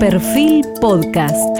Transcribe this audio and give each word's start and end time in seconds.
Perfil 0.00 0.64
Podcast. 0.80 1.58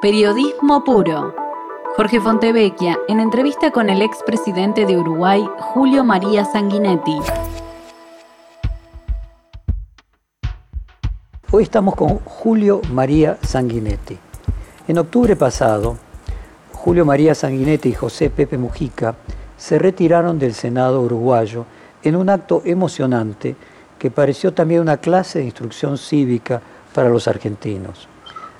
Periodismo 0.00 0.84
puro. 0.84 1.34
Jorge 1.96 2.20
Fontevecchia, 2.20 2.96
en 3.08 3.18
entrevista 3.18 3.72
con 3.72 3.90
el 3.90 4.02
expresidente 4.02 4.86
de 4.86 4.96
Uruguay, 4.96 5.44
Julio 5.58 6.04
María 6.04 6.44
Sanguinetti. 6.44 7.16
Hoy 11.50 11.64
estamos 11.64 11.96
con 11.96 12.20
Julio 12.20 12.82
María 12.92 13.38
Sanguinetti. 13.42 14.16
En 14.86 14.98
octubre 14.98 15.34
pasado, 15.34 15.96
Julio 16.72 17.04
María 17.04 17.34
Sanguinetti 17.34 17.88
y 17.88 17.94
José 17.94 18.30
Pepe 18.30 18.56
Mujica 18.56 19.16
se 19.56 19.80
retiraron 19.80 20.38
del 20.38 20.54
Senado 20.54 21.00
uruguayo 21.00 21.66
en 22.04 22.14
un 22.14 22.28
acto 22.28 22.62
emocionante 22.64 23.56
que 24.06 24.10
pareció 24.12 24.54
también 24.54 24.82
una 24.82 24.98
clase 24.98 25.40
de 25.40 25.46
instrucción 25.46 25.98
cívica 25.98 26.62
para 26.94 27.08
los 27.08 27.26
argentinos. 27.26 28.06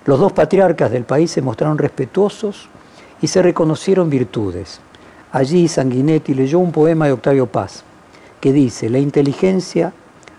Los 0.04 0.18
dos 0.18 0.32
patriarcas 0.32 0.90
del 0.90 1.04
país 1.04 1.30
se 1.30 1.40
mostraron 1.40 1.78
respetuosos 1.78 2.68
y 3.22 3.28
se 3.28 3.42
reconocieron 3.42 4.10
virtudes. 4.10 4.80
Allí 5.30 5.68
Sanguinetti 5.68 6.34
leyó 6.34 6.58
un 6.58 6.72
poema 6.72 7.06
de 7.06 7.12
Octavio 7.12 7.46
Paz 7.46 7.84
que 8.40 8.52
dice, 8.52 8.90
la 8.90 8.98
inteligencia 8.98 9.92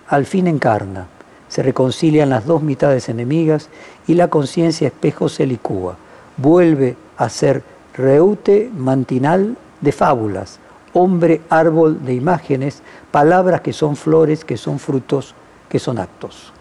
al 0.10 0.26
fin 0.26 0.46
encarna, 0.46 1.08
se 1.48 1.64
reconcilian 1.64 2.30
las 2.30 2.46
dos 2.46 2.62
mitades 2.62 3.08
enemigas 3.08 3.70
y 4.08 4.16
la 4.16 4.28
conciencia 4.28 4.90
espejo 4.90 5.30
se 5.30 5.48
licúa, 5.48 5.96
vuelve 6.36 6.98
a 7.16 7.30
ser 7.30 7.64
reute 7.96 8.70
mantinal 8.76 9.56
de 9.80 9.92
fábulas, 9.94 10.60
hombre 10.92 11.42
árbol 11.50 12.04
de 12.04 12.14
imágenes, 12.14 12.82
palabras 13.18 13.62
que 13.62 13.74
son 13.74 13.96
flores, 13.96 14.46
que 14.46 14.58
son 14.58 14.78
frutos, 14.78 15.34
que 15.68 15.80
son 15.80 15.98
actos. 15.98 16.54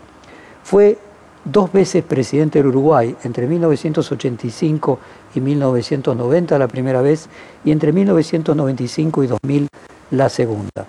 Fue 0.65 0.97
dos 1.45 1.71
veces 1.71 2.03
presidente 2.03 2.59
del 2.59 2.69
Uruguay, 2.69 3.15
entre 3.25 3.47
1985 3.47 4.99
y 5.35 5.41
1990 5.43 6.59
la 6.59 6.67
primera 6.67 7.03
vez, 7.03 7.29
y 7.63 7.73
entre 7.73 7.93
1995 7.93 9.23
y 9.23 9.27
2000 9.27 9.69
la 10.13 10.31
segunda. 10.31 10.87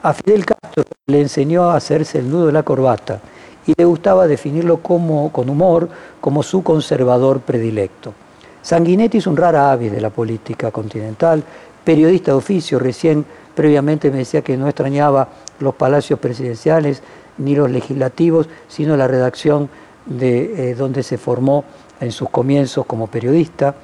A 0.00 0.12
Fidel 0.12 0.46
Castro 0.46 0.84
le 1.08 1.20
enseñó 1.20 1.64
a 1.64 1.74
hacerse 1.74 2.20
el 2.20 2.30
nudo 2.30 2.46
de 2.46 2.52
la 2.52 2.62
corbata 2.62 3.18
y 3.66 3.74
le 3.76 3.84
gustaba 3.86 4.28
definirlo 4.28 4.76
como, 4.76 5.32
con 5.32 5.50
humor 5.50 5.88
como 6.20 6.44
su 6.44 6.62
conservador 6.62 7.40
predilecto. 7.40 8.14
Sanguinetti 8.62 9.18
es 9.18 9.26
un 9.26 9.36
rara 9.36 9.72
avis 9.72 9.90
de 9.90 10.02
la 10.02 10.10
política 10.10 10.70
continental, 10.70 11.42
periodista 11.84 12.32
de 12.32 12.38
oficio, 12.38 12.78
recién 12.78 13.24
previamente 13.54 14.10
me 14.10 14.18
decía 14.18 14.42
que 14.42 14.56
no 14.56 14.66
extrañaba 14.66 15.28
los 15.58 15.74
palacios 15.74 16.18
presidenciales 16.18 17.02
ni 17.38 17.54
los 17.54 17.70
legislativos, 17.70 18.48
sino 18.68 18.96
la 18.96 19.08
redacción 19.08 19.68
de 20.06 20.70
eh, 20.70 20.74
donde 20.74 21.02
se 21.02 21.18
formó 21.18 21.64
en 22.00 22.12
sus 22.12 22.28
comienzos 22.30 22.86
como 22.86 23.06
periodista. 23.06 23.74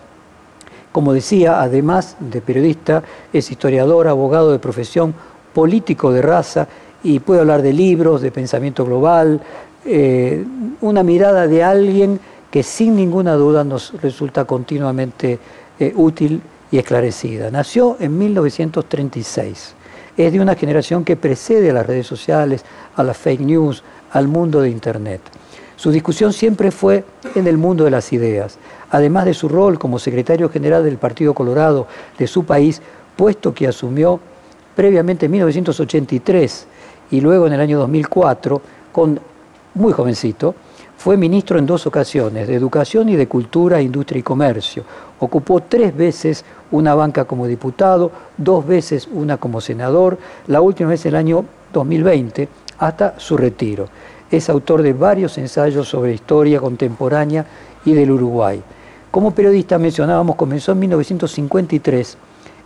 Como 0.92 1.12
decía, 1.12 1.60
además 1.60 2.16
de 2.20 2.40
periodista, 2.40 3.02
es 3.32 3.50
historiador, 3.50 4.08
abogado 4.08 4.52
de 4.52 4.58
profesión, 4.58 5.14
político 5.52 6.12
de 6.12 6.22
raza 6.22 6.68
y 7.02 7.18
puede 7.18 7.40
hablar 7.40 7.62
de 7.62 7.72
libros, 7.72 8.22
de 8.22 8.30
pensamiento 8.30 8.84
global, 8.84 9.40
eh, 9.84 10.44
una 10.80 11.02
mirada 11.02 11.46
de 11.46 11.62
alguien 11.62 12.18
que 12.50 12.62
sin 12.62 12.96
ninguna 12.96 13.34
duda 13.34 13.64
nos 13.64 13.92
resulta 14.00 14.44
continuamente 14.44 15.38
eh, 15.78 15.92
útil 15.94 16.40
y 16.70 16.78
esclarecida. 16.78 17.50
Nació 17.50 17.96
en 18.00 18.16
1936. 18.18 19.74
Es 20.16 20.32
de 20.32 20.40
una 20.40 20.54
generación 20.54 21.04
que 21.04 21.16
precede 21.16 21.70
a 21.70 21.74
las 21.74 21.86
redes 21.86 22.06
sociales, 22.06 22.64
a 22.94 23.02
las 23.02 23.16
fake 23.16 23.40
news, 23.40 23.82
al 24.12 24.28
mundo 24.28 24.60
de 24.60 24.70
Internet. 24.70 25.20
Su 25.76 25.90
discusión 25.90 26.32
siempre 26.32 26.70
fue 26.70 27.04
en 27.34 27.46
el 27.46 27.58
mundo 27.58 27.84
de 27.84 27.90
las 27.90 28.12
ideas, 28.12 28.58
además 28.90 29.26
de 29.26 29.34
su 29.34 29.48
rol 29.48 29.78
como 29.78 29.98
secretario 29.98 30.48
general 30.48 30.84
del 30.84 30.96
Partido 30.96 31.34
Colorado 31.34 31.86
de 32.18 32.26
su 32.26 32.44
país, 32.44 32.80
puesto 33.14 33.52
que 33.52 33.68
asumió 33.68 34.18
previamente 34.74 35.26
en 35.26 35.32
1983 35.32 36.66
y 37.10 37.20
luego 37.20 37.46
en 37.46 37.52
el 37.52 37.60
año 37.60 37.78
2004, 37.78 38.62
con 38.90 39.20
muy 39.74 39.92
jovencito, 39.92 40.54
fue 40.96 41.16
ministro 41.16 41.58
en 41.58 41.66
dos 41.66 41.86
ocasiones, 41.86 42.48
de 42.48 42.54
Educación 42.54 43.08
y 43.08 43.16
de 43.16 43.28
Cultura, 43.28 43.80
Industria 43.80 44.18
y 44.20 44.22
Comercio. 44.22 44.84
Ocupó 45.20 45.60
tres 45.60 45.96
veces 45.96 46.44
una 46.70 46.94
banca 46.94 47.24
como 47.24 47.46
diputado, 47.46 48.10
dos 48.36 48.66
veces 48.66 49.08
una 49.12 49.36
como 49.36 49.60
senador, 49.60 50.18
la 50.46 50.60
última 50.60 50.90
vez 50.90 51.06
el 51.06 51.14
año 51.14 51.44
2020, 51.72 52.48
hasta 52.78 53.18
su 53.18 53.36
retiro. 53.36 53.88
Es 54.30 54.48
autor 54.48 54.82
de 54.82 54.92
varios 54.92 55.38
ensayos 55.38 55.88
sobre 55.88 56.14
historia 56.14 56.60
contemporánea 56.60 57.46
y 57.84 57.92
del 57.92 58.10
Uruguay. 58.10 58.62
Como 59.10 59.30
periodista 59.30 59.78
mencionábamos, 59.78 60.36
comenzó 60.36 60.72
en 60.72 60.80
1953 60.80 62.18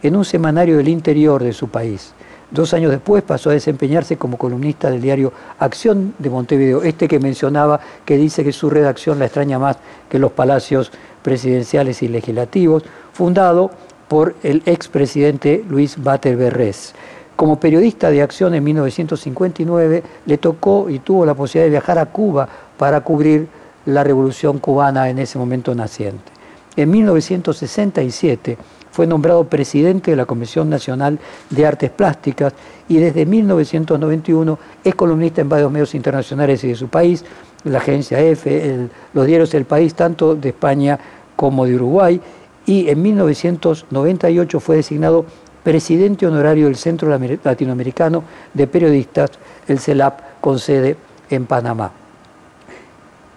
en 0.02 0.16
un 0.16 0.24
semanario 0.24 0.78
del 0.78 0.88
interior 0.88 1.42
de 1.42 1.52
su 1.52 1.68
país. 1.68 2.14
Dos 2.50 2.74
años 2.74 2.90
después 2.90 3.22
pasó 3.22 3.50
a 3.50 3.52
desempeñarse 3.52 4.16
como 4.16 4.36
columnista 4.36 4.90
del 4.90 5.00
diario 5.00 5.32
Acción 5.60 6.14
de 6.18 6.30
Montevideo, 6.30 6.82
este 6.82 7.06
que 7.06 7.20
mencionaba, 7.20 7.80
que 8.04 8.16
dice 8.16 8.42
que 8.42 8.52
su 8.52 8.68
redacción 8.68 9.20
la 9.20 9.26
extraña 9.26 9.58
más 9.58 9.76
que 10.08 10.18
los 10.18 10.32
palacios 10.32 10.90
presidenciales 11.22 12.02
y 12.02 12.08
legislativos, 12.08 12.82
fundado 13.12 13.70
por 14.08 14.34
el 14.42 14.62
expresidente 14.66 15.64
Luis 15.68 16.02
Bater 16.02 16.36
Berrés. 16.36 16.92
Como 17.36 17.60
periodista 17.60 18.10
de 18.10 18.20
Acción 18.20 18.54
en 18.54 18.64
1959 18.64 20.02
le 20.26 20.38
tocó 20.38 20.90
y 20.90 20.98
tuvo 20.98 21.24
la 21.24 21.34
posibilidad 21.34 21.66
de 21.66 21.70
viajar 21.70 21.98
a 21.98 22.06
Cuba 22.06 22.48
para 22.76 23.00
cubrir 23.02 23.46
la 23.86 24.02
revolución 24.02 24.58
cubana 24.58 25.08
en 25.08 25.20
ese 25.20 25.38
momento 25.38 25.74
naciente. 25.74 26.32
En 26.76 26.90
1967 26.90 28.58
fue 28.90 29.06
nombrado 29.06 29.44
presidente 29.44 30.10
de 30.10 30.16
la 30.16 30.26
Comisión 30.26 30.68
Nacional 30.68 31.18
de 31.48 31.66
Artes 31.66 31.90
Plásticas 31.90 32.52
y 32.88 32.96
desde 32.96 33.26
1991 33.26 34.58
es 34.82 34.94
columnista 34.94 35.40
en 35.40 35.48
varios 35.48 35.70
medios 35.70 35.94
internacionales 35.94 36.62
y 36.64 36.68
de 36.68 36.74
su 36.74 36.88
país, 36.88 37.24
la 37.64 37.78
agencia 37.78 38.20
EFE, 38.20 38.88
los 39.12 39.26
diarios 39.26 39.50
del 39.52 39.64
País, 39.64 39.94
tanto 39.94 40.34
de 40.34 40.48
España 40.48 40.98
como 41.36 41.66
de 41.66 41.74
Uruguay, 41.76 42.20
y 42.66 42.88
en 42.88 43.02
1998 43.02 44.60
fue 44.60 44.76
designado 44.76 45.24
presidente 45.62 46.26
honorario 46.26 46.66
del 46.66 46.76
Centro 46.76 47.08
Latinoamericano 47.08 48.24
de 48.54 48.66
Periodistas, 48.66 49.30
el 49.68 49.78
CELAP, 49.78 50.40
con 50.40 50.58
sede 50.58 50.96
en 51.28 51.46
Panamá. 51.46 51.92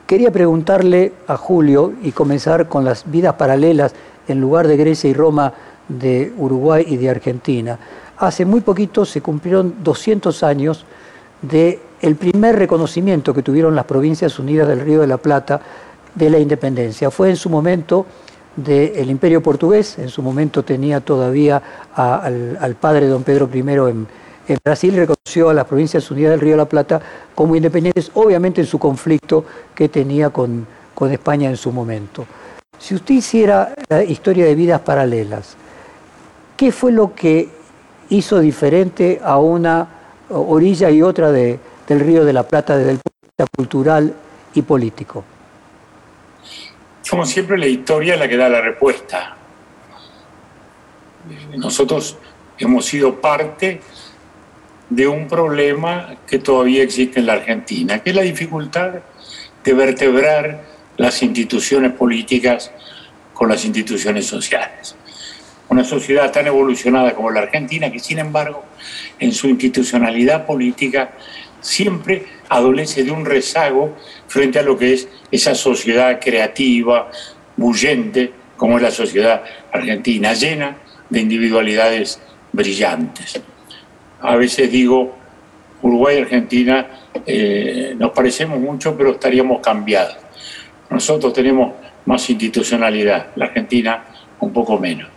Quería 0.07 0.31
preguntarle 0.31 1.13
a 1.27 1.37
Julio 1.37 1.93
y 2.03 2.11
comenzar 2.11 2.67
con 2.67 2.85
las 2.85 3.09
vidas 3.09 3.35
paralelas 3.35 3.93
en 4.27 4.41
lugar 4.41 4.67
de 4.67 4.77
Grecia 4.77 5.09
y 5.09 5.13
Roma 5.13 5.53
de 5.87 6.33
Uruguay 6.37 6.85
y 6.87 6.97
de 6.97 7.09
Argentina. 7.09 7.77
Hace 8.17 8.45
muy 8.45 8.61
poquito 8.61 9.05
se 9.05 9.21
cumplieron 9.21 9.75
200 9.83 10.43
años 10.43 10.85
del 11.41 11.79
el 12.01 12.15
primer 12.15 12.57
reconocimiento 12.57 13.33
que 13.33 13.43
tuvieron 13.43 13.75
las 13.75 13.85
Provincias 13.85 14.37
Unidas 14.37 14.67
del 14.67 14.81
Río 14.81 15.01
de 15.01 15.07
la 15.07 15.17
Plata 15.17 15.61
de 16.15 16.29
la 16.29 16.37
independencia. 16.37 17.09
Fue 17.11 17.29
en 17.29 17.37
su 17.37 17.49
momento 17.49 18.05
del 18.55 19.09
Imperio 19.09 19.41
Portugués, 19.41 19.97
en 19.97 20.09
su 20.09 20.21
momento 20.21 20.63
tenía 20.63 20.99
todavía 20.99 21.61
al, 21.95 22.75
padre 22.79 23.07
don 23.07 23.23
Pedro 23.23 23.49
I 23.53 23.59
en, 23.59 24.07
en 24.47 24.57
Brasil, 24.63 24.95
reconoció 24.95 25.49
a 25.49 25.53
las 25.53 25.65
Provincias 25.65 26.11
Unidas 26.11 26.31
del 26.31 26.41
Río 26.41 26.51
de 26.51 26.57
la 26.57 26.65
Plata 26.65 27.01
como 27.33 27.55
independientes, 27.55 28.11
obviamente 28.13 28.61
en 28.61 28.67
su 28.67 28.77
conflicto 28.77 29.45
que 29.73 29.89
tenía 29.89 30.29
con, 30.29 30.67
con 30.93 31.11
España 31.11 31.49
en 31.49 31.57
su 31.57 31.71
momento. 31.71 32.25
Si 32.83 32.95
usted 32.95 33.15
hiciera 33.15 33.73
la 33.87 34.03
historia 34.03 34.43
de 34.43 34.55
vidas 34.55 34.81
paralelas, 34.81 35.55
¿qué 36.57 36.73
fue 36.73 36.91
lo 36.91 37.15
que 37.15 37.47
hizo 38.09 38.41
diferente 38.41 39.21
a 39.23 39.37
una 39.37 39.87
orilla 40.27 40.89
y 40.89 41.01
otra 41.01 41.31
del 41.31 41.59
Río 41.87 42.25
de 42.25 42.33
la 42.33 42.43
Plata 42.43 42.75
desde 42.75 42.91
el 42.91 42.97
punto 42.97 43.19
de 43.21 43.27
vista 43.27 43.45
cultural 43.55 44.13
y 44.53 44.61
político? 44.63 45.23
Como 47.09 47.25
siempre, 47.25 47.57
la 47.57 47.67
historia 47.67 48.15
es 48.15 48.19
la 48.19 48.27
que 48.27 48.35
da 48.35 48.49
la 48.49 48.59
respuesta. 48.59 49.37
Nosotros 51.55 52.17
hemos 52.57 52.83
sido 52.83 53.21
parte 53.21 53.79
de 54.89 55.07
un 55.07 55.29
problema 55.29 56.15
que 56.27 56.37
todavía 56.37 56.83
existe 56.83 57.21
en 57.21 57.27
la 57.27 57.33
Argentina, 57.33 58.03
que 58.03 58.09
es 58.09 58.15
la 58.17 58.23
dificultad 58.23 58.95
de 59.63 59.73
vertebrar 59.73 60.72
las 60.97 61.21
instituciones 61.23 61.93
políticas 61.93 62.71
con 63.33 63.49
las 63.49 63.65
instituciones 63.65 64.25
sociales. 64.25 64.95
Una 65.69 65.83
sociedad 65.83 66.31
tan 66.31 66.47
evolucionada 66.47 67.15
como 67.15 67.31
la 67.31 67.41
Argentina, 67.41 67.91
que 67.91 67.99
sin 67.99 68.19
embargo 68.19 68.63
en 69.19 69.31
su 69.31 69.47
institucionalidad 69.47 70.45
política 70.45 71.13
siempre 71.61 72.25
adolece 72.49 73.03
de 73.03 73.11
un 73.11 73.25
rezago 73.25 73.95
frente 74.27 74.59
a 74.59 74.61
lo 74.61 74.77
que 74.77 74.93
es 74.93 75.07
esa 75.31 75.55
sociedad 75.55 76.19
creativa, 76.21 77.09
bullente, 77.57 78.31
como 78.57 78.77
es 78.77 78.83
la 78.83 78.91
sociedad 78.91 79.43
argentina, 79.71 80.33
llena 80.33 80.77
de 81.09 81.21
individualidades 81.21 82.19
brillantes. 82.51 83.41
A 84.21 84.35
veces 84.35 84.71
digo, 84.71 85.15
Uruguay 85.81 86.17
y 86.17 86.21
Argentina 86.21 86.87
eh, 87.25 87.95
nos 87.97 88.11
parecemos 88.11 88.59
mucho, 88.59 88.95
pero 88.95 89.11
estaríamos 89.11 89.61
cambiados. 89.61 90.22
Nosotros 90.89 91.33
tenemos 91.33 91.73
más 92.05 92.29
institucionalidad, 92.29 93.27
la 93.35 93.45
Argentina 93.45 94.03
un 94.39 94.51
poco 94.51 94.77
menos. 94.77 95.09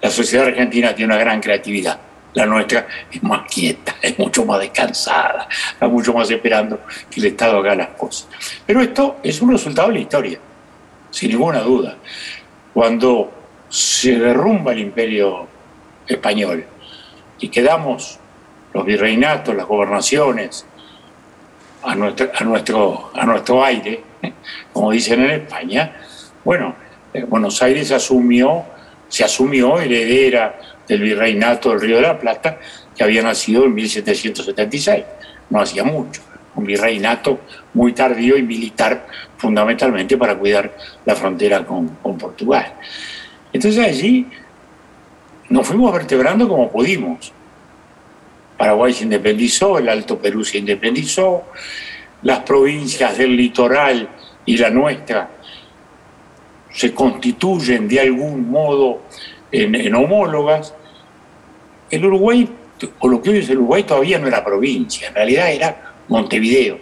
La 0.00 0.10
sociedad 0.10 0.46
argentina 0.46 0.94
tiene 0.94 1.12
una 1.12 1.20
gran 1.20 1.40
creatividad. 1.40 1.98
La 2.34 2.46
nuestra 2.46 2.86
es 3.10 3.22
más 3.22 3.50
quieta, 3.52 3.96
es 4.00 4.18
mucho 4.18 4.44
más 4.44 4.60
descansada, 4.60 5.48
está 5.72 5.88
mucho 5.88 6.12
más 6.12 6.30
esperando 6.30 6.80
que 7.10 7.20
el 7.20 7.26
Estado 7.26 7.58
haga 7.58 7.74
las 7.74 7.88
cosas. 7.88 8.28
Pero 8.66 8.80
esto 8.80 9.16
es 9.22 9.40
un 9.40 9.50
resultado 9.50 9.88
de 9.88 9.94
la 9.94 10.00
historia, 10.00 10.38
sin 11.10 11.30
ninguna 11.30 11.60
duda. 11.60 11.96
Cuando 12.72 13.32
se 13.68 14.18
derrumba 14.18 14.72
el 14.72 14.80
imperio 14.80 15.48
español 16.06 16.64
y 17.40 17.48
quedamos 17.48 18.18
los 18.72 18.84
virreinatos, 18.84 19.54
las 19.54 19.66
gobernaciones, 19.66 20.66
a 21.82 21.94
nuestro, 21.94 22.30
a 22.34 22.44
nuestro, 22.44 23.10
a 23.14 23.24
nuestro 23.24 23.64
aire, 23.64 24.02
como 24.72 24.90
dicen 24.90 25.22
en 25.24 25.30
España, 25.30 25.92
bueno, 26.44 26.74
eh, 27.12 27.24
Buenos 27.24 27.62
Aires 27.62 27.90
asumió, 27.92 28.64
se 29.08 29.24
asumió 29.24 29.80
heredera 29.80 30.58
del 30.86 31.00
virreinato 31.00 31.70
del 31.70 31.80
Río 31.80 31.96
de 31.96 32.02
la 32.02 32.18
Plata, 32.18 32.58
que 32.96 33.04
había 33.04 33.22
nacido 33.22 33.64
en 33.64 33.74
1776, 33.74 35.04
no 35.50 35.60
hacía 35.60 35.84
mucho, 35.84 36.22
un 36.54 36.64
virreinato 36.64 37.40
muy 37.74 37.92
tardío 37.92 38.36
y 38.36 38.42
militar 38.42 39.06
fundamentalmente 39.36 40.16
para 40.16 40.36
cuidar 40.36 40.76
la 41.04 41.14
frontera 41.14 41.64
con, 41.64 41.88
con 42.02 42.18
Portugal. 42.18 42.74
Entonces 43.52 43.84
allí 43.84 44.26
nos 45.48 45.66
fuimos 45.66 45.92
vertebrando 45.92 46.48
como 46.48 46.70
pudimos. 46.70 47.32
Paraguay 48.56 48.92
se 48.92 49.04
independizó, 49.04 49.78
el 49.78 49.88
Alto 49.88 50.18
Perú 50.18 50.44
se 50.44 50.58
independizó, 50.58 51.44
las 52.22 52.40
provincias 52.40 53.16
del 53.16 53.36
litoral 53.36 54.08
y 54.44 54.56
la 54.56 54.70
nuestra 54.70 55.30
se 56.72 56.94
constituyen 56.94 57.88
de 57.88 58.00
algún 58.00 58.50
modo 58.50 59.02
en, 59.50 59.94
homólogas. 59.94 60.74
El 61.90 62.04
Uruguay, 62.04 62.48
o 63.00 63.08
lo 63.08 63.22
que 63.22 63.30
hoy 63.30 63.38
es 63.38 63.48
el 63.48 63.58
Uruguay, 63.58 63.82
todavía 63.84 64.18
no 64.18 64.28
era 64.28 64.44
provincia, 64.44 65.08
en 65.08 65.14
realidad 65.14 65.52
era 65.52 65.94
Montevideo, 66.08 66.78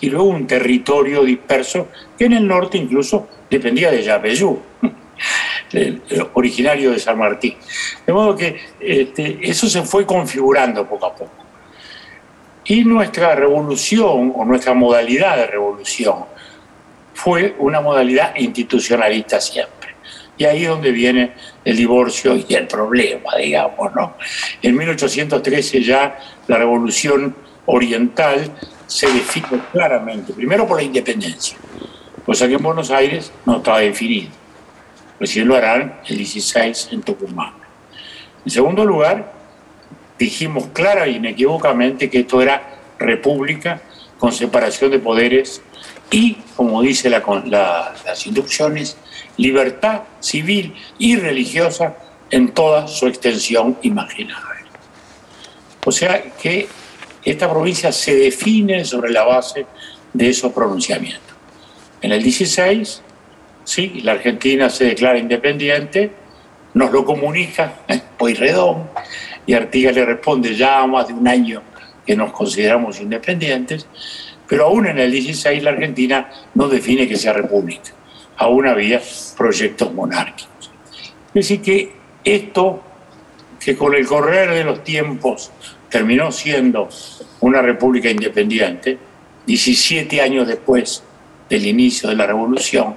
y 0.00 0.10
luego 0.10 0.26
un 0.26 0.46
territorio 0.46 1.24
disperso 1.24 1.88
que 2.18 2.26
en 2.26 2.34
el 2.34 2.46
norte 2.46 2.78
incluso 2.78 3.28
dependía 3.50 3.90
de 3.90 4.02
Yapeyú 4.02 4.60
originario 6.34 6.90
de 6.90 6.98
San 6.98 7.18
Martín. 7.18 7.54
De 8.06 8.12
modo 8.12 8.36
que 8.36 8.60
este, 8.80 9.38
eso 9.42 9.68
se 9.68 9.82
fue 9.82 10.04
configurando 10.04 10.86
poco 10.86 11.06
a 11.06 11.14
poco. 11.14 11.32
Y 12.64 12.84
nuestra 12.84 13.34
revolución, 13.34 14.32
o 14.36 14.44
nuestra 14.44 14.74
modalidad 14.74 15.36
de 15.36 15.46
revolución, 15.46 16.24
fue 17.14 17.54
una 17.58 17.80
modalidad 17.80 18.34
institucionalista 18.36 19.40
siempre. 19.40 19.94
Y 20.36 20.44
ahí 20.44 20.62
es 20.62 20.68
donde 20.68 20.90
viene 20.92 21.32
el 21.64 21.76
divorcio 21.76 22.36
y 22.36 22.54
el 22.54 22.66
problema, 22.66 23.36
digamos, 23.36 23.94
¿no? 23.94 24.16
En 24.62 24.76
1813 24.76 25.82
ya 25.82 26.18
la 26.46 26.58
revolución 26.58 27.34
oriental 27.66 28.50
se 28.86 29.06
define 29.06 29.60
claramente, 29.70 30.32
primero 30.32 30.66
por 30.66 30.78
la 30.78 30.82
independencia, 30.82 31.56
cosa 32.24 32.48
que 32.48 32.54
en 32.54 32.62
Buenos 32.62 32.90
Aires 32.90 33.32
no 33.46 33.58
estaba 33.58 33.80
definido 33.80 34.42
Recién 35.22 35.46
lo 35.46 35.54
harán 35.54 36.00
el 36.08 36.16
16 36.16 36.88
en 36.90 37.02
Tucumán. 37.02 37.52
En 38.44 38.50
segundo 38.50 38.84
lugar, 38.84 39.32
dijimos 40.22 40.68
clara 40.72 41.06
e 41.06 41.12
inequívocamente 41.12 42.08
que 42.08 42.20
esto 42.20 42.40
era 42.40 42.78
república 42.98 43.82
con 44.18 44.32
separación 44.32 44.90
de 44.92 45.00
poderes 45.00 45.60
y, 46.10 46.34
como 46.54 46.80
dice 46.82 47.10
la, 47.10 47.22
las 48.04 48.26
instrucciones, 48.26 48.96
libertad 49.36 50.02
civil 50.20 50.74
y 50.98 51.16
religiosa 51.16 51.96
en 52.30 52.52
toda 52.52 52.86
su 52.86 53.08
extensión 53.08 53.76
imaginable. 53.82 54.60
O 55.84 55.90
sea 55.90 56.22
que 56.40 56.68
esta 57.24 57.50
provincia 57.50 57.90
se 57.90 58.14
define 58.14 58.84
sobre 58.84 59.10
la 59.10 59.24
base 59.24 59.66
de 60.12 60.28
esos 60.28 60.52
pronunciamientos. 60.52 61.34
En 62.00 62.12
el 62.12 62.22
16 62.22 63.02
¿sí? 63.64 64.00
la 64.04 64.12
Argentina 64.12 64.70
se 64.70 64.84
declara 64.84 65.18
independiente, 65.18 66.12
nos 66.74 66.92
lo 66.92 67.04
comunica 67.04 67.80
Pueyrredón 68.18 68.88
y 69.46 69.54
Artigas 69.54 69.94
le 69.94 70.04
responde 70.04 70.54
ya 70.54 70.86
más 70.86 71.08
de 71.08 71.14
un 71.14 71.26
año 71.26 71.62
que 72.06 72.16
nos 72.16 72.32
consideramos 72.32 73.00
independientes, 73.00 73.86
pero 74.48 74.66
aún 74.66 74.86
en 74.86 74.98
el 74.98 75.10
16 75.10 75.62
la 75.62 75.70
Argentina 75.70 76.30
no 76.54 76.68
define 76.68 77.08
que 77.08 77.16
sea 77.16 77.32
república, 77.32 77.92
aún 78.36 78.66
había 78.66 79.00
proyectos 79.36 79.92
monárquicos. 79.92 80.70
Es 81.28 81.34
decir, 81.34 81.62
que 81.62 81.92
esto, 82.24 82.82
que 83.58 83.76
con 83.76 83.94
el 83.94 84.06
correr 84.06 84.50
de 84.50 84.64
los 84.64 84.84
tiempos 84.84 85.50
terminó 85.88 86.30
siendo 86.32 86.88
una 87.40 87.62
república 87.62 88.10
independiente, 88.10 88.98
17 89.46 90.20
años 90.20 90.46
después 90.46 91.02
del 91.48 91.66
inicio 91.66 92.08
de 92.08 92.16
la 92.16 92.26
revolución, 92.26 92.94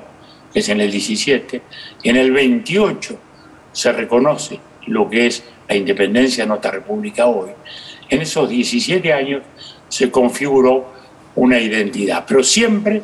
que 0.54 0.60
es 0.60 0.70
en 0.70 0.82
el 0.82 0.92
17, 0.92 1.62
y 2.04 2.10
en 2.10 2.16
el 2.16 2.32
28 2.32 3.20
se 3.72 3.92
reconoce 3.92 4.60
lo 4.88 5.10
que 5.10 5.28
es 5.28 5.44
la 5.68 5.76
independencia 5.76 6.44
de 6.44 6.50
nuestra 6.50 6.72
república 6.72 7.26
hoy. 7.26 7.52
En 8.10 8.22
esos 8.22 8.50
17 8.50 9.12
años 9.14 9.44
se 9.90 10.12
configuró 10.12 10.94
una 11.36 11.60
identidad, 11.60 12.26
pero 12.28 12.44
siempre 12.44 13.02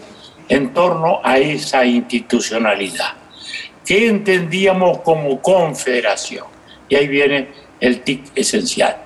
en 0.48 0.74
torno 0.74 1.22
a 1.24 1.38
esa 1.38 1.86
institucionalidad, 1.86 3.14
que 3.86 4.08
entendíamos 4.08 5.00
como 5.00 5.42
confederación. 5.42 6.46
Y 6.90 6.96
ahí 6.96 7.08
viene 7.08 7.48
el 7.80 8.02
tic 8.02 8.26
esencial. 8.36 8.98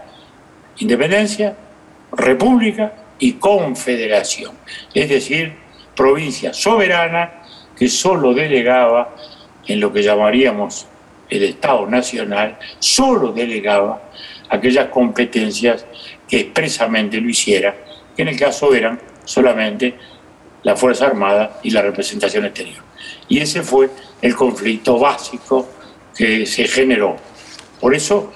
Independencia, 0.79 1.55
república 2.11 2.93
y 3.19 3.33
confederación, 3.33 4.55
es 4.93 5.09
decir, 5.09 5.53
provincia 5.95 6.53
soberana 6.53 7.43
que 7.77 7.87
solo 7.87 8.33
delegaba 8.33 9.15
en 9.67 9.79
lo 9.79 9.93
que 9.93 10.03
llamaríamos 10.03 10.87
el 11.29 11.43
Estado 11.43 11.85
Nacional, 11.87 12.57
solo 12.79 13.31
delegaba 13.31 14.01
aquellas 14.49 14.87
competencias 14.87 15.85
que 16.27 16.39
expresamente 16.41 17.19
lo 17.19 17.29
hiciera, 17.29 17.75
que 18.15 18.21
en 18.21 18.29
el 18.29 18.39
caso 18.39 18.73
eran 18.73 18.99
solamente 19.23 19.95
la 20.63 20.75
Fuerza 20.75 21.07
Armada 21.07 21.59
y 21.63 21.71
la 21.71 21.81
representación 21.81 22.45
exterior. 22.45 22.83
Y 23.27 23.39
ese 23.39 23.61
fue 23.61 23.89
el 24.21 24.35
conflicto 24.35 24.97
básico 24.99 25.67
que 26.15 26.45
se 26.45 26.67
generó. 26.67 27.17
Por 27.79 27.93
eso, 27.93 28.33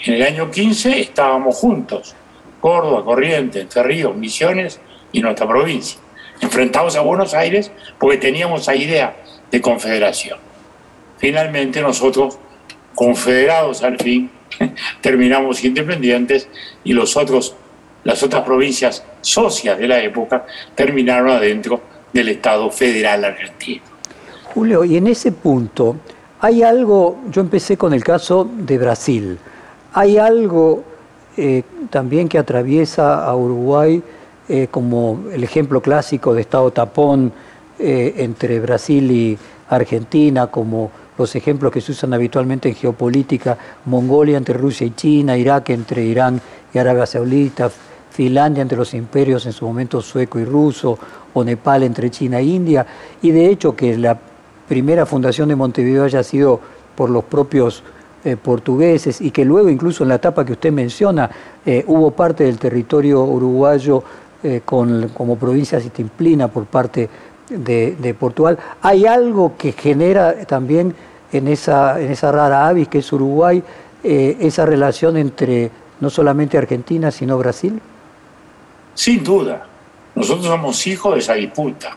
en 0.00 0.14
el 0.14 0.22
año 0.22 0.50
15 0.50 1.00
estábamos 1.00 1.56
juntos, 1.56 2.14
Córdoba, 2.60 3.04
Corrientes, 3.04 3.62
Entre 3.62 3.82
Ríos, 3.82 4.16
Misiones 4.16 4.80
y 5.12 5.20
nuestra 5.20 5.46
provincia 5.46 5.98
enfrentados 6.42 6.96
a 6.96 7.00
Buenos 7.00 7.32
Aires 7.32 7.70
porque 7.98 8.18
teníamos 8.18 8.62
esa 8.62 8.74
idea 8.74 9.16
de 9.50 9.60
confederación. 9.60 10.38
Finalmente 11.22 11.80
nosotros, 11.80 12.36
confederados 12.96 13.84
al 13.84 13.96
fin, 13.96 14.28
terminamos 15.00 15.62
independientes 15.62 16.48
y 16.82 16.92
los 16.94 17.16
otros, 17.16 17.54
las 18.02 18.24
otras 18.24 18.42
provincias 18.42 19.04
socias 19.20 19.78
de 19.78 19.86
la 19.86 20.02
época 20.02 20.44
terminaron 20.74 21.30
adentro 21.30 21.80
del 22.12 22.30
Estado 22.30 22.68
federal 22.72 23.24
argentino. 23.24 23.82
Julio, 24.52 24.84
y 24.84 24.96
en 24.96 25.06
ese 25.06 25.30
punto, 25.30 25.94
hay 26.40 26.64
algo, 26.64 27.20
yo 27.30 27.40
empecé 27.40 27.76
con 27.76 27.94
el 27.94 28.02
caso 28.02 28.50
de 28.52 28.78
Brasil, 28.78 29.38
hay 29.92 30.18
algo 30.18 30.82
eh, 31.36 31.62
también 31.88 32.28
que 32.28 32.38
atraviesa 32.38 33.24
a 33.24 33.36
Uruguay 33.36 34.02
eh, 34.48 34.66
como 34.72 35.26
el 35.32 35.44
ejemplo 35.44 35.80
clásico 35.80 36.34
de 36.34 36.40
Estado 36.40 36.72
tapón 36.72 37.32
eh, 37.78 38.14
entre 38.16 38.58
Brasil 38.58 39.08
y 39.08 39.38
Argentina, 39.68 40.48
como 40.48 40.90
los 41.22 41.36
ejemplos 41.36 41.72
que 41.72 41.80
se 41.80 41.92
usan 41.92 42.12
habitualmente 42.14 42.68
en 42.68 42.74
geopolítica, 42.74 43.56
Mongolia 43.86 44.36
entre 44.36 44.54
Rusia 44.54 44.86
y 44.86 44.90
China, 44.90 45.36
Irak 45.36 45.70
entre 45.70 46.04
Irán 46.04 46.40
y 46.74 46.78
Arabia 46.78 47.06
Saudita, 47.06 47.70
Finlandia 48.10 48.62
entre 48.62 48.76
los 48.76 48.92
imperios 48.92 49.46
en 49.46 49.52
su 49.52 49.64
momento 49.64 50.02
sueco 50.02 50.38
y 50.38 50.44
ruso, 50.44 50.98
o 51.32 51.44
Nepal 51.44 51.82
entre 51.84 52.10
China 52.10 52.40
e 52.40 52.44
India, 52.44 52.86
y 53.22 53.30
de 53.30 53.48
hecho 53.48 53.74
que 53.74 53.96
la 53.96 54.18
primera 54.68 55.06
fundación 55.06 55.48
de 55.48 55.56
Montevideo 55.56 56.04
haya 56.04 56.22
sido 56.22 56.60
por 56.94 57.08
los 57.08 57.24
propios 57.24 57.82
eh, 58.24 58.36
portugueses 58.36 59.20
y 59.20 59.30
que 59.30 59.44
luego 59.44 59.68
incluso 59.70 60.02
en 60.02 60.10
la 60.10 60.16
etapa 60.16 60.44
que 60.44 60.52
usted 60.52 60.72
menciona 60.72 61.30
hubo 61.86 62.10
parte 62.10 62.44
del 62.44 62.58
territorio 62.58 63.22
uruguayo 63.22 64.02
eh, 64.44 64.62
con, 64.64 65.08
como 65.10 65.36
provincia 65.36 65.78
citimplina 65.78 66.48
por 66.48 66.66
parte 66.66 67.08
de, 67.48 68.16
Portugal. 68.18 68.58
¿Hay 68.80 69.06
algo 69.06 69.52
que 69.56 69.70
genera 69.70 70.44
también 70.46 70.94
en 71.32 71.48
esa, 71.48 72.00
en 72.00 72.12
esa 72.12 72.30
rara 72.30 72.68
avis 72.68 72.88
que 72.88 72.98
es 72.98 73.12
Uruguay, 73.12 73.62
eh, 74.04 74.36
esa 74.40 74.66
relación 74.66 75.16
entre 75.16 75.70
no 76.00 76.10
solamente 76.10 76.58
Argentina, 76.58 77.10
sino 77.10 77.38
Brasil? 77.38 77.80
Sin 78.94 79.24
duda, 79.24 79.66
nosotros 80.14 80.46
somos 80.46 80.86
hijos 80.86 81.14
de 81.14 81.20
esa 81.20 81.34
disputa 81.34 81.96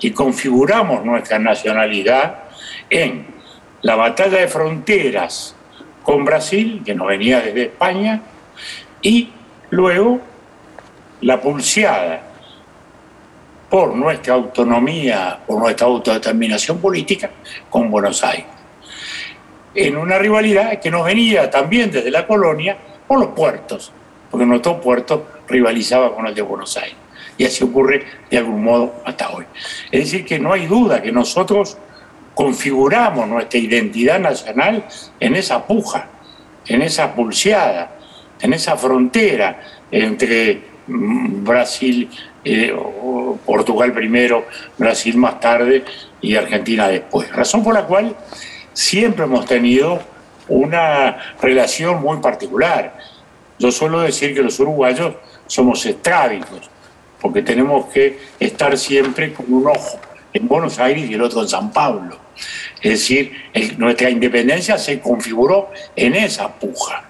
y 0.00 0.10
configuramos 0.10 1.04
nuestra 1.04 1.38
nacionalidad 1.38 2.44
en 2.88 3.26
la 3.82 3.96
batalla 3.96 4.38
de 4.38 4.48
fronteras 4.48 5.54
con 6.02 6.24
Brasil, 6.24 6.82
que 6.84 6.94
nos 6.94 7.06
venía 7.06 7.40
desde 7.40 7.64
España, 7.64 8.22
y 9.02 9.30
luego 9.70 10.20
la 11.20 11.40
pulseada 11.40 12.29
por 13.70 13.94
nuestra 13.94 14.34
autonomía, 14.34 15.38
por 15.46 15.60
nuestra 15.60 15.86
autodeterminación 15.86 16.78
política 16.78 17.30
con 17.70 17.88
Buenos 17.88 18.22
Aires. 18.24 18.46
En 19.72 19.96
una 19.96 20.18
rivalidad 20.18 20.80
que 20.80 20.90
nos 20.90 21.04
venía 21.04 21.48
también 21.48 21.90
desde 21.92 22.10
la 22.10 22.26
colonia 22.26 22.76
por 23.06 23.20
los 23.20 23.28
puertos, 23.28 23.92
porque 24.28 24.44
nuestro 24.44 24.80
puerto 24.80 25.28
rivalizaba 25.46 26.14
con 26.14 26.26
el 26.26 26.34
de 26.34 26.42
Buenos 26.42 26.76
Aires. 26.76 26.96
Y 27.38 27.44
así 27.44 27.62
ocurre 27.62 28.04
de 28.28 28.38
algún 28.38 28.64
modo 28.64 28.96
hasta 29.04 29.30
hoy. 29.30 29.44
Es 29.90 30.00
decir, 30.00 30.26
que 30.26 30.40
no 30.40 30.52
hay 30.52 30.66
duda 30.66 31.00
que 31.00 31.12
nosotros 31.12 31.78
configuramos 32.34 33.28
nuestra 33.28 33.60
identidad 33.60 34.18
nacional 34.18 34.84
en 35.20 35.36
esa 35.36 35.64
puja, 35.64 36.08
en 36.66 36.82
esa 36.82 37.14
pulseada, 37.14 37.92
en 38.40 38.52
esa 38.52 38.76
frontera 38.76 39.60
entre 39.90 40.60
mm, 40.86 41.44
Brasil, 41.44 42.08
eh, 42.44 42.74
Portugal 43.44 43.92
primero, 43.92 44.46
Brasil 44.78 45.16
más 45.16 45.40
tarde 45.40 45.84
y 46.20 46.36
Argentina 46.36 46.88
después. 46.88 47.30
Razón 47.32 47.62
por 47.62 47.74
la 47.74 47.86
cual 47.86 48.16
siempre 48.72 49.24
hemos 49.24 49.46
tenido 49.46 50.00
una 50.48 51.34
relación 51.40 52.00
muy 52.00 52.18
particular. 52.18 52.96
Yo 53.58 53.70
suelo 53.70 54.00
decir 54.00 54.34
que 54.34 54.42
los 54.42 54.58
uruguayos 54.58 55.14
somos 55.46 55.84
estrábicos, 55.84 56.70
porque 57.20 57.42
tenemos 57.42 57.86
que 57.86 58.18
estar 58.38 58.76
siempre 58.78 59.32
con 59.32 59.52
un 59.52 59.66
ojo 59.68 60.00
en 60.32 60.48
Buenos 60.48 60.78
Aires 60.78 61.10
y 61.10 61.14
el 61.14 61.22
otro 61.22 61.42
en 61.42 61.48
San 61.48 61.72
Pablo. 61.72 62.16
Es 62.80 62.92
decir, 62.92 63.32
nuestra 63.76 64.08
independencia 64.08 64.78
se 64.78 65.00
configuró 65.00 65.70
en 65.94 66.14
esa 66.14 66.48
puja. 66.48 67.04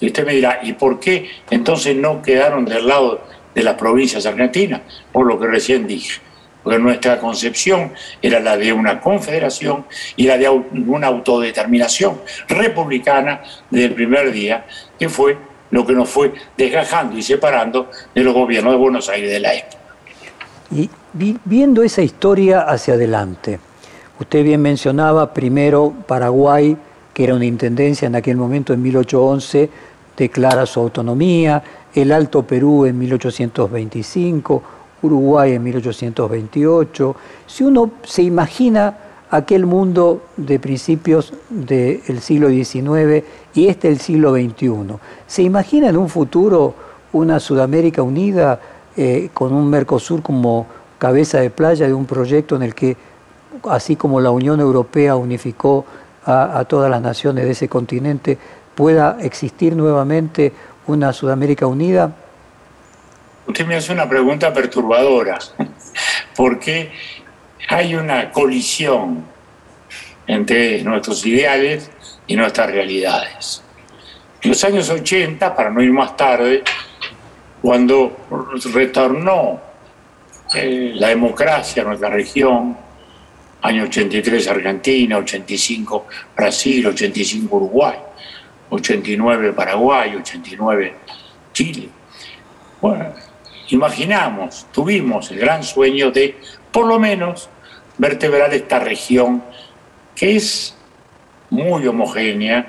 Y 0.00 0.06
usted 0.06 0.26
me 0.26 0.34
dirá, 0.34 0.60
¿y 0.62 0.74
por 0.74 1.00
qué 1.00 1.30
entonces 1.50 1.96
no 1.96 2.22
quedaron 2.22 2.64
del 2.64 2.86
lado 2.86 3.22
de 3.58 3.64
las 3.64 3.74
provincias 3.74 4.24
argentinas? 4.24 4.80
Por 5.12 5.26
lo 5.26 5.38
que 5.38 5.48
recién 5.48 5.86
dije. 5.86 6.20
Porque 6.62 6.78
nuestra 6.78 7.18
concepción 7.18 7.92
era 8.22 8.40
la 8.40 8.56
de 8.56 8.72
una 8.72 9.00
confederación 9.00 9.84
y 10.16 10.26
la 10.26 10.38
de 10.38 10.48
una 10.48 11.08
autodeterminación 11.08 12.20
republicana 12.48 13.42
desde 13.70 13.86
el 13.86 13.94
primer 13.94 14.32
día, 14.32 14.66
que 14.98 15.08
fue 15.08 15.36
lo 15.70 15.84
que 15.84 15.92
nos 15.92 16.08
fue 16.08 16.32
desgajando 16.56 17.16
y 17.16 17.22
separando 17.22 17.90
de 18.14 18.22
los 18.22 18.34
gobiernos 18.34 18.72
de 18.72 18.78
Buenos 18.78 19.08
Aires 19.08 19.30
de 19.30 19.40
la 19.40 19.54
época. 19.54 19.76
Y 20.70 20.90
viendo 21.44 21.82
esa 21.82 22.02
historia 22.02 22.60
hacia 22.60 22.94
adelante, 22.94 23.58
usted 24.20 24.44
bien 24.44 24.62
mencionaba 24.62 25.32
primero 25.32 25.94
Paraguay, 26.06 26.76
que 27.14 27.24
era 27.24 27.34
una 27.34 27.46
intendencia 27.46 28.06
en 28.06 28.16
aquel 28.16 28.36
momento 28.36 28.72
en 28.72 28.82
1811, 28.82 29.70
declara 30.16 30.66
su 30.66 30.80
autonomía, 30.80 31.62
el 31.94 32.12
Alto 32.12 32.42
Perú 32.42 32.86
en 32.86 32.98
1825, 32.98 34.62
Uruguay 35.02 35.52
en 35.52 35.62
1828. 35.62 37.16
Si 37.46 37.64
uno 37.64 37.90
se 38.04 38.22
imagina 38.22 38.96
aquel 39.30 39.66
mundo 39.66 40.22
de 40.36 40.58
principios 40.58 41.32
del 41.50 42.20
siglo 42.20 42.48
XIX 42.48 43.24
y 43.54 43.68
este 43.68 43.88
el 43.88 43.98
siglo 43.98 44.32
XXI, 44.32 44.96
¿se 45.26 45.42
imagina 45.42 45.88
en 45.88 45.96
un 45.96 46.08
futuro 46.08 46.74
una 47.12 47.40
Sudamérica 47.40 48.02
unida 48.02 48.60
eh, 48.96 49.30
con 49.32 49.52
un 49.52 49.68
Mercosur 49.70 50.22
como 50.22 50.66
cabeza 50.98 51.40
de 51.40 51.50
playa 51.50 51.86
de 51.86 51.94
un 51.94 52.06
proyecto 52.06 52.56
en 52.56 52.62
el 52.62 52.74
que, 52.74 52.96
así 53.68 53.96
como 53.96 54.20
la 54.20 54.30
Unión 54.30 54.60
Europea 54.60 55.16
unificó 55.16 55.84
a, 56.24 56.62
todas 56.68 56.90
las 56.90 57.00
naciones 57.00 57.44
de 57.44 57.52
ese 57.52 57.68
continente, 57.68 58.36
pueda 58.74 59.16
existir 59.20 59.74
nuevamente 59.74 60.52
una 60.88 61.12
Sudamérica 61.12 61.66
unida? 61.66 62.14
Usted 63.46 63.66
me 63.66 63.76
hace 63.76 63.92
una 63.92 64.08
pregunta 64.08 64.52
perturbadora, 64.52 65.38
porque 66.36 66.90
hay 67.68 67.94
una 67.94 68.30
colisión 68.30 69.24
entre 70.26 70.82
nuestros 70.82 71.24
ideales 71.24 71.90
y 72.26 72.36
nuestras 72.36 72.70
realidades. 72.70 73.62
En 74.42 74.50
los 74.50 74.64
años 74.64 74.88
80, 74.90 75.54
para 75.54 75.70
no 75.70 75.82
ir 75.82 75.92
más 75.92 76.16
tarde, 76.16 76.62
cuando 77.60 78.16
retornó 78.72 79.60
eh, 80.54 80.92
la 80.94 81.08
democracia 81.08 81.82
a 81.82 81.86
nuestra 81.86 82.08
región, 82.08 82.76
año 83.62 83.84
83 83.84 84.48
Argentina, 84.48 85.18
85 85.18 86.06
Brasil, 86.36 86.86
85 86.86 87.56
Uruguay, 87.56 87.96
89 88.70 89.52
Paraguay, 89.52 90.16
89 90.16 90.94
Chile. 91.52 91.88
Bueno, 92.80 93.12
imaginamos, 93.68 94.66
tuvimos 94.72 95.30
el 95.30 95.38
gran 95.38 95.62
sueño 95.62 96.10
de, 96.10 96.38
por 96.70 96.86
lo 96.86 96.98
menos, 96.98 97.48
vertebrar 97.96 98.52
esta 98.54 98.78
región 98.78 99.42
que 100.14 100.36
es 100.36 100.76
muy 101.50 101.86
homogénea, 101.86 102.66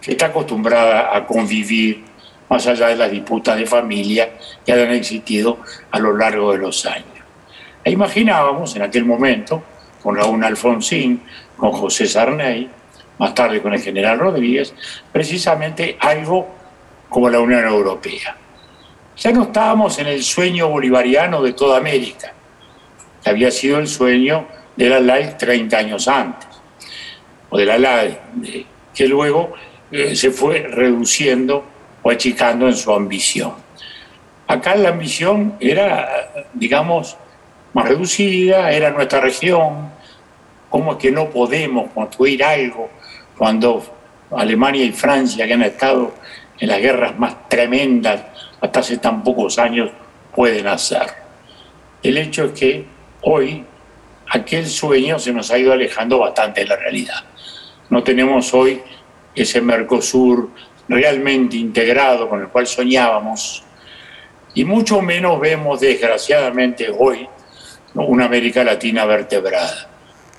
que 0.00 0.12
está 0.12 0.26
acostumbrada 0.26 1.16
a 1.16 1.26
convivir 1.26 2.04
más 2.48 2.66
allá 2.66 2.88
de 2.88 2.96
las 2.96 3.10
disputas 3.10 3.56
de 3.56 3.66
familia 3.66 4.30
que 4.64 4.72
han 4.72 4.92
existido 4.92 5.58
a 5.90 5.98
lo 5.98 6.16
largo 6.16 6.52
de 6.52 6.58
los 6.58 6.86
años. 6.86 7.06
E 7.84 7.90
imaginábamos 7.90 8.74
en 8.76 8.82
aquel 8.82 9.04
momento, 9.04 9.62
con 10.02 10.16
Raúl 10.16 10.42
Alfonsín, 10.42 11.22
con 11.56 11.72
José 11.72 12.06
Sarney, 12.06 12.70
más 13.18 13.34
tarde 13.34 13.60
con 13.60 13.74
el 13.74 13.80
general 13.80 14.18
Rodríguez, 14.18 14.74
precisamente 15.12 15.96
algo 16.00 16.48
como 17.08 17.28
la 17.28 17.40
Unión 17.40 17.66
Europea. 17.66 18.36
Ya 19.16 19.32
no 19.32 19.44
estábamos 19.44 19.98
en 19.98 20.06
el 20.06 20.22
sueño 20.22 20.68
bolivariano 20.68 21.42
de 21.42 21.52
toda 21.52 21.78
América, 21.78 22.32
que 23.22 23.30
había 23.30 23.50
sido 23.50 23.78
el 23.78 23.88
sueño 23.88 24.46
de 24.76 24.88
la 24.88 25.00
LAI 25.00 25.36
30 25.36 25.76
años 25.76 26.06
antes, 26.06 26.48
o 27.50 27.58
de 27.58 27.66
la 27.66 27.78
LAE, 27.78 28.20
que 28.94 29.08
luego 29.08 29.54
eh, 29.90 30.14
se 30.14 30.30
fue 30.30 30.60
reduciendo 30.60 31.64
o 32.02 32.10
achicando 32.10 32.68
en 32.68 32.76
su 32.76 32.92
ambición. 32.92 33.54
Acá 34.46 34.76
la 34.76 34.90
ambición 34.90 35.56
era, 35.58 36.46
digamos, 36.54 37.16
más 37.74 37.88
reducida, 37.88 38.70
era 38.70 38.90
nuestra 38.90 39.20
región, 39.20 39.90
cómo 40.70 40.92
es 40.92 40.98
que 40.98 41.10
no 41.10 41.28
podemos 41.28 41.90
construir 41.92 42.44
algo 42.44 42.88
cuando 43.38 43.84
Alemania 44.36 44.84
y 44.84 44.92
Francia, 44.92 45.46
que 45.46 45.54
han 45.54 45.62
estado 45.62 46.12
en 46.58 46.68
las 46.68 46.80
guerras 46.80 47.18
más 47.18 47.48
tremendas 47.48 48.20
hasta 48.60 48.80
hace 48.80 48.98
tan 48.98 49.22
pocos 49.22 49.58
años, 49.58 49.90
pueden 50.34 50.66
hacer. 50.66 51.06
El 52.02 52.18
hecho 52.18 52.46
es 52.46 52.52
que 52.52 52.84
hoy 53.22 53.64
aquel 54.30 54.66
sueño 54.66 55.18
se 55.18 55.32
nos 55.32 55.50
ha 55.50 55.58
ido 55.58 55.72
alejando 55.72 56.18
bastante 56.18 56.62
de 56.62 56.66
la 56.66 56.76
realidad. 56.76 57.24
No 57.90 58.02
tenemos 58.02 58.52
hoy 58.52 58.82
ese 59.34 59.60
Mercosur 59.60 60.50
realmente 60.88 61.56
integrado 61.56 62.28
con 62.28 62.40
el 62.40 62.48
cual 62.48 62.66
soñábamos, 62.66 63.62
y 64.54 64.64
mucho 64.64 65.00
menos 65.00 65.38
vemos 65.38 65.80
desgraciadamente 65.80 66.88
hoy 66.90 67.28
una 67.94 68.24
América 68.24 68.64
Latina 68.64 69.04
vertebrada. 69.04 69.88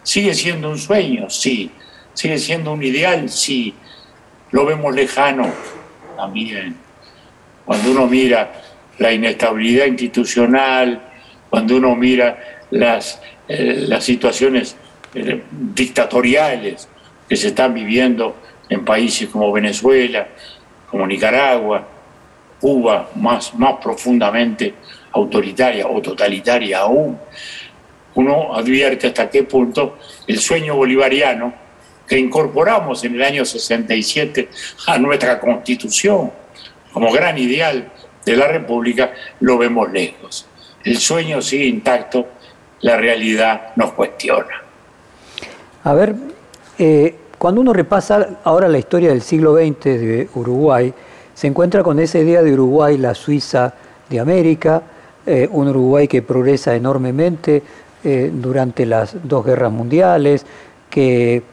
Sigue 0.03 0.33
siendo 0.33 0.69
un 0.69 0.77
sueño, 0.77 1.29
sí, 1.29 1.71
sigue 2.13 2.37
siendo 2.37 2.73
un 2.73 2.83
ideal, 2.83 3.29
sí, 3.29 3.73
lo 4.51 4.65
vemos 4.65 4.93
lejano 4.93 5.51
también. 6.15 6.75
Cuando 7.65 7.91
uno 7.91 8.07
mira 8.07 8.51
la 8.97 9.13
inestabilidad 9.13 9.85
institucional, 9.85 11.01
cuando 11.49 11.77
uno 11.77 11.95
mira 11.95 12.59
las, 12.71 13.21
eh, 13.47 13.85
las 13.87 14.03
situaciones 14.03 14.75
eh, 15.13 15.43
dictatoriales 15.51 16.87
que 17.27 17.35
se 17.35 17.49
están 17.49 17.73
viviendo 17.73 18.35
en 18.69 18.83
países 18.85 19.29
como 19.29 19.51
Venezuela, 19.51 20.27
como 20.89 21.07
Nicaragua, 21.07 21.87
Cuba, 22.59 23.09
más, 23.15 23.53
más 23.55 23.75
profundamente 23.81 24.73
autoritaria 25.11 25.87
o 25.87 26.01
totalitaria 26.01 26.79
aún, 26.79 27.17
uno 28.15 28.53
advierte 28.53 29.07
hasta 29.07 29.29
qué 29.29 29.43
punto 29.43 29.97
el 30.27 30.39
sueño 30.39 30.75
bolivariano 30.75 31.53
que 32.09 32.17
incorporamos 32.17 33.03
en 33.03 33.15
el 33.15 33.23
año 33.23 33.45
67 33.45 34.49
a 34.87 34.97
nuestra 34.97 35.39
constitución 35.39 36.31
como 36.91 37.11
gran 37.11 37.37
ideal 37.37 37.91
de 38.25 38.35
la 38.35 38.47
República, 38.47 39.13
lo 39.39 39.59
vemos 39.59 39.91
lejos. 39.91 40.47
El 40.83 40.97
sueño 40.97 41.41
sigue 41.41 41.65
intacto, 41.65 42.27
la 42.81 42.97
realidad 42.97 43.73
nos 43.75 43.93
cuestiona. 43.93 44.63
A 45.83 45.93
ver, 45.93 46.15
eh, 46.79 47.15
cuando 47.37 47.61
uno 47.61 47.73
repasa 47.73 48.39
ahora 48.43 48.67
la 48.67 48.79
historia 48.79 49.09
del 49.09 49.21
siglo 49.21 49.55
XX 49.55 49.83
de 49.83 50.29
Uruguay, 50.33 50.93
se 51.33 51.47
encuentra 51.47 51.83
con 51.83 51.99
esa 51.99 52.19
idea 52.19 52.41
de 52.41 52.53
Uruguay, 52.53 52.97
la 52.97 53.13
Suiza 53.13 53.73
de 54.09 54.19
América, 54.19 54.81
eh, 55.25 55.47
un 55.51 55.67
Uruguay 55.67 56.07
que 56.07 56.21
progresa 56.21 56.75
enormemente 56.75 57.61
eh, 58.03 58.31
durante 58.33 58.85
las 58.85 59.15
dos 59.23 59.45
guerras 59.45 59.71
mundiales, 59.71 60.45
que 60.89 61.43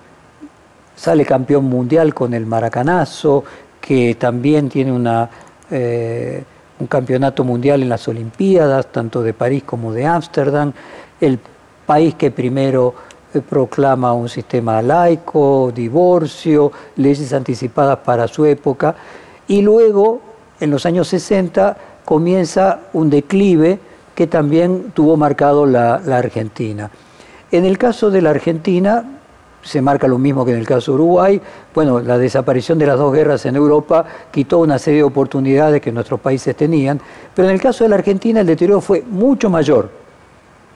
sale 0.97 1.25
campeón 1.25 1.67
mundial 1.67 2.13
con 2.15 2.35
el 2.35 2.47
Maracanazo, 2.47 3.45
que 3.81 4.17
también 4.17 4.69
tiene 4.69 5.29
eh, 5.71 6.43
un 6.81 6.87
campeonato 6.89 7.45
mundial 7.45 7.83
en 7.83 7.89
las 7.89 8.09
Olimpiadas, 8.09 8.91
tanto 8.91 9.23
de 9.23 9.33
París 9.33 9.63
como 9.65 9.93
de 9.93 10.07
Ámsterdam, 10.07 10.73
el 11.21 11.39
país 11.87 12.17
que 12.17 12.33
primero 12.33 12.95
proclama 13.49 14.13
un 14.13 14.29
sistema 14.29 14.83
laico, 14.83 15.71
divorcio, 15.75 16.73
leyes 16.97 17.33
anticipadas 17.33 17.99
para 17.99 18.27
su 18.27 18.45
época, 18.45 18.97
y 19.47 19.63
luego, 19.63 20.21
en 20.59 20.71
los 20.71 20.87
años 20.87 21.09
60, 21.09 21.77
comienza 22.05 22.81
un 22.93 23.11
declive 23.11 23.79
que 24.15 24.27
también 24.27 24.93
tuvo 24.93 25.17
marcado 25.17 25.67
la, 25.67 25.97
Argentina. 25.97 26.91
En 27.51 27.65
el 27.65 27.79
caso 27.79 28.11
de 28.11 28.23
la 28.23 28.31
Argentina, 28.31 29.16
se 29.67 29.83
marca 29.83 30.07
lo 30.07 30.19
mismo 30.19 30.45
que 30.45 30.53
en 30.53 30.59
el 30.59 30.67
caso 30.67 30.93
de 30.93 30.95
Uruguay. 30.97 31.41
Bueno, 31.75 32.01
la 32.01 32.19
desaparición 32.19 32.79
de 32.79 32.87
las 32.87 32.99
dos 32.99 33.13
guerras 33.13 33.45
en 33.47 33.57
Europa 33.57 34.05
quitó 34.31 34.61
una 34.61 34.79
serie 34.79 35.01
de 35.01 35.05
oportunidades 35.05 35.81
que 35.81 35.93
nuestros 35.93 36.21
países 36.21 36.55
tenían, 36.57 37.01
pero 37.35 37.49
en 37.49 37.55
el 37.55 37.61
caso 37.61 37.85
de 37.85 37.91
la 37.91 37.97
Argentina 37.97 38.41
el 38.41 38.47
deterioro 38.47 38.81
fue 38.81 39.03
mucho 39.03 39.51
mayor 39.51 39.91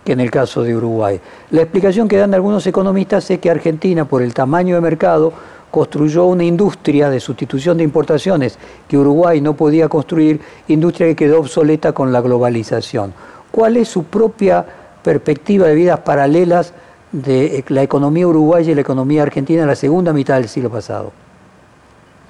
que 0.04 0.12
en 0.12 0.20
el 0.20 0.30
caso 0.30 0.62
de 0.62 0.74
Uruguay. 0.74 1.20
La 1.50 1.62
explicación 1.62 2.08
que 2.08 2.16
dan 2.16 2.34
algunos 2.34 2.66
economistas 2.66 3.30
es 3.30 3.38
que 3.38 3.50
Argentina, 3.50 4.04
por 4.04 4.22
el 4.22 4.34
tamaño 4.34 4.74
de 4.74 4.80
mercado, 4.80 5.32
construyó 5.70 6.24
una 6.24 6.44
industria 6.44 7.10
de 7.10 7.20
sustitución 7.20 7.76
de 7.76 7.84
importaciones 7.84 8.58
que 8.88 8.98
Uruguay 8.98 9.40
no 9.40 9.54
podía 9.54 9.88
construir, 9.88 10.40
industria 10.68 11.08
que 11.08 11.16
quedó 11.16 11.38
obsoleta 11.38 11.92
con 11.92 12.12
la 12.12 12.20
globalización. 12.20 13.12
¿Cuál 13.50 13.76
es 13.76 13.88
su 13.88 14.04
propia 14.04 14.64
perspectiva 15.02 15.66
de 15.66 15.74
vidas 15.74 16.00
paralelas 16.00 16.74
de 17.12 17.64
la 17.68 17.82
economía 17.82 18.26
uruguaya 18.26 18.72
y 18.72 18.74
la 18.74 18.80
economía 18.80 19.22
argentina 19.22 19.62
en 19.62 19.68
la 19.68 19.76
segunda 19.76 20.12
mitad 20.12 20.36
del 20.36 20.48
siglo 20.48 20.70
pasado? 20.70 21.12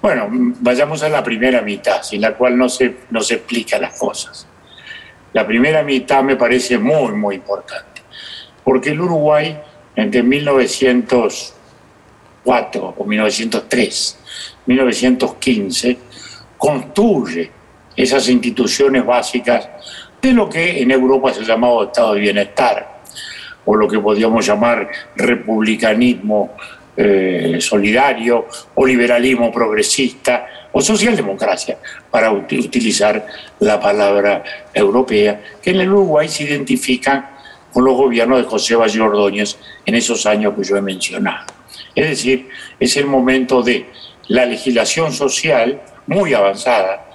Bueno, 0.03 0.29
vayamos 0.31 1.03
a 1.03 1.09
la 1.09 1.23
primera 1.23 1.61
mitad, 1.61 2.03
sin 2.03 2.23
la 2.23 2.35
cual 2.35 2.57
no 2.57 2.69
se, 2.69 2.97
no 3.11 3.21
se 3.21 3.35
explican 3.35 3.83
las 3.83 3.99
cosas. 3.99 4.47
La 5.33 5.47
primera 5.47 5.83
mitad 5.83 6.23
me 6.23 6.37
parece 6.37 6.79
muy, 6.79 7.13
muy 7.13 7.37
importante, 7.37 8.03
porque 8.65 8.91
el 8.91 9.01
Uruguay 9.01 9.61
entre 9.97 10.23
1904 10.23 12.95
o 12.97 13.05
1903, 13.05 14.19
1915, 14.67 15.99
construye 16.57 17.51
esas 17.97 18.29
instituciones 18.29 19.05
básicas 19.05 19.69
de 20.23 20.33
lo 20.33 20.49
que 20.49 20.81
en 20.83 20.91
Europa 20.91 21.35
se 21.35 21.45
llamaba 21.45 21.85
Estado 21.85 22.15
de 22.15 22.21
Bienestar, 22.21 22.90
o 23.71 23.77
lo 23.77 23.87
que 23.87 24.01
podríamos 24.01 24.45
llamar 24.45 24.89
republicanismo 25.15 26.57
eh, 26.97 27.59
solidario, 27.61 28.49
o 28.75 28.85
liberalismo 28.85 29.53
progresista, 29.53 30.69
o 30.73 30.81
socialdemocracia, 30.81 31.79
para 32.11 32.33
utilizar 32.33 33.25
la 33.61 33.79
palabra 33.79 34.43
europea, 34.75 35.41
que 35.63 35.71
en 35.71 35.83
el 35.83 35.89
Uruguay 35.89 36.27
se 36.27 36.43
identifica 36.43 37.39
con 37.73 37.85
los 37.85 37.97
gobiernos 37.97 38.43
de 38.43 38.49
José 38.49 38.75
Valle 38.75 39.01
Ordóñez 39.01 39.57
en 39.87 39.95
esos 39.95 40.27
años 40.27 40.53
que 40.57 40.65
yo 40.65 40.77
he 40.77 40.83
mencionado. 40.83 41.47
Es 41.95 42.09
decir, 42.09 42.49
es 42.81 42.97
el 42.97 43.07
momento 43.07 43.63
de 43.63 43.87
la 44.27 44.47
legislación 44.47 45.13
social 45.13 45.81
muy 46.09 46.35
avanzada, 46.35 47.07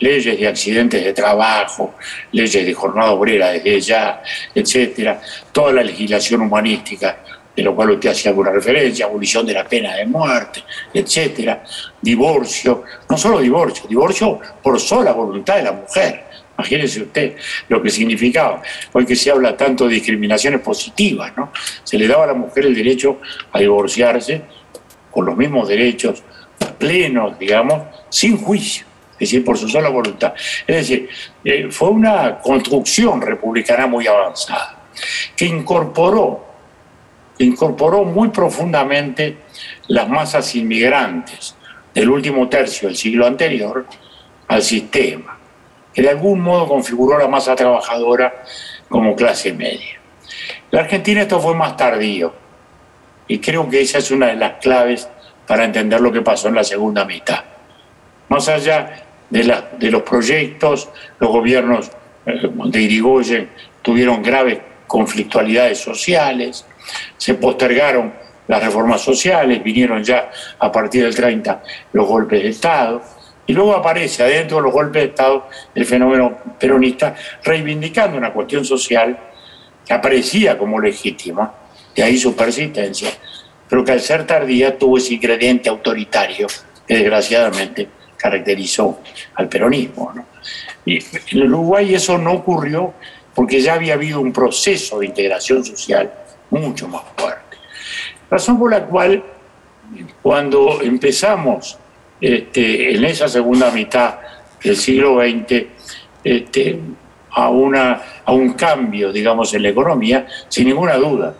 leyes 0.00 0.38
de 0.38 0.48
accidentes 0.48 1.04
de 1.04 1.12
trabajo, 1.12 1.94
leyes 2.32 2.66
de 2.66 2.74
jornada 2.74 3.12
obrera 3.12 3.50
desde 3.50 3.80
ya, 3.80 4.22
etcétera, 4.54 5.20
toda 5.52 5.72
la 5.72 5.82
legislación 5.82 6.42
humanística 6.42 7.18
de 7.54 7.62
lo 7.62 7.74
cual 7.74 7.90
usted 7.90 8.10
hacía 8.10 8.30
alguna 8.30 8.50
referencia, 8.50 9.06
abolición 9.06 9.44
de 9.44 9.52
la 9.52 9.64
pena 9.64 9.94
de 9.94 10.06
muerte, 10.06 10.62
etcétera, 10.94 11.62
divorcio, 12.00 12.84
no 13.08 13.16
solo 13.16 13.40
divorcio, 13.40 13.86
divorcio 13.88 14.40
por 14.62 14.80
sola 14.80 15.12
voluntad 15.12 15.56
de 15.56 15.64
la 15.64 15.72
mujer. 15.72 16.24
Imagínese 16.56 17.02
usted 17.02 17.36
lo 17.68 17.82
que 17.82 17.90
significaba. 17.90 18.62
Hoy 18.92 19.06
que 19.06 19.16
se 19.16 19.30
habla 19.30 19.56
tanto 19.56 19.88
de 19.88 19.94
discriminaciones 19.94 20.60
positivas, 20.60 21.32
¿no? 21.36 21.52
Se 21.82 21.98
le 21.98 22.06
daba 22.06 22.24
a 22.24 22.28
la 22.28 22.34
mujer 22.34 22.66
el 22.66 22.74
derecho 22.74 23.20
a 23.52 23.58
divorciarse 23.58 24.42
con 25.10 25.26
los 25.26 25.36
mismos 25.36 25.68
derechos 25.68 26.22
plenos, 26.78 27.38
digamos, 27.38 27.82
sin 28.10 28.36
juicio, 28.36 28.86
es 29.20 29.30
decir, 29.30 29.44
por 29.44 29.58
su 29.58 29.68
sola 29.68 29.90
voluntad. 29.90 30.32
Es 30.66 30.76
decir, 30.76 31.08
eh, 31.44 31.68
fue 31.70 31.90
una 31.90 32.38
construcción 32.38 33.20
republicana 33.20 33.86
muy 33.86 34.06
avanzada, 34.06 34.84
que 35.36 35.44
incorporó 35.44 36.50
incorporó 37.44 38.04
muy 38.04 38.28
profundamente 38.28 39.38
las 39.88 40.08
masas 40.08 40.54
inmigrantes 40.54 41.56
del 41.94 42.10
último 42.10 42.48
tercio 42.48 42.88
del 42.88 42.96
siglo 42.96 43.26
anterior 43.26 43.86
al 44.48 44.62
sistema, 44.62 45.38
que 45.92 46.02
de 46.02 46.10
algún 46.10 46.40
modo 46.40 46.68
configuró 46.68 47.18
la 47.18 47.28
masa 47.28 47.56
trabajadora 47.56 48.44
como 48.88 49.16
clase 49.16 49.52
media. 49.52 50.00
La 50.70 50.80
Argentina 50.80 51.22
esto 51.22 51.40
fue 51.40 51.54
más 51.54 51.76
tardío 51.76 52.34
y 53.26 53.38
creo 53.38 53.68
que 53.68 53.80
esa 53.80 53.98
es 53.98 54.10
una 54.10 54.28
de 54.28 54.36
las 54.36 54.58
claves 54.58 55.08
para 55.46 55.64
entender 55.64 56.00
lo 56.00 56.12
que 56.12 56.22
pasó 56.22 56.48
en 56.48 56.54
la 56.54 56.64
segunda 56.64 57.04
mitad. 57.04 57.42
Más 58.28 58.48
allá 58.48 59.04
de, 59.30 59.90
los 59.90 60.02
proyectos, 60.02 60.88
los 61.18 61.30
gobiernos 61.30 61.90
eh, 62.26 62.50
de 62.66 62.80
Irigoyen 62.80 63.50
tuvieron 63.82 64.22
graves 64.22 64.58
conflictualidades 64.86 65.78
sociales, 65.78 66.66
se 67.16 67.34
postergaron 67.34 68.12
las 68.48 68.64
reformas 68.64 69.00
sociales, 69.00 69.62
vinieron 69.62 70.02
ya 70.02 70.30
a 70.58 70.72
partir 70.72 71.04
del 71.04 71.14
30 71.14 71.62
los 71.92 72.06
golpes 72.06 72.42
de 72.42 72.48
Estado, 72.48 73.00
y 73.46 73.52
luego 73.52 73.74
aparece 73.74 74.22
adentro 74.22 74.58
de 74.58 74.64
los 74.64 74.72
golpes 74.72 75.02
de 75.02 75.08
Estado 75.08 75.48
el 75.74 75.86
fenómeno 75.86 76.38
peronista 76.58 77.14
reivindicando 77.44 78.18
una 78.18 78.32
cuestión 78.32 78.64
social 78.64 79.18
que 79.86 79.92
aparecía 79.92 80.58
como 80.58 80.80
legítima, 80.80 81.54
de 81.94 82.02
ahí 82.02 82.18
su 82.18 82.34
persistencia, 82.34 83.10
pero 83.68 83.84
que 83.84 83.92
al 83.92 84.00
ser 84.00 84.26
tardía 84.26 84.76
tuvo 84.76 84.98
ese 84.98 85.14
ingrediente 85.14 85.68
autoritario 85.68 86.48
que 86.86 86.94
desgraciadamente 86.96 87.88
caracterizó 88.20 89.00
al 89.34 89.48
peronismo. 89.48 90.12
Y 90.84 90.98
en 91.32 91.42
Uruguay 91.44 91.94
eso 91.94 92.18
no 92.18 92.32
ocurrió 92.32 92.92
porque 93.34 93.60
ya 93.60 93.74
había 93.74 93.94
habido 93.94 94.20
un 94.20 94.32
proceso 94.32 94.98
de 94.98 95.06
integración 95.06 95.64
social 95.64 96.12
mucho 96.50 96.88
más 96.88 97.02
fuerte. 97.16 97.56
Razón 98.30 98.58
por 98.58 98.70
la 98.70 98.84
cual 98.84 99.24
cuando 100.22 100.80
empezamos 100.82 101.78
este, 102.20 102.94
en 102.94 103.04
esa 103.04 103.28
segunda 103.28 103.70
mitad 103.70 104.16
del 104.62 104.76
siglo 104.76 105.20
XX 105.20 105.64
este, 106.22 106.78
a, 107.30 107.48
una, 107.48 108.02
a 108.24 108.32
un 108.32 108.52
cambio, 108.52 109.12
digamos, 109.12 109.54
en 109.54 109.62
la 109.62 109.70
economía, 109.70 110.26
sin 110.48 110.66
ninguna 110.66 110.96
duda. 110.96 111.34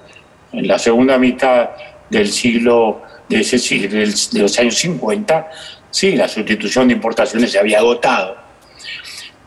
En 0.53 0.67
la 0.67 0.79
segunda 0.79 1.19
mitad 1.19 1.71
del 2.09 2.29
siglo, 2.29 3.03
de, 3.29 3.41
ese, 3.41 3.89
de 3.89 4.41
los 4.41 4.59
años 4.59 4.77
50, 4.77 5.51
sí, 5.91 6.17
la 6.17 6.29
sustitución 6.29 6.89
de 6.89 6.95
importaciones 6.95 7.53
se 7.53 7.59
había 7.59 7.79
agotado. 7.79 8.37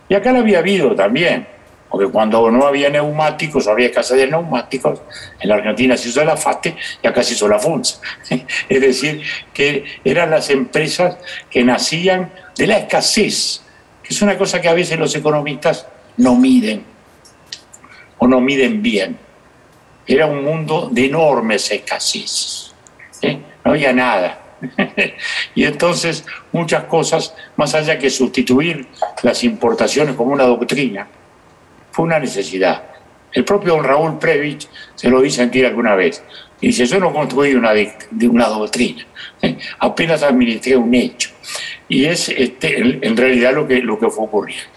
Y 0.10 0.16
acá 0.16 0.32
la 0.32 0.40
había 0.40 0.60
habido 0.60 0.96
también 0.96 1.48
porque 1.94 2.08
cuando 2.08 2.50
no 2.50 2.66
había 2.66 2.90
neumáticos, 2.90 3.68
había 3.68 3.86
escasez 3.86 4.18
de 4.18 4.26
neumáticos, 4.26 5.00
en 5.40 5.48
la 5.48 5.54
Argentina 5.54 5.96
se 5.96 6.10
hizo 6.10 6.26
la 6.26 6.36
FATE 6.36 6.76
y 7.04 7.08
acá 7.08 7.22
se 7.22 7.34
hizo 7.34 7.48
la 7.48 7.60
FUNSA. 7.60 8.00
Es 8.68 8.82
decir, 8.82 9.22
que 9.54 9.86
eran 10.04 10.32
las 10.32 10.50
empresas 10.50 11.18
que 11.52 11.64
nacían 11.64 12.32
de 12.58 12.66
la 12.66 12.80
escasez, 12.80 13.62
que 14.02 14.12
es 14.12 14.20
una 14.24 14.40
cosa 14.40 14.60
que 14.60 14.70
a 14.70 14.74
veces 14.74 14.98
los 14.98 15.16
economistas 15.16 15.86
no 16.18 16.34
miden 16.36 16.84
o 18.18 18.28
no 18.28 18.42
miden 18.42 18.82
bien. 18.82 19.16
Era 20.08 20.26
un 20.26 20.44
mundo 20.44 20.90
de 20.92 21.06
enormes 21.06 21.70
escasez. 21.70 22.74
¿eh? 23.22 23.38
No 23.64 23.70
había 23.70 23.94
nada. 23.94 24.42
y 25.56 25.66
entonces 25.66 26.26
muchas 26.52 26.86
cosas, 26.86 27.36
más 27.58 27.74
allá 27.76 27.98
que 27.98 28.10
sustituir 28.10 28.88
las 29.22 29.44
importaciones 29.44 30.16
como 30.16 30.34
una 30.34 30.46
doctrina, 30.46 31.08
fue 31.92 32.06
una 32.06 32.20
necesidad. 32.20 32.84
El 33.32 33.46
propio 33.46 33.82
Raúl 33.82 34.20
Previch 34.20 34.68
se 34.96 35.10
lo 35.10 35.22
vi 35.22 35.32
sentir 35.32 35.66
alguna 35.66 35.96
vez. 35.96 36.24
Y 36.62 36.68
dice, 36.68 36.86
yo 36.86 37.00
no 37.00 37.12
construí 37.12 37.56
una, 37.56 37.74
de, 37.74 37.94
una 38.30 38.48
doctrina, 38.48 39.06
apenas 39.80 40.24
administré 40.24 40.78
un 40.78 40.94
hecho. 40.94 41.30
Y 41.90 42.06
es 42.06 42.30
este, 42.30 42.80
en 43.06 43.18
realidad 43.18 43.54
lo 43.54 43.68
que, 43.68 43.82
lo 43.82 44.00
que 44.00 44.10
fue 44.10 44.26
ocurriendo. 44.26 44.72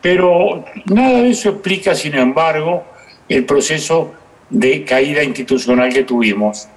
Pero 0.00 0.64
nada 0.86 1.22
de 1.22 1.30
eso 1.30 1.50
explica, 1.50 1.94
sin 1.94 2.14
embargo, 2.14 2.84
el 3.28 3.44
proceso 3.44 4.14
de 4.50 4.84
caída 4.84 5.22
institucional 5.22 5.92
que 5.92 6.04
tuvimos 6.04 6.68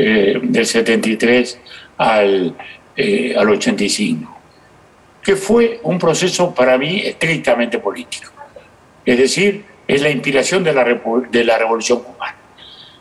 eh, 0.00 0.38
del 0.40 0.64
73 0.64 1.58
al, 1.96 2.54
eh, 2.96 3.34
al 3.36 3.50
85. 3.50 4.38
que 5.20 5.34
fue 5.34 5.80
un 5.82 5.98
proceso 5.98 6.54
para 6.54 6.78
mí 6.78 7.00
estrictamente 7.00 7.80
político. 7.80 8.30
Es 9.04 9.18
decir, 9.18 9.64
es 9.88 10.00
la 10.00 10.08
inspiración 10.08 10.62
de 10.62 10.72
la, 10.72 10.84
de 10.84 11.44
la 11.44 11.58
Revolución 11.58 12.04
Cubana. 12.04 12.36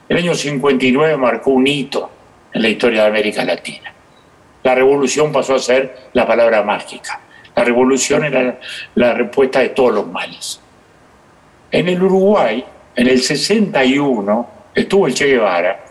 El 0.09 0.17
año 0.17 0.33
59 0.33 1.17
marcó 1.17 1.51
un 1.51 1.67
hito 1.67 2.09
en 2.51 2.63
la 2.63 2.69
historia 2.69 3.03
de 3.03 3.09
América 3.09 3.45
Latina. 3.45 3.93
La 4.63 4.73
revolución 4.73 5.31
pasó 5.31 5.53
a 5.53 5.59
ser 5.59 6.09
la 6.13 6.25
palabra 6.25 6.63
mágica. 6.63 7.21
La 7.55 7.63
revolución 7.63 8.25
era 8.25 8.59
la 8.95 9.13
respuesta 9.13 9.59
de 9.59 9.69
todos 9.69 9.93
los 9.93 10.07
males. 10.07 10.59
En 11.69 11.89
el 11.89 12.01
Uruguay, 12.01 12.65
en 12.95 13.07
el 13.07 13.21
61, 13.21 14.49
estuvo 14.73 15.05
el 15.05 15.13
Che 15.13 15.27
Guevara, 15.27 15.86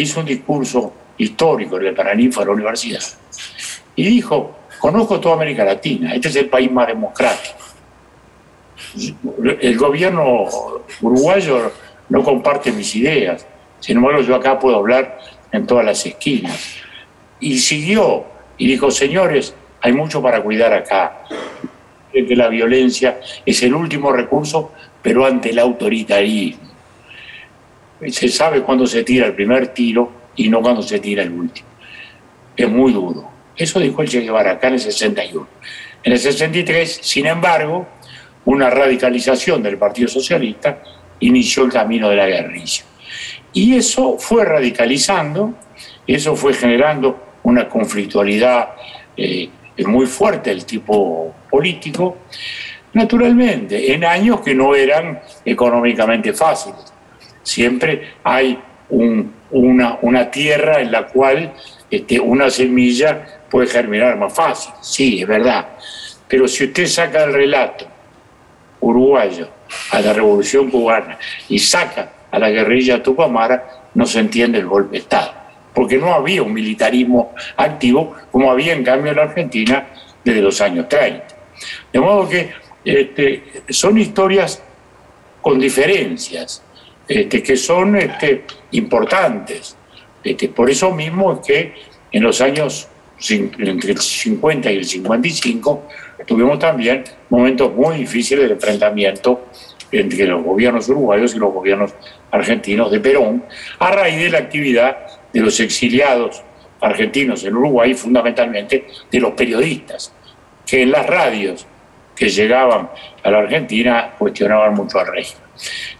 hizo 0.00 0.20
un 0.20 0.26
discurso 0.26 0.92
histórico 1.18 1.78
en 1.78 1.86
el 1.86 1.94
Paraninfo 1.94 2.40
de 2.40 2.46
la 2.46 2.52
universidad, 2.52 3.02
y 3.94 4.04
dijo, 4.04 4.58
conozco 4.78 5.18
toda 5.20 5.36
América 5.36 5.64
Latina, 5.64 6.14
este 6.14 6.28
es 6.28 6.36
el 6.36 6.48
país 6.48 6.70
más 6.70 6.86
democrático. 6.88 7.56
El 9.60 9.76
gobierno 9.76 10.46
uruguayo 11.00 11.72
no 12.08 12.22
comparte 12.22 12.72
mis 12.72 12.94
ideas, 12.94 13.46
sin 13.80 13.96
embargo 13.96 14.20
yo 14.22 14.34
acá 14.34 14.58
puedo 14.58 14.76
hablar 14.76 15.18
en 15.52 15.66
todas 15.66 15.84
las 15.84 16.04
esquinas. 16.04 16.76
Y 17.40 17.58
siguió 17.58 18.24
y 18.58 18.66
dijo, 18.66 18.90
señores, 18.90 19.54
hay 19.80 19.92
mucho 19.92 20.22
para 20.22 20.42
cuidar 20.42 20.72
acá, 20.72 21.24
que 22.12 22.36
la 22.36 22.48
violencia 22.48 23.20
es 23.44 23.62
el 23.62 23.74
último 23.74 24.10
recurso, 24.12 24.72
pero 25.02 25.26
ante 25.26 25.50
el 25.50 25.58
autoritarismo. 25.58 26.65
Se 28.08 28.28
sabe 28.28 28.62
cuándo 28.62 28.86
se 28.86 29.02
tira 29.04 29.26
el 29.26 29.34
primer 29.34 29.68
tiro 29.68 30.12
y 30.36 30.48
no 30.48 30.60
cuándo 30.60 30.82
se 30.82 30.98
tira 30.98 31.22
el 31.22 31.32
último. 31.32 31.68
Es 32.56 32.68
muy 32.68 32.92
duro. 32.92 33.30
Eso 33.56 33.80
dijo 33.80 34.02
el 34.02 34.08
Che 34.08 34.20
Guevara 34.20 34.52
acá 34.52 34.68
en 34.68 34.74
el 34.74 34.80
61. 34.80 35.48
En 36.02 36.12
el 36.12 36.18
63, 36.18 37.00
sin 37.02 37.26
embargo, 37.26 37.86
una 38.44 38.70
radicalización 38.70 39.62
del 39.62 39.78
Partido 39.78 40.08
Socialista 40.08 40.82
inició 41.20 41.64
el 41.64 41.72
camino 41.72 42.08
de 42.08 42.16
la 42.16 42.26
guerrilla. 42.26 42.84
Y 43.52 43.74
eso 43.74 44.18
fue 44.18 44.44
radicalizando, 44.44 45.54
eso 46.06 46.36
fue 46.36 46.52
generando 46.52 47.38
una 47.42 47.68
conflictualidad 47.68 48.70
eh, 49.16 49.48
muy 49.86 50.06
fuerte 50.06 50.50
del 50.50 50.64
tipo 50.64 51.34
político, 51.50 52.18
naturalmente, 52.92 53.92
en 53.92 54.04
años 54.04 54.40
que 54.40 54.54
no 54.54 54.74
eran 54.74 55.20
económicamente 55.44 56.32
fáciles. 56.32 56.92
Siempre 57.46 58.14
hay 58.24 58.58
una, 58.90 60.30
tierra 60.32 60.80
en 60.80 60.90
la 60.90 61.06
cual 61.06 61.52
este, 61.88 62.18
una 62.18 62.50
semilla 62.50 63.42
puede 63.48 63.68
germinar 63.68 64.16
más 64.16 64.34
fácil, 64.34 64.72
sí, 64.80 65.22
es 65.22 65.28
verdad. 65.28 65.68
Pero 66.26 66.48
si 66.48 66.64
usted 66.64 66.86
saca 66.86 67.22
el 67.22 67.32
relato 67.32 67.86
uruguayo 68.80 69.48
a 69.92 70.00
la 70.00 70.12
revolución 70.12 70.70
cubana 70.70 71.20
y 71.48 71.60
saca 71.60 72.10
a 72.32 72.38
la 72.40 72.50
guerrilla 72.50 73.00
tupamara, 73.00 73.64
no 73.94 74.06
se 74.06 74.18
entiende 74.18 74.58
el 74.58 74.66
golpe 74.66 74.96
de 74.96 74.98
Estado, 74.98 75.32
porque 75.72 75.98
no 75.98 76.12
había 76.14 76.42
un 76.42 76.52
militarismo 76.52 77.32
activo 77.56 78.16
como 78.32 78.50
había 78.50 78.72
en 78.72 78.82
cambio 78.82 79.12
en 79.12 79.18
la 79.18 79.22
Argentina 79.22 79.86
desde 80.24 80.42
los 80.42 80.60
años 80.60 80.88
30. 80.88 81.24
De 81.92 82.00
modo 82.00 82.28
que 82.28 82.50
este, 82.84 83.62
son 83.68 83.98
historias 83.98 84.60
con 85.40 85.60
diferencias, 85.60 86.64
este, 87.08 87.42
que 87.42 87.56
son 87.56 87.96
este, 87.96 88.44
importantes. 88.72 89.76
Este, 90.22 90.48
por 90.48 90.70
eso 90.70 90.90
mismo 90.92 91.34
es 91.34 91.46
que 91.46 91.74
en 92.12 92.22
los 92.22 92.40
años 92.40 92.88
entre 93.28 93.92
el 93.92 93.98
50 93.98 94.70
y 94.72 94.76
el 94.76 94.84
55 94.84 95.88
tuvimos 96.26 96.58
también 96.58 97.04
momentos 97.30 97.72
muy 97.74 97.96
difíciles 97.98 98.46
de 98.46 98.54
enfrentamiento 98.54 99.46
entre 99.90 100.26
los 100.26 100.42
gobiernos 100.42 100.88
uruguayos 100.88 101.34
y 101.34 101.38
los 101.38 101.52
gobiernos 101.52 101.94
argentinos 102.30 102.90
de 102.90 103.00
Perón, 103.00 103.44
a 103.78 103.90
raíz 103.90 104.18
de 104.18 104.30
la 104.30 104.38
actividad 104.38 104.98
de 105.32 105.40
los 105.40 105.58
exiliados 105.60 106.42
argentinos 106.80 107.44
en 107.44 107.56
Uruguay, 107.56 107.94
fundamentalmente 107.94 108.86
de 109.10 109.20
los 109.20 109.32
periodistas, 109.32 110.12
que 110.66 110.82
en 110.82 110.90
las 110.90 111.06
radios 111.06 111.66
que 112.14 112.28
llegaban 112.28 112.90
a 113.22 113.30
la 113.30 113.38
Argentina 113.38 114.14
cuestionaban 114.18 114.74
mucho 114.74 114.98
al 114.98 115.06
régimen. 115.06 115.45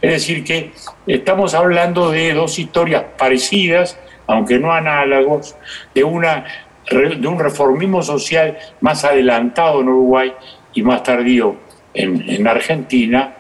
Es 0.01 0.11
decir, 0.11 0.45
que 0.45 0.73
estamos 1.07 1.55
hablando 1.55 2.11
de 2.11 2.35
dos 2.35 2.59
historias 2.59 3.05
parecidas, 3.17 3.99
aunque 4.27 4.59
no 4.59 4.73
análogos, 4.73 5.57
de, 5.95 6.05
una, 6.05 6.45
de 6.91 7.27
un 7.27 7.39
reformismo 7.39 8.03
social 8.03 8.59
más 8.81 9.05
adelantado 9.05 9.81
en 9.81 9.89
Uruguay 9.89 10.33
y 10.75 10.83
más 10.83 11.03
tardío 11.03 11.57
en, 11.95 12.29
en 12.29 12.47
Argentina, 12.47 13.37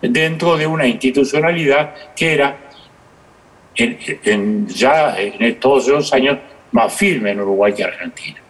dentro 0.00 0.56
de 0.56 0.66
una 0.66 0.86
institucionalidad 0.86 1.94
que 2.16 2.32
era 2.32 2.56
ya 3.76 5.16
en 5.18 5.60
todos 5.60 5.86
esos 5.88 6.12
años 6.12 6.38
más 6.72 6.92
firme 6.92 7.30
en 7.30 7.40
Uruguay 7.40 7.72
que 7.72 7.84
Argentina. 7.84 8.40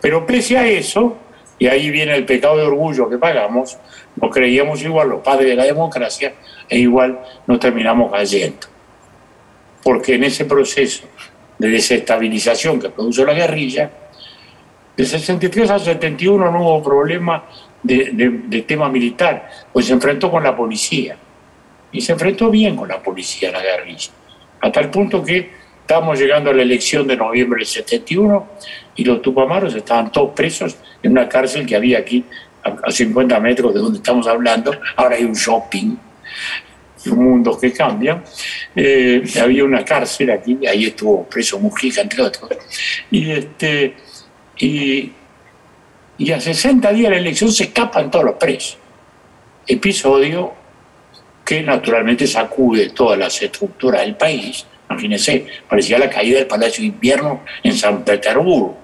Pero 0.00 0.26
pese 0.26 0.56
a 0.56 0.66
eso, 0.66 1.18
y 1.58 1.66
ahí 1.66 1.90
viene 1.90 2.14
el 2.14 2.24
pecado 2.24 2.56
de 2.56 2.62
orgullo 2.62 3.08
que 3.08 3.18
pagamos, 3.18 3.78
nos 4.16 4.30
creíamos 4.32 4.82
igual 4.82 5.08
los 5.08 5.22
padres 5.22 5.48
de 5.48 5.56
la 5.56 5.64
democracia 5.64 6.34
e 6.68 6.78
igual 6.78 7.20
nos 7.46 7.58
terminamos 7.58 8.10
cayendo. 8.12 8.66
Porque 9.82 10.14
en 10.14 10.24
ese 10.24 10.44
proceso 10.44 11.06
de 11.58 11.68
desestabilización 11.68 12.80
que 12.80 12.90
produjo 12.90 13.24
la 13.24 13.34
guerrilla, 13.34 13.90
de 14.96 15.04
63 15.04 15.70
a 15.70 15.78
71 15.78 16.50
no 16.50 16.60
hubo 16.60 16.82
problema 16.82 17.44
de, 17.82 18.64
tema 18.66 18.88
militar, 18.88 19.48
pues 19.72 19.86
se 19.86 19.92
enfrentó 19.92 20.30
con 20.30 20.42
la 20.42 20.56
policía. 20.56 21.16
Y 21.92 22.00
se 22.00 22.12
enfrentó 22.12 22.50
bien 22.50 22.76
con 22.76 22.88
la 22.88 23.00
policía, 23.00 23.50
la 23.52 23.62
guerrilla. 23.62 24.10
Hasta 24.60 24.80
el 24.80 24.90
punto 24.90 25.22
que 25.22 25.50
estábamos 25.80 26.18
llegando 26.18 26.50
a 26.50 26.52
la 26.52 26.62
elección 26.62 27.06
de 27.06 27.16
noviembre 27.16 27.60
del 27.60 27.66
71 27.66 28.48
y 28.96 29.04
los 29.04 29.22
tupamaros 29.22 29.74
estaban 29.74 30.10
todos 30.10 30.32
presos 30.34 30.76
en 31.02 31.12
una 31.12 31.28
cárcel 31.28 31.64
que 31.64 31.76
había 31.76 31.98
aquí 31.98 32.24
a 32.62 32.90
50 32.90 33.38
metros 33.38 33.72
de 33.72 33.80
donde 33.80 33.98
estamos 33.98 34.26
hablando. 34.26 34.72
Ahora 34.96 35.14
hay 35.14 35.24
un 35.24 35.34
shopping, 35.34 35.96
un 37.06 37.24
mundo 37.24 37.58
que 37.58 37.72
cambia. 37.72 38.22
Eh, 38.74 39.22
había 39.40 39.64
una 39.64 39.84
cárcel 39.84 40.30
aquí, 40.30 40.58
ahí 40.66 40.86
estuvo 40.86 41.24
preso 41.24 41.58
Mujica, 41.58 42.00
entre 42.00 42.22
otros. 42.22 42.50
Y, 43.10 43.30
este, 43.30 43.94
y 44.58 46.32
a 46.32 46.40
60 46.40 46.92
días 46.92 47.10
de 47.10 47.16
la 47.16 47.20
elección 47.20 47.52
se 47.52 47.64
escapan 47.64 48.10
todos 48.10 48.24
los 48.24 48.34
presos. 48.34 48.78
Episodio 49.66 50.58
que 51.48 51.62
naturalmente 51.62 52.26
sacude 52.26 52.90
todas 52.90 53.18
las 53.18 53.40
estructuras 53.40 54.02
del 54.02 54.16
país. 54.16 54.66
Imagínense, 54.90 55.46
parecía 55.66 55.98
la 55.98 56.10
caída 56.10 56.36
del 56.38 56.46
Palacio 56.46 56.82
de 56.82 56.88
Invierno 56.88 57.42
en 57.62 57.72
San 57.72 58.04
Petersburgo. 58.04 58.76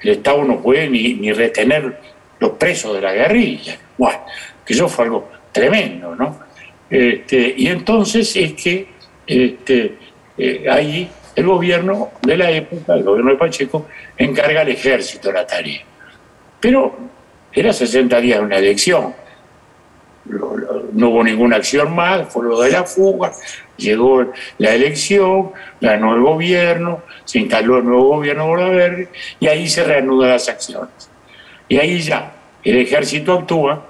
El 0.00 0.10
Estado 0.10 0.42
no 0.42 0.60
puede 0.60 0.90
ni, 0.90 1.32
retener 1.32 2.00
los 2.40 2.50
presos 2.52 2.94
de 2.94 3.00
la 3.00 3.12
guerrilla. 3.12 3.78
Bueno, 3.96 4.24
que 4.64 4.72
eso 4.72 4.88
fue 4.88 5.04
algo 5.04 5.30
tremendo, 5.52 6.16
¿no? 6.16 6.40
Este, 6.90 7.54
y 7.56 7.68
entonces 7.68 8.34
es 8.34 8.52
que 8.54 8.88
este, 9.26 9.94
eh, 10.36 10.66
ahí 10.68 11.08
el 11.36 11.46
gobierno 11.46 12.10
de 12.22 12.36
la 12.36 12.50
época, 12.50 12.94
el 12.94 13.04
gobierno 13.04 13.30
de 13.30 13.36
Pacheco, 13.36 13.86
encarga 14.16 14.62
al 14.62 14.68
ejército 14.68 15.30
la 15.30 15.46
tarea. 15.46 15.82
Pero 16.58 16.96
era 17.52 17.72
60 17.72 18.20
días 18.20 18.40
de 18.40 18.44
una 18.44 18.58
elección. 18.58 19.14
No 20.92 21.08
hubo 21.08 21.24
ninguna 21.24 21.56
acción 21.56 21.94
más, 21.94 22.28
fue 22.28 22.44
lo 22.44 22.60
de 22.60 22.70
la 22.70 22.84
fuga, 22.84 23.32
llegó 23.76 24.32
la 24.58 24.74
elección, 24.74 25.52
ganó 25.80 26.14
el 26.14 26.20
gobierno, 26.20 27.02
se 27.24 27.38
instaló 27.38 27.78
el 27.78 27.84
nuevo 27.84 28.16
gobierno 28.16 28.52
Verde 28.52 29.08
y 29.38 29.46
ahí 29.46 29.68
se 29.68 29.84
reanudan 29.84 30.30
las 30.30 30.48
acciones. 30.48 31.10
Y 31.68 31.78
ahí 31.78 32.00
ya 32.00 32.32
el 32.62 32.78
ejército 32.78 33.32
actúa, 33.32 33.86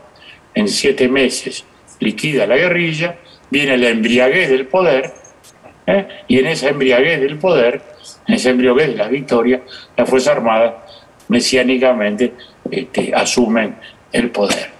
en 0.54 0.68
siete 0.68 1.08
meses 1.08 1.64
liquida 2.00 2.46
la 2.46 2.56
guerrilla, 2.56 3.16
viene 3.50 3.78
la 3.78 3.90
embriaguez 3.90 4.50
del 4.50 4.66
poder, 4.66 5.12
¿eh? 5.86 6.08
y 6.28 6.38
en 6.38 6.46
esa 6.46 6.68
embriaguez 6.68 7.20
del 7.20 7.38
poder, 7.38 7.82
en 8.26 8.34
esa 8.34 8.50
embriaguez 8.50 8.88
de 8.88 8.96
la 8.96 9.08
victoria, 9.08 9.62
la 9.96 10.06
Fuerza 10.06 10.32
Armada 10.32 10.86
mesiánicamente 11.28 12.34
este, 12.70 13.14
asumen 13.14 13.76
el 14.12 14.30
poder. 14.30 14.70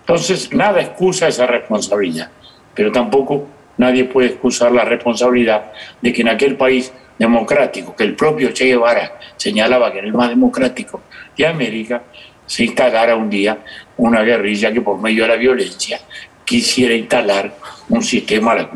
Entonces, 0.00 0.52
nada 0.52 0.80
excusa 0.80 1.28
esa 1.28 1.46
responsabilidad, 1.46 2.30
pero 2.74 2.92
tampoco 2.92 3.46
nadie 3.76 4.04
puede 4.04 4.28
excusar 4.28 4.72
la 4.72 4.84
responsabilidad 4.84 5.72
de 6.00 6.12
que 6.12 6.22
en 6.22 6.28
aquel 6.28 6.56
país 6.56 6.92
democrático, 7.18 7.94
que 7.96 8.04
el 8.04 8.14
propio 8.14 8.52
Che 8.52 8.66
Guevara 8.66 9.18
señalaba 9.36 9.92
que 9.92 9.98
era 9.98 10.06
el 10.06 10.14
más 10.14 10.28
democrático 10.28 11.02
de 11.36 11.46
América, 11.46 12.02
se 12.46 12.64
instalara 12.64 13.14
un 13.16 13.28
día 13.28 13.58
una 13.98 14.22
guerrilla 14.22 14.72
que 14.72 14.80
por 14.80 15.00
medio 15.00 15.24
de 15.24 15.28
la 15.28 15.36
violencia 15.36 16.00
quisiera 16.48 16.94
instalar 16.94 17.54
un 17.90 18.02
sistema 18.02 18.52
al 18.52 18.70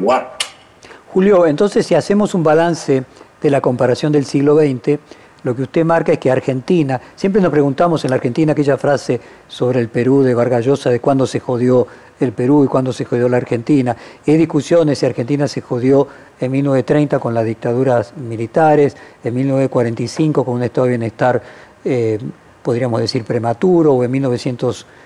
Julio, 1.09 1.47
entonces 1.47 1.87
si 1.87 1.95
hacemos 1.95 2.35
un 2.35 2.43
balance 2.43 3.05
de 3.41 3.51
la 3.51 3.61
comparación 3.63 4.13
del 4.13 4.27
siglo 4.27 4.57
XX, 4.57 4.99
lo 5.43 5.57
que 5.57 5.63
usted 5.63 5.85
marca 5.85 6.13
es 6.13 6.19
que 6.19 6.31
Argentina, 6.31 7.01
siempre 7.17 7.41
nos 7.41 7.51
preguntamos 7.51 8.05
en 8.05 8.11
la 8.11 8.17
Argentina 8.17 8.53
aquella 8.53 8.77
frase 8.77 9.21
sobre 9.49 9.81
el 9.81 9.89
Perú 9.89 10.23
de 10.23 10.35
Vargallosa, 10.35 10.91
de 10.91 11.01
cuándo 11.01 11.27
se 11.27 11.41
jodió 11.41 11.87
el 12.21 12.33
Perú 12.33 12.65
y 12.65 12.69
cuándo 12.69 12.93
se 12.93 13.05
jodió 13.05 13.29
la 13.29 13.39
Argentina. 13.39 13.97
Hay 14.27 14.37
discusiones 14.37 14.99
si 14.99 15.07
Argentina 15.07 15.49
se 15.49 15.63
jodió 15.63 16.07
en 16.39 16.53
1930 16.53 17.19
con 17.19 17.35
las 17.35 17.45
dictaduras 17.45 18.17
militares, 18.17 18.97
en 19.25 19.35
1945 19.35 20.45
con 20.45 20.55
un 20.55 20.63
estado 20.63 20.85
de 20.85 20.91
bienestar, 20.91 21.43
eh, 21.85 22.19
podríamos 22.63 23.01
decir, 23.01 23.25
prematuro, 23.25 23.95
o 23.95 24.05
en 24.05 24.11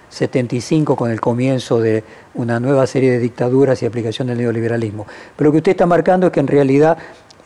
1975 0.09 0.97
con 0.97 1.11
el 1.11 1.21
comienzo 1.21 1.81
de 1.81 2.05
una 2.35 2.61
nueva 2.61 2.87
serie 2.87 3.11
de 3.11 3.19
dictaduras 3.19 3.83
y 3.83 3.87
aplicación 3.87 4.29
del 4.29 4.39
neoliberalismo. 4.39 5.07
Pero 5.37 5.49
lo 5.49 5.53
que 5.53 5.59
usted 5.59 5.73
está 5.73 5.87
marcando 5.87 6.29
es 6.29 6.33
que 6.33 6.41
en 6.41 6.47
realidad 6.47 6.97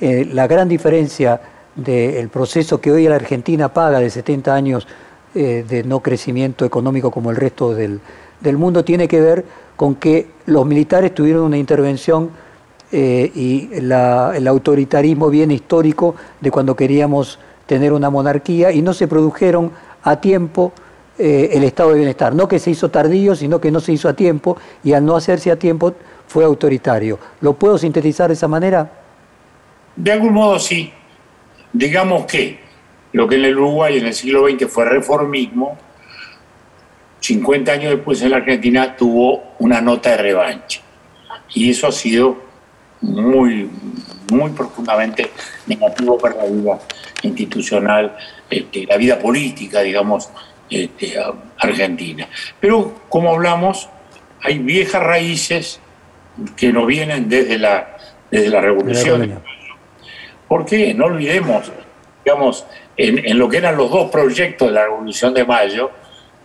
eh, 0.01 0.29
la 0.31 0.47
gran 0.47 0.69
diferencia 0.69 1.41
del 1.75 2.29
proceso 2.29 2.81
que 2.81 2.93
hoy 2.93 3.09
la 3.09 3.17
Argentina 3.17 3.73
paga 3.73 4.01
de 4.01 4.11
70 4.11 4.55
años 4.55 4.87
eh, 5.35 5.65
de 5.69 5.85
no 5.85 6.01
crecimiento 6.01 6.65
económico 6.65 7.11
como 7.11 7.31
el 7.31 7.37
resto 7.37 7.75
del, 7.75 8.01
mundo 8.57 8.85
tiene 8.85 9.07
que 9.07 9.21
ver 9.21 9.45
con 9.77 9.95
que 9.95 10.29
los 10.47 10.67
militares 10.67 11.15
tuvieron 11.15 11.45
una 11.45 11.57
intervención 11.59 12.31
eh, 12.93 13.31
y 13.35 13.71
el 13.73 14.49
autoritarismo 14.49 15.31
bien 15.31 15.51
histórico 15.51 16.17
de 16.41 16.51
cuando 16.51 16.75
queríamos 16.75 17.39
tener 17.67 17.93
una 17.93 18.11
monarquía 18.11 18.73
y 18.73 18.83
no 18.83 18.93
se 18.93 19.07
produjeron 19.07 19.71
a 20.03 20.21
tiempo 20.21 20.73
eh, 21.23 21.51
el 21.53 21.65
estado 21.65 21.91
de 21.91 21.97
bienestar. 21.97 22.35
No 22.35 22.49
que 22.49 22.59
se 22.59 22.71
hizo 22.71 22.91
tardío, 22.91 23.35
sino 23.35 23.61
que 23.61 23.71
no 23.71 23.81
se 23.81 23.93
hizo 23.93 24.09
a 24.09 24.15
tiempo 24.15 24.57
y 24.83 24.95
al 24.95 25.05
no 25.05 25.17
hacerse 25.17 25.51
a 25.51 25.59
tiempo 25.59 25.95
fue 26.27 26.45
autoritario. 26.45 27.19
¿Lo 27.43 27.53
puedo 27.53 27.77
sintetizar 27.77 28.29
de 28.29 28.35
esa 28.35 28.49
manera? 28.49 28.91
De 29.97 30.13
algún 30.13 30.33
modo 30.33 30.59
sí. 30.59 30.91
Digamos 31.75 32.25
que 32.25 32.61
lo 33.13 33.29
que 33.29 33.35
en 33.35 33.45
el 33.45 33.59
Uruguay 33.59 33.99
en 33.99 34.07
el 34.07 34.15
siglo 34.15 34.49
XX 34.49 34.67
fue 34.67 34.87
reformismo, 34.87 35.77
50 37.21 37.71
años 37.71 37.91
después 37.97 38.23
en 38.23 38.31
la 38.31 38.39
Argentina 38.39 38.97
tuvo 38.97 39.43
una 39.59 39.83
nota 39.83 40.13
de 40.13 40.17
revancha. 40.17 40.81
Y 41.53 41.69
eso 41.69 41.87
ha 41.87 41.93
sido 41.93 42.39
muy, 43.03 43.69
muy 44.31 44.53
profundamente 44.53 45.31
negativo 45.67 46.17
para 46.17 46.37
la 46.37 46.45
vida 46.47 46.79
institucional, 47.23 48.17
este, 48.49 48.87
la 48.87 48.97
vida 48.97 49.19
política, 49.19 49.81
digamos, 49.81 50.31
este, 50.71 51.15
argentina. 51.59 52.29
Pero 52.61 53.03
como 53.09 53.31
hablamos, 53.35 53.89
hay 54.43 54.59
viejas 54.59 55.03
raíces 55.03 55.81
que 56.57 56.73
no 56.73 56.87
vienen 56.87 57.29
desde 57.29 57.59
la, 57.59 57.97
desde 58.31 58.49
la 58.49 58.61
revolución. 58.61 59.43
¿Por 60.49 60.65
qué? 60.65 60.95
No 60.95 61.07
olvidemos, 61.07 61.71
digamos, 62.25 62.67
en, 62.97 63.39
lo 63.39 63.49
que 63.49 63.59
eran 63.59 63.77
los 63.77 63.91
dos 63.91 64.11
proyectos 64.11 64.69
de 64.69 64.75
la 64.75 64.85
Revolución 64.85 65.33
de 65.33 65.45
Mayo, 65.45 65.91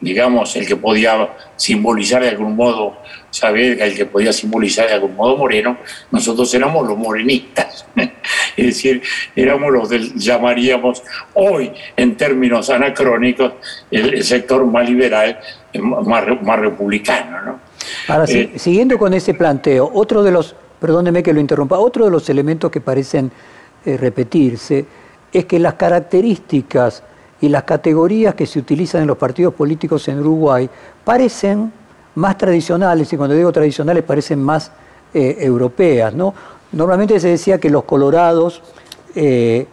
digamos, 0.05 0.55
el 0.55 0.67
que 0.67 0.75
podía 0.75 1.29
simbolizar 1.55 2.21
de 2.21 2.29
algún 2.29 2.55
modo 2.55 2.97
saber 3.31 3.81
el 3.81 3.95
que 3.95 4.05
podía 4.05 4.31
simbolizar 4.31 4.87
de 4.87 4.93
algún 4.93 5.15
modo 5.15 5.35
Moreno, 5.35 5.77
nosotros 6.11 6.53
éramos 6.53 6.87
los 6.87 6.95
morenistas, 6.95 7.85
es 8.55 8.65
decir, 8.65 9.01
éramos 9.35 9.73
los 9.73 9.89
del, 9.89 10.13
llamaríamos 10.13 11.03
hoy, 11.33 11.71
en 11.97 12.15
términos 12.15 12.69
anacrónicos, 12.69 13.53
el, 13.89 14.23
sector 14.23 14.63
más 14.65 14.87
liberal, 14.87 15.39
más, 15.81 16.23
más 16.43 16.59
republicano. 16.59 17.41
¿no? 17.41 17.59
Ahora, 18.07 18.25
eh, 18.29 18.53
siguiendo 18.57 18.99
con 18.99 19.13
ese 19.13 19.33
planteo, 19.33 19.89
otro 19.91 20.21
de 20.21 20.31
los, 20.31 20.55
perdóneme 20.79 21.23
que 21.23 21.33
lo 21.33 21.39
interrumpa, 21.39 21.79
otro 21.79 22.05
de 22.05 22.11
los 22.11 22.29
elementos 22.29 22.69
que 22.69 22.79
parecen 22.79 23.31
eh, 23.85 23.97
repetirse, 23.97 24.85
es 25.33 25.45
que 25.45 25.59
las 25.59 25.73
características 25.73 27.03
y 27.41 27.49
las 27.49 27.63
categorías 27.63 28.35
que 28.35 28.45
se 28.45 28.59
utilizan 28.59 29.01
en 29.01 29.07
los 29.07 29.17
partidos 29.17 29.53
políticos 29.53 30.07
en 30.07 30.19
Uruguay 30.19 30.69
parecen 31.03 31.71
más 32.15 32.37
tradicionales, 32.37 33.11
y 33.11 33.17
cuando 33.17 33.35
digo 33.35 33.51
tradicionales 33.51 34.03
parecen 34.03 34.41
más 34.41 34.71
eh, 35.13 35.37
europeas. 35.39 36.13
¿no? 36.13 36.33
Normalmente 36.71 37.19
se 37.19 37.29
decía 37.29 37.59
que 37.59 37.69
los 37.69 37.83
colorados 37.83 38.61
eh, 39.15 39.67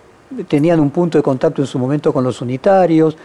tenían 0.48 0.81
un 0.81 0.90
punto 0.90 1.18
de 1.18 1.22
contacto 1.22 1.62
en 1.62 1.66
su 1.66 1.79
momento 1.79 2.12
con 2.12 2.25
los 2.25 2.40
unitarios, 2.40 3.16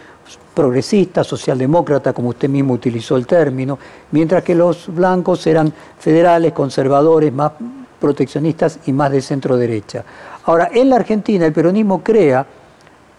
progresistas, 0.54 1.26
socialdemócratas, 1.26 2.12
como 2.12 2.30
usted 2.30 2.48
mismo 2.48 2.74
utilizó 2.74 3.16
el 3.16 3.26
término, 3.26 3.78
mientras 4.10 4.42
que 4.42 4.54
los 4.54 4.92
blancos 4.92 5.46
eran 5.46 5.72
federales, 5.98 6.52
conservadores, 6.52 7.32
más 7.32 7.52
proteccionistas 8.00 8.80
y 8.86 8.92
más 8.92 9.10
de 9.10 9.20
centro 9.22 9.56
derecha. 9.56 10.04
Ahora, 10.44 10.70
en 10.72 10.90
la 10.90 10.96
Argentina 10.96 11.46
el 11.46 11.52
peronismo 11.52 12.02
crea 12.02 12.46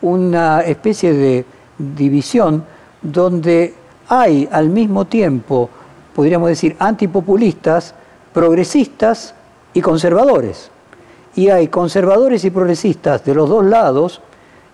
una 0.02 0.62
especie 0.62 1.14
de 1.14 1.46
división 1.78 2.64
donde 3.02 3.74
hay 4.08 4.48
al 4.52 4.70
mismo 4.70 5.06
tiempo, 5.06 5.70
podríamos 6.16 6.50
decir, 6.50 6.76
antipopulistas, 6.80 7.94
progresistas 8.34 9.34
y 9.74 9.82
conservadores. 9.82 10.72
Y 11.36 11.50
hay 11.50 11.68
conservadores 11.68 12.44
y 12.44 12.50
progresistas 12.50 13.24
de 13.24 13.36
los 13.36 13.50
dos 13.50 13.64
lados 13.64 14.22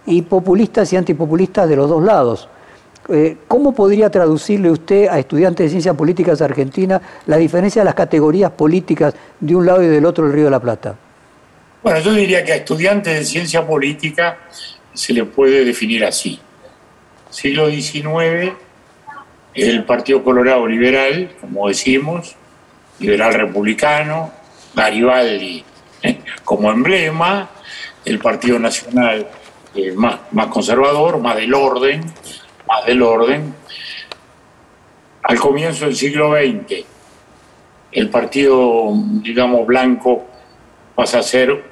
y 0.05 0.21
populistas 0.21 0.91
y 0.93 0.97
antipopulistas 0.97 1.67
de 1.67 1.75
los 1.75 1.89
dos 1.89 2.03
lados. 2.03 2.47
Eh, 3.09 3.37
¿Cómo 3.47 3.73
podría 3.73 4.09
traducirle 4.09 4.71
usted 4.71 5.07
a 5.07 5.19
estudiantes 5.19 5.65
de 5.65 5.69
ciencias 5.69 5.95
políticas 5.95 6.41
argentinas 6.41 7.01
la 7.27 7.37
diferencia 7.37 7.81
de 7.81 7.85
las 7.85 7.93
categorías 7.93 8.51
políticas 8.51 9.13
de 9.39 9.55
un 9.55 9.65
lado 9.65 9.83
y 9.83 9.87
del 9.87 10.05
otro 10.05 10.25
del 10.25 10.33
Río 10.33 10.45
de 10.45 10.51
la 10.51 10.59
Plata? 10.59 10.95
Bueno, 11.83 11.99
yo 11.99 12.13
diría 12.13 12.43
que 12.43 12.53
a 12.53 12.55
estudiantes 12.55 13.19
de 13.19 13.25
ciencia 13.25 13.67
política 13.67 14.39
se 14.95 15.13
le 15.13 15.25
puede 15.25 15.63
definir 15.63 16.03
así. 16.03 16.39
Siglo 17.29 17.69
XIX, 17.69 18.53
el 19.53 19.83
Partido 19.83 20.23
Colorado 20.23 20.65
Liberal, 20.67 21.31
como 21.39 21.67
decimos, 21.67 22.35
liberal 22.99 23.33
republicano, 23.33 24.31
Garibaldi 24.73 25.63
como 26.43 26.71
emblema, 26.71 27.49
el 28.03 28.19
Partido 28.19 28.59
Nacional 28.59 29.27
eh, 29.75 29.91
más, 29.91 30.19
más 30.31 30.47
conservador, 30.47 31.19
más 31.19 31.35
del 31.35 31.53
orden, 31.53 32.01
más 32.67 32.85
del 32.85 33.01
orden. 33.01 33.53
Al 35.23 35.39
comienzo 35.39 35.85
del 35.85 35.95
siglo 35.95 36.33
XX, 36.33 36.85
el 37.91 38.09
partido, 38.09 38.91
digamos, 39.21 39.65
blanco 39.65 40.25
pasa 40.95 41.19
a 41.19 41.23
ser 41.23 41.63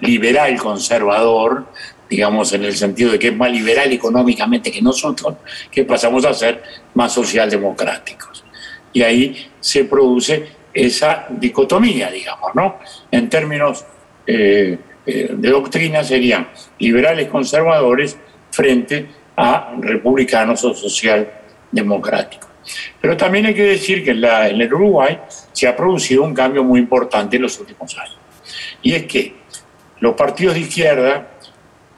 liberal 0.00 0.58
conservador, 0.58 1.66
digamos 2.08 2.52
en 2.52 2.64
el 2.64 2.76
sentido 2.76 3.12
de 3.12 3.18
que 3.18 3.28
es 3.28 3.36
más 3.36 3.50
liberal 3.50 3.92
económicamente 3.92 4.70
que 4.70 4.82
nosotros, 4.82 5.34
que 5.70 5.84
pasamos 5.84 6.24
a 6.24 6.34
ser 6.34 6.62
más 6.94 7.12
socialdemocráticos. 7.12 8.44
Y 8.92 9.02
ahí 9.02 9.50
se 9.60 9.84
produce 9.84 10.48
esa 10.72 11.26
dicotomía, 11.30 12.10
digamos, 12.10 12.54
¿no? 12.54 12.78
En 13.10 13.28
términos 13.28 13.84
eh, 14.26 14.78
eh, 15.06 15.30
de 15.32 15.50
doctrina 15.50 16.02
serían 16.02 16.48
liberales 16.78 17.28
conservadores 17.28 18.16
frente 18.50 19.06
a 19.36 19.74
republicanos 19.78 20.64
o 20.64 20.74
socialdemocráticos. 20.74 22.50
Pero 23.00 23.16
también 23.16 23.46
hay 23.46 23.54
que 23.54 23.62
decir 23.62 24.04
que 24.04 24.10
en, 24.10 24.24
el 24.24 24.74
Uruguay 24.74 25.18
se 25.52 25.68
ha 25.68 25.76
producido 25.76 26.24
un 26.24 26.34
cambio 26.34 26.64
muy 26.64 26.80
importante 26.80 27.36
en 27.36 27.42
los 27.42 27.58
últimos 27.60 27.96
años. 27.98 28.18
Y 28.82 28.94
es 28.94 29.04
que 29.04 29.34
los 30.00 30.14
partidos 30.14 30.54
de 30.54 30.60
izquierda, 30.60 31.35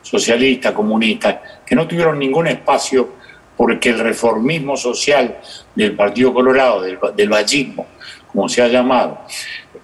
socialistas, 0.03 0.73
comunistas, 0.73 1.37
que 1.67 1.75
no 1.75 1.87
tuvieron 1.87 2.19
ningún 2.19 2.47
espacio 2.47 3.11
porque 3.57 3.89
el 3.91 3.99
reformismo 3.99 4.77
social 4.77 5.39
del 5.75 5.97
Partido 5.97 6.33
Colorado, 6.33 6.83
del, 6.83 6.99
del 7.17 7.29
vallismo, 7.29 7.87
como 8.33 8.49
se 8.49 8.63
ha 8.63 8.69
llamado, 8.69 9.21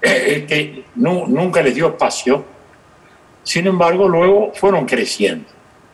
este, 0.00 0.84
nunca 0.94 1.62
les 1.62 1.74
dio 1.74 1.88
espacio, 1.88 2.44
sin 3.42 3.66
embargo 3.66 4.08
luego 4.08 4.52
fueron 4.54 4.86
creciendo, 4.86 5.46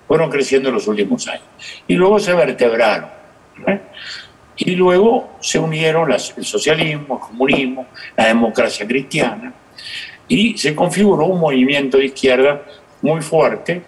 fueron 0.07 0.31
creciendo 0.31 0.69
en 0.69 0.75
los 0.75 0.87
últimos 0.89 1.27
años. 1.29 1.45
Y 1.87 1.95
luego 1.95 2.19
se 2.19 2.33
vertebraron. 2.35 3.09
¿eh? 3.67 3.81
Y 4.57 4.73
luego 4.73 5.37
se 5.41 5.59
unieron 5.59 6.13
el 6.13 6.45
socialismo, 6.45 7.15
el 7.15 7.21
comunismo, 7.21 7.87
la 8.17 8.27
democracia 8.27 8.87
cristiana, 8.87 9.55
y 10.29 10.57
se 10.59 10.75
configuró 10.75 11.27
un 11.27 11.41
movimiento 11.41 11.99
de 11.99 12.07
izquierda 12.07 12.63
muy 13.03 13.21
fuerte, 13.23 13.83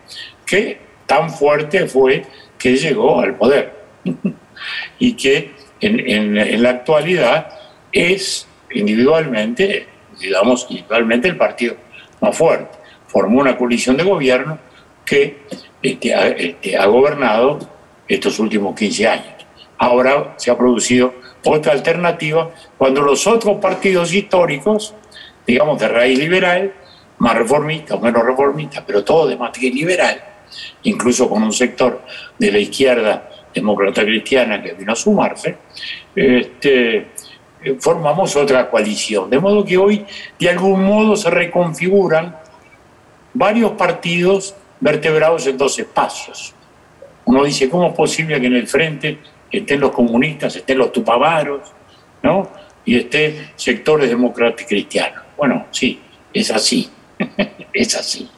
que 0.47 0.79
tan 1.07 1.31
fuerte 1.31 1.87
fue 1.87 2.25
que 2.59 2.77
llegó 2.77 3.21
al 3.21 3.37
poder 3.37 3.73
y 4.99 5.15
que 5.15 5.53
en, 5.81 6.63
la 6.63 6.71
actualidad 6.71 7.49
es 7.91 8.47
individualmente, 8.71 9.87
digamos, 10.21 10.67
individualmente 10.69 11.29
el 11.29 11.37
partido 11.37 11.77
más 12.21 12.37
fuerte. 12.37 12.79
Formó 13.09 13.41
una 13.41 13.57
coalición 13.57 13.97
de 13.97 14.05
gobierno 14.05 14.59
que 15.05 15.39
este, 15.83 16.15
ha, 16.15 16.29
este, 16.29 16.77
ha 16.77 16.87
gobernado 16.87 17.59
estos 18.07 18.39
últimos 18.39 18.77
15 18.77 19.09
años. 19.09 19.47
Ahora 19.77 20.35
se 20.37 20.51
ha 20.51 20.57
producido 20.57 21.13
otra 21.45 21.73
alternativa 21.73 22.51
cuando 22.79 23.03
los 23.03 23.27
otros 23.27 23.59
partidos 23.59 24.15
históricos 24.15 24.95
digamos, 25.47 25.79
de 25.81 25.89
raíz 25.89 26.19
liberal, 26.19 26.73
más 27.23 27.37
reformista 27.37 27.95
o 27.95 28.01
menos 28.01 28.25
reformista, 28.25 28.85
pero 28.85 29.05
todo 29.05 29.29
de 29.29 29.37
matriz 29.37 29.73
liberal, 29.73 30.21
incluso 30.83 31.31
con 31.31 31.45
un 31.45 31.53
sector 31.53 32.03
de 32.37 32.51
la 32.51 32.59
izquierda 32.59 33.31
demócrata 33.55 34.03
cristiana 34.03 34.61
que 34.61 34.73
vino 34.73 34.93
a 34.93 34.97
sumarse, 34.97 35.57
este, 36.17 37.07
formamos 37.79 38.35
otra 38.35 38.69
coalición. 38.69 39.31
De 39.31 39.39
modo 39.39 39.65
que 39.65 39.79
hoy, 39.79 40.05
de 40.37 40.51
algún 40.51 40.83
modo, 40.83 41.15
se 41.15 41.31
reconfiguran 41.31 42.37
varios 43.35 43.71
partidos 43.73 44.57
vertebrados 44.81 45.47
en 45.47 45.57
dos 45.57 45.79
espacios. 45.79 46.53
Uno 47.25 47.45
dice, 47.45 47.71
¿cómo 47.71 47.91
es 47.91 47.95
posible 47.95 48.41
que 48.41 48.49
en 48.49 48.57
el 48.57 48.67
frente 48.67 49.19
estén 49.49 49.79
los 49.79 49.93
comunistas, 49.93 50.57
estén 50.57 50.77
los 50.77 50.91
tupamaros, 50.91 51.73
¿no? 52.21 52.51
y 52.85 52.97
estén 52.97 53.53
sectores 53.55 54.09
demócratas 54.09 54.67
cristianos? 54.67 55.23
Bueno, 55.37 55.67
sí, 55.71 56.01
es 56.35 56.51
así, 56.51 56.91
es 57.73 57.97
así. 57.97 58.31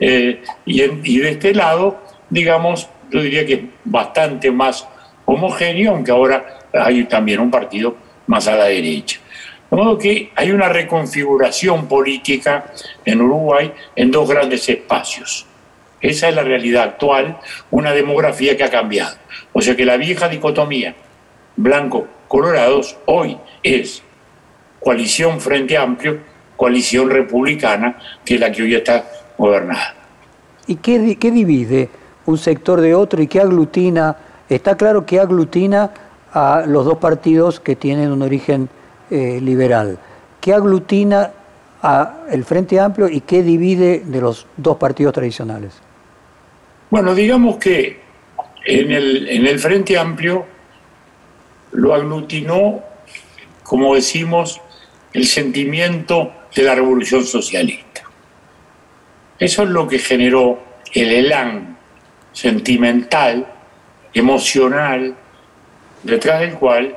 Eh, 0.00 0.42
y, 0.66 0.82
y 0.82 1.18
de 1.18 1.30
este 1.30 1.54
lado, 1.54 2.02
digamos, 2.30 2.88
yo 3.10 3.22
diría 3.22 3.44
que 3.46 3.54
es 3.54 3.60
bastante 3.84 4.50
más 4.50 4.86
homogéneo, 5.24 5.92
aunque 5.92 6.10
ahora 6.10 6.60
hay 6.72 7.04
también 7.04 7.40
un 7.40 7.50
partido 7.50 7.96
más 8.26 8.46
a 8.48 8.56
la 8.56 8.64
derecha. 8.64 9.20
De 9.70 9.76
modo 9.76 9.98
que 9.98 10.30
hay 10.34 10.50
una 10.50 10.68
reconfiguración 10.68 11.88
política 11.88 12.72
en 13.04 13.20
Uruguay 13.20 13.72
en 13.96 14.10
dos 14.10 14.28
grandes 14.28 14.68
espacios. 14.68 15.46
Esa 16.00 16.28
es 16.28 16.34
la 16.34 16.42
realidad 16.42 16.84
actual, 16.84 17.38
una 17.70 17.92
demografía 17.92 18.56
que 18.56 18.64
ha 18.64 18.70
cambiado. 18.70 19.16
O 19.52 19.60
sea 19.60 19.76
que 19.76 19.84
la 19.84 19.96
vieja 19.96 20.28
dicotomía 20.28 20.94
blanco-colorados 21.56 22.96
hoy 23.06 23.36
es 23.62 24.02
coalición 24.80 25.40
Frente 25.40 25.76
Amplio, 25.76 26.20
coalición 26.58 27.08
republicana, 27.08 27.96
que 28.24 28.34
es 28.34 28.40
la 28.40 28.50
que 28.50 28.62
hoy 28.62 28.74
está 28.74 29.08
gobernada. 29.38 29.94
¿Y 30.66 30.74
qué, 30.74 31.16
qué 31.18 31.30
divide 31.30 31.88
un 32.26 32.36
sector 32.36 32.80
de 32.80 32.94
otro 32.94 33.22
y 33.22 33.28
qué 33.28 33.40
aglutina? 33.40 34.16
Está 34.48 34.76
claro 34.76 35.06
que 35.06 35.20
aglutina 35.20 35.92
a 36.32 36.64
los 36.66 36.84
dos 36.84 36.98
partidos 36.98 37.60
que 37.60 37.76
tienen 37.76 38.10
un 38.10 38.22
origen 38.22 38.68
eh, 39.08 39.40
liberal. 39.40 39.98
¿Qué 40.40 40.52
aglutina 40.52 41.30
a 41.80 42.24
el 42.30 42.44
Frente 42.44 42.80
Amplio 42.80 43.08
y 43.08 43.20
qué 43.20 43.44
divide 43.44 44.02
de 44.04 44.20
los 44.20 44.46
dos 44.56 44.76
partidos 44.78 45.14
tradicionales? 45.14 45.74
Bueno, 46.90 47.14
digamos 47.14 47.58
que 47.58 48.00
en 48.66 48.90
el, 48.90 49.28
en 49.28 49.46
el 49.46 49.60
Frente 49.60 49.96
Amplio 49.96 50.44
lo 51.70 51.94
aglutinó, 51.94 52.80
como 53.62 53.94
decimos, 53.94 54.60
el 55.12 55.26
sentimiento 55.26 56.32
de 56.58 56.64
la 56.64 56.74
revolución 56.74 57.24
socialista. 57.24 58.02
Eso 59.38 59.62
es 59.62 59.68
lo 59.68 59.86
que 59.86 60.00
generó 60.00 60.58
el 60.92 61.12
elán 61.12 61.78
sentimental, 62.32 63.46
emocional, 64.12 65.14
detrás 66.02 66.40
del 66.40 66.54
cual 66.54 66.96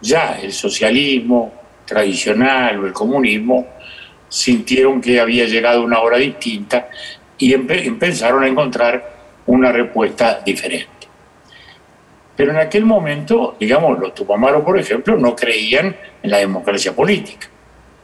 ya 0.00 0.38
el 0.40 0.52
socialismo 0.52 1.52
tradicional 1.84 2.78
o 2.78 2.86
el 2.86 2.92
comunismo 2.92 3.66
sintieron 4.28 5.00
que 5.00 5.18
había 5.18 5.46
llegado 5.46 5.82
una 5.82 5.98
hora 5.98 6.18
distinta 6.18 6.88
y 7.38 7.52
empezaron 7.54 8.44
a 8.44 8.46
encontrar 8.46 9.16
una 9.46 9.72
respuesta 9.72 10.40
diferente. 10.46 11.08
Pero 12.36 12.52
en 12.52 12.58
aquel 12.58 12.84
momento, 12.84 13.56
digamos, 13.58 13.98
los 13.98 14.14
tupamaros, 14.14 14.62
por 14.62 14.78
ejemplo, 14.78 15.16
no 15.18 15.34
creían 15.34 15.96
en 16.22 16.30
la 16.30 16.38
democracia 16.38 16.94
política. 16.94 17.48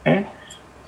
¿Eh? 0.05 0.25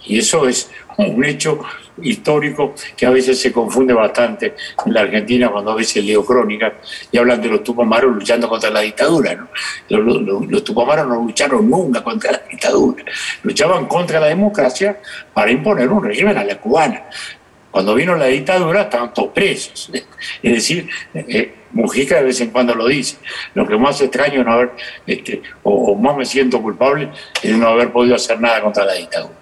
Y 0.06 0.20
eso 0.20 0.48
es 0.48 0.70
un 0.98 1.24
hecho 1.24 1.60
histórico 2.02 2.74
que 2.98 3.06
a 3.06 3.12
veces 3.12 3.40
se 3.40 3.52
confunde 3.52 3.94
bastante 3.94 4.56
en 4.86 4.94
la 4.94 5.02
Argentina 5.02 5.50
cuando 5.50 5.72
a 5.72 5.76
veces 5.76 6.04
leo 6.04 6.26
crónicas 6.26 6.74
y 7.12 7.18
hablan 7.18 7.42
de 7.42 7.50
los 7.50 7.64
tupamaros 7.64 8.16
luchando 8.16 8.50
contra 8.50 8.70
la 8.70 8.82
dictadura. 8.82 9.48
Los, 9.90 10.22
los, 10.22 10.70
no 11.06 11.26
lucharon 11.26 11.70
nunca 11.70 12.04
contra 12.04 12.32
la 12.32 12.42
dictadura, 12.50 13.04
luchaban 13.44 13.86
contra 13.86 14.20
la 14.20 14.28
democracia 14.28 15.00
para 15.34 15.52
imponer 15.52 15.90
un 15.90 16.04
régimen 16.04 16.38
a 16.38 16.44
la 16.44 16.58
cubana. 16.58 17.04
Cuando 17.72 17.96
vino 17.96 18.16
la 18.16 18.26
dictadura 18.26 18.84
estaban 18.84 19.14
todos 19.14 19.30
presos. 19.30 19.90
Es 20.44 20.52
decir, 20.54 20.90
eh, 21.14 21.56
Mujica 21.74 22.18
de 22.18 22.24
vez 22.24 22.42
en 22.42 22.50
cuando 22.50 22.76
lo 22.76 22.88
dice. 22.88 23.18
Lo 23.54 23.66
que 23.66 23.78
más 23.78 24.02
extraño 24.02 24.44
no 24.44 24.54
haber, 24.54 24.72
este, 25.08 25.42
o, 25.64 25.96
más 25.96 26.18
me 26.18 26.26
siento 26.26 26.62
culpable, 26.62 27.10
es 27.42 27.58
no 27.58 27.68
haber 27.68 27.92
podido 27.92 28.16
hacer 28.16 28.40
nada 28.40 28.62
contra 28.62 28.86
la 28.86 28.94
dictadura. 28.94 29.36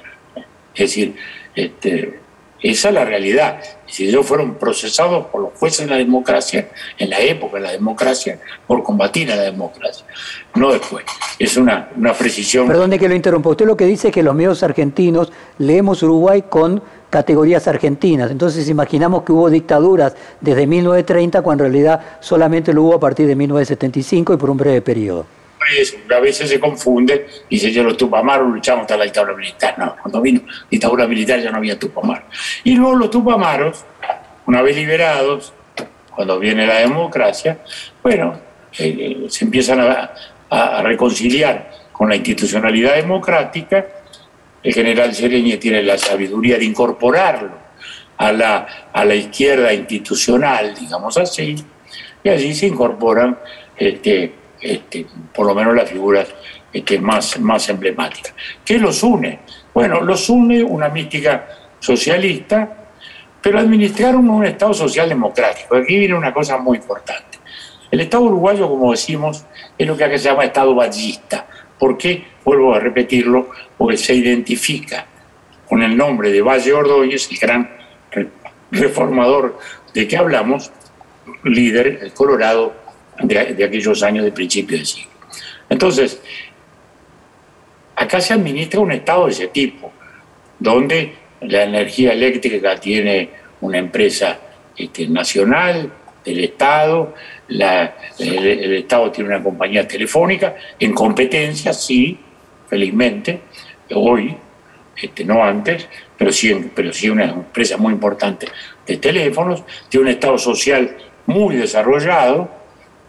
Es 0.76 0.80
decir, 0.92 1.16
este, 1.56 2.20
esa 2.62 2.90
es 2.90 2.94
la 2.94 3.06
realidad. 3.06 3.62
Si 3.88 4.08
ellos 4.08 4.26
fueron 4.26 4.56
procesados 4.56 5.28
por 5.28 5.42
los 5.42 5.54
jueces 5.58 5.88
de 5.88 5.92
la 5.92 5.98
democracia, 5.98 6.70
en 6.98 7.10
la 7.10 7.20
época 7.20 7.58
de 7.58 7.64
la 7.64 7.72
democracia, 7.72 8.40
por 8.68 8.84
combatir 8.84 9.32
a 9.32 9.36
la 9.36 9.44
democracia, 9.44 10.06
no 10.56 10.72
después. 10.72 11.06
Es 11.40 11.58
una, 11.58 11.90
una 11.96 12.14
precisión. 12.14 12.68
Perdón 12.68 12.92
de 12.92 13.00
que 13.00 13.10
lo 13.10 13.16
interrumpa. 13.16 13.50
Usted 13.50 13.66
lo 13.66 13.78
que 13.78 13.86
dice 13.86 14.10
es 14.10 14.14
que 14.14 14.22
los 14.22 14.36
medios 14.36 14.62
argentinos 14.62 15.32
leemos 15.58 16.04
Uruguay 16.04 16.44
con 16.48 16.84
categorías 17.10 17.68
argentinas. 17.68 18.32
Entonces 18.32 18.70
imaginamos 18.70 19.24
que 19.24 19.32
hubo 19.32 19.50
dictaduras 19.50 20.16
desde 20.42 20.68
1930 20.68 21.42
cuando 21.42 21.66
en 21.66 21.72
realidad 21.72 22.02
solamente 22.20 22.74
lo 22.74 22.84
hubo 22.84 22.96
a 22.96 23.00
partir 23.00 23.28
de 23.28 23.36
1975 23.36 24.34
y 24.34 24.38
por 24.38 24.50
un 24.50 24.58
breve 24.58 24.82
periodo 24.82 25.26
a 26.16 26.20
veces 26.20 26.50
se 26.50 26.60
confunde 26.60 27.28
y 27.50 27.56
dice 27.56 27.72
yo 27.72 27.84
los 27.84 27.98
Tupamaros 27.98 28.52
luchamos 28.52 28.82
contra 28.82 28.98
la 28.98 29.04
dictadura 29.04 29.36
militar. 29.36 29.76
No, 29.78 29.96
cuando 30.02 30.22
vino 30.22 30.42
dictadura 30.70 31.08
militar 31.08 31.40
ya 31.40 31.52
no 31.52 31.58
había 31.58 31.78
Tupamaros. 31.78 32.26
Y 32.64 32.76
luego 32.76 32.96
los 32.96 33.12
Tupamaros, 33.12 33.86
una 34.46 34.62
vez 34.62 34.76
liberados, 34.76 35.54
cuando 36.16 36.40
viene 36.40 36.66
la 36.66 36.80
democracia, 36.80 37.60
bueno, 38.02 38.40
eh, 38.78 39.26
se 39.30 39.46
empiezan 39.46 39.80
a, 39.80 40.12
reconciliar 40.82 41.70
con 41.92 42.10
la 42.10 42.16
institucionalidad 42.16 42.96
democrática. 42.96 43.86
El 44.62 44.74
general 44.74 45.14
Sereñe 45.14 45.58
tiene 45.58 45.84
la 45.84 45.98
sabiduría 45.98 46.58
de 46.58 46.66
incorporarlo 46.66 47.52
a 48.18 48.32
la, 48.32 48.68
a 48.92 49.06
la 49.06 49.16
izquierda 49.16 49.74
institucional, 49.74 50.76
digamos 50.76 51.18
así, 51.18 51.56
y 52.24 52.30
allí 52.30 52.54
se 52.54 52.68
incorporan 52.68 53.40
este, 53.78 54.34
este, 54.60 55.06
por 55.34 55.48
lo 55.48 55.56
menos 55.56 55.74
las 55.74 55.90
figuras 55.90 56.28
este, 56.72 57.00
más, 57.00 57.40
más 57.40 57.70
emblemáticas. 57.70 58.34
¿Qué 58.66 58.78
los 58.78 59.02
une? 59.04 59.40
Bueno, 59.74 60.02
los 60.02 60.30
une 60.30 60.62
una 60.62 60.90
mística 60.90 61.48
socialista, 61.80 62.88
pero 63.42 63.60
administraron 63.60 64.30
un 64.30 64.46
Estado 64.46 64.74
social 64.74 65.08
democrático. 65.08 65.78
Aquí 65.78 65.98
viene 65.98 66.16
una 66.16 66.34
cosa 66.34 66.58
muy 66.58 66.78
importante. 66.78 67.40
El 67.90 68.02
Estado 68.02 68.24
uruguayo, 68.24 68.68
como 68.68 68.92
decimos, 68.92 69.46
es 69.78 69.88
lo 69.88 69.96
que 69.96 70.04
acá 70.04 70.18
se 70.18 70.26
llama 70.26 70.46
Estado 70.46 70.76
vallista. 70.76 71.48
¿Por 71.80 71.98
qué? 71.98 72.26
Vuelvo 72.44 72.76
a 72.76 72.80
repetirlo, 72.80 73.50
porque 73.78 73.98
se 73.98 74.14
identifica 74.14 75.06
con 75.68 75.82
el 75.82 75.96
nombre 75.96 76.32
de 76.32 76.42
Valle 76.42 76.74
Ordóñez, 76.74 77.30
el 77.32 77.38
gran 77.38 77.70
reformador 78.72 79.58
de 79.94 80.08
que 80.08 80.18
hablamos, 80.18 80.72
líder, 81.44 82.12
Colorado, 82.14 82.74
de, 83.22 83.64
aquellos 83.64 84.04
años 84.04 84.26
de 84.26 84.32
principio 84.32 84.78
del 84.78 84.86
siglo. 84.86 85.10
Entonces, 85.70 86.22
acá 87.96 88.20
se 88.20 88.34
administra 88.34 88.80
un 88.80 88.92
Estado 88.92 89.26
de 89.26 89.32
ese 89.32 89.48
tipo, 89.48 89.92
donde 90.58 91.16
la 91.42 91.64
energía 91.64 92.14
eléctrica 92.14 92.80
tiene 92.80 93.30
una 93.62 93.78
empresa 93.78 94.40
este, 94.76 95.08
nacional 95.08 95.92
del 96.26 96.44
Estado, 96.44 97.14
la, 97.50 97.96
el, 98.18 98.74
Estado 98.76 99.12
tiene 99.12 99.30
una 99.30 99.44
compañía 99.44 99.88
telefónica, 99.88 100.56
en 100.80 100.94
competencia, 100.94 101.74
sí, 101.74 102.18
felizmente, 102.68 103.42
hoy, 103.94 104.36
este, 104.96 105.24
no 105.26 105.44
antes, 105.44 105.88
pero 106.18 106.32
sí, 106.32 106.72
pero 106.76 106.94
sí 106.94 107.10
una 107.10 107.26
empresa 107.26 107.78
muy 107.78 107.94
importante 107.94 108.48
de 108.86 108.98
teléfonos, 108.98 109.64
tiene 109.90 110.08
un 110.08 110.12
Estado 110.12 110.38
social 110.38 110.96
muy 111.26 111.56
desarrollado, 111.56 112.50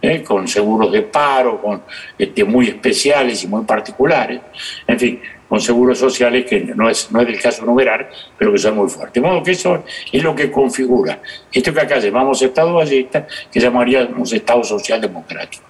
¿eh? 0.01 0.23
con 0.23 0.47
seguros 0.47 0.91
de 0.91 1.03
paro, 1.03 1.61
con 1.61 1.83
este, 2.17 2.43
muy 2.43 2.67
especiales 2.67 3.43
y 3.43 3.47
muy 3.47 3.63
particulares, 3.63 4.41
en 4.87 4.99
fin, 4.99 5.21
con 5.51 5.59
seguros 5.59 5.99
sociales 5.99 6.45
que 6.45 6.61
no 6.61 6.89
es, 6.89 7.11
no 7.11 7.19
es 7.19 7.27
del 7.27 7.37
caso 7.37 7.65
numerar, 7.65 8.09
pero 8.37 8.53
que 8.53 8.57
son 8.57 8.73
muy 8.73 8.89
fuertes. 8.89 9.21
De 9.21 9.27
modo 9.27 9.43
que 9.43 9.51
eso 9.51 9.83
es 10.09 10.23
lo 10.23 10.33
que 10.33 10.49
configura 10.49 11.19
esto 11.51 11.73
que 11.73 11.81
acá 11.81 11.99
llamamos 11.99 12.41
Estado 12.41 12.73
ballista, 12.73 13.27
que 13.51 13.59
llamaríamos 13.59 14.31
Estado 14.31 14.63
social 14.63 15.01
democrático. 15.01 15.65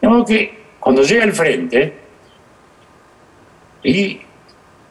De 0.00 0.08
modo 0.08 0.24
que 0.24 0.58
cuando 0.80 1.04
llega 1.04 1.22
el 1.22 1.32
frente, 1.32 1.92
y 3.84 4.18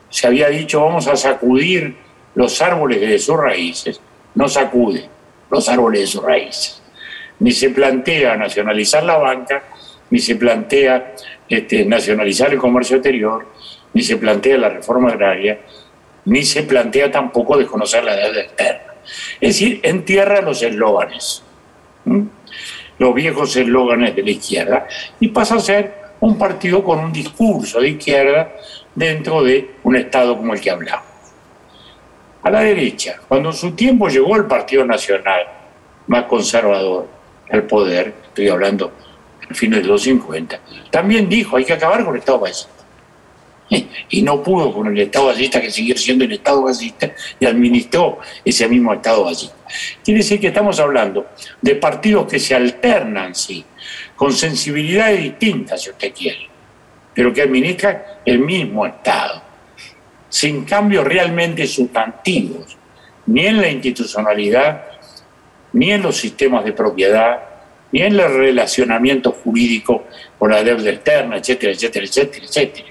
se 0.09 0.27
había 0.27 0.47
dicho 0.47 0.79
vamos 0.79 1.09
a 1.09 1.17
sacudir 1.17 1.97
los 2.35 2.61
árboles 2.61 3.01
de 3.01 3.19
sus 3.19 3.35
raíces, 3.35 3.99
no 4.33 4.47
sacude 4.47 5.09
los 5.51 5.67
árboles 5.67 5.99
de 5.99 6.07
sus 6.07 6.23
raíces 6.23 6.81
ni 7.39 7.51
se 7.51 7.69
plantea 7.69 8.37
nacionalizar 8.37 9.03
la 9.03 9.17
banca, 9.17 9.61
ni 10.09 10.19
se 10.19 10.37
plantea 10.37 11.15
este, 11.49 11.83
nacionalizar 11.85 12.53
el 12.53 12.59
comercio 12.59 12.95
exterior, 12.95 13.45
ni 13.95 14.03
se 14.03 14.17
plantea 14.17 14.57
la 14.57 14.69
reforma 14.69 15.09
agraria, 15.09 15.57
ni 16.25 16.43
se 16.43 16.63
plantea 16.63 17.09
tampoco 17.09 17.57
desconocer 17.57 18.03
la 18.03 18.15
deuda 18.15 18.41
externa. 18.41 18.93
Es 19.39 19.55
decir, 19.55 19.79
entierra 19.83 20.41
los 20.41 20.61
eslóganes, 20.61 21.41
los 22.99 23.15
viejos 23.15 23.55
eslóganes 23.55 24.13
de 24.13 24.21
la 24.21 24.31
izquierda, 24.31 24.87
y 25.19 25.29
pasa 25.29 25.55
a 25.55 25.59
ser 25.59 25.93
un 26.19 26.37
partido 26.37 26.83
con 26.83 26.99
un 26.99 27.13
discurso 27.13 27.79
de 27.79 27.89
izquierda 27.89 28.51
dentro 28.93 29.41
de 29.43 29.75
un 29.83 29.95
Estado 29.95 30.35
como 30.35 30.53
el 30.53 30.59
que 30.59 30.71
hablamos. 30.71 31.05
A 32.43 32.49
la 32.49 32.59
derecha, 32.59 33.15
cuando 33.29 33.49
en 33.49 33.55
su 33.55 33.71
tiempo 33.71 34.09
llegó 34.09 34.35
el 34.35 34.45
Partido 34.45 34.83
Nacional 34.83 35.47
más 36.07 36.25
conservador 36.25 37.07
al 37.49 37.63
poder, 37.63 38.13
estoy 38.27 38.49
hablando 38.49 38.91
a 39.49 39.53
fines 39.53 39.83
de 39.83 39.87
los 39.87 40.03
50, 40.03 40.59
también 40.89 41.29
dijo 41.29 41.55
hay 41.55 41.63
que 41.63 41.73
acabar 41.73 42.03
con 42.03 42.13
el 42.13 42.19
Estado 42.19 42.41
fascista. 42.41 42.74
Y 43.67 44.21
no 44.21 44.43
pudo 44.43 44.71
con 44.71 44.87
el 44.87 44.99
Estado 44.99 45.29
fascista 45.29 45.59
que 45.59 45.71
siguió 45.71 45.97
siendo 45.97 46.23
el 46.23 46.33
Estado 46.33 46.65
fascista 46.65 47.11
y 47.39 47.45
administró 47.45 48.19
ese 48.43 48.67
mismo 48.67 48.93
Estado 48.93 49.25
fascista. 49.25 49.55
Quiere 50.03 50.19
decir 50.19 50.39
que 50.39 50.47
estamos 50.47 50.79
hablando 50.79 51.27
de 51.61 51.75
partidos 51.75 52.27
que 52.27 52.39
se 52.39 52.53
alternan, 52.53 53.33
sí, 53.33 53.65
con 54.15 54.31
sensibilidades 54.31 55.23
distintas, 55.23 55.81
si 55.81 55.89
usted 55.89 56.13
quiere, 56.13 56.47
pero 57.13 57.33
que 57.33 57.41
administran 57.41 58.01
el 58.23 58.39
mismo 58.39 58.85
Estado, 58.85 59.41
sin 60.29 60.63
cambios 60.65 61.03
realmente 61.05 61.65
sustantivos, 61.65 62.77
ni 63.25 63.47
en 63.47 63.61
la 63.61 63.69
institucionalidad, 63.69 64.85
ni 65.73 65.91
en 65.91 66.03
los 66.03 66.15
sistemas 66.15 66.63
de 66.63 66.73
propiedad, 66.73 67.39
ni 67.91 68.01
en 68.01 68.19
el 68.19 68.33
relacionamiento 68.33 69.31
jurídico 69.31 70.05
con 70.37 70.51
la 70.51 70.63
deuda 70.63 70.89
externa, 70.89 71.37
etcétera, 71.37 71.73
etcétera, 71.73 72.05
etcétera, 72.05 72.45
etcétera. 72.45 72.87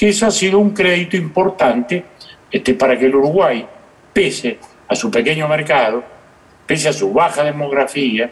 Que 0.00 0.08
eso 0.08 0.24
ha 0.24 0.30
sido 0.30 0.58
un 0.58 0.70
crédito 0.70 1.14
importante 1.18 2.02
este, 2.50 2.72
para 2.72 2.98
que 2.98 3.04
el 3.04 3.14
Uruguay, 3.14 3.66
pese 4.14 4.56
a 4.88 4.94
su 4.94 5.10
pequeño 5.10 5.46
mercado, 5.46 6.02
pese 6.66 6.88
a 6.88 6.92
su 6.94 7.12
baja 7.12 7.44
demografía, 7.44 8.30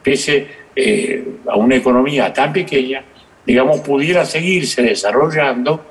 pese 0.00 0.46
eh, 0.76 1.38
a 1.48 1.56
una 1.56 1.74
economía 1.74 2.32
tan 2.32 2.52
pequeña, 2.52 3.02
digamos, 3.44 3.80
pudiera 3.80 4.24
seguirse 4.24 4.82
desarrollando 4.82 5.84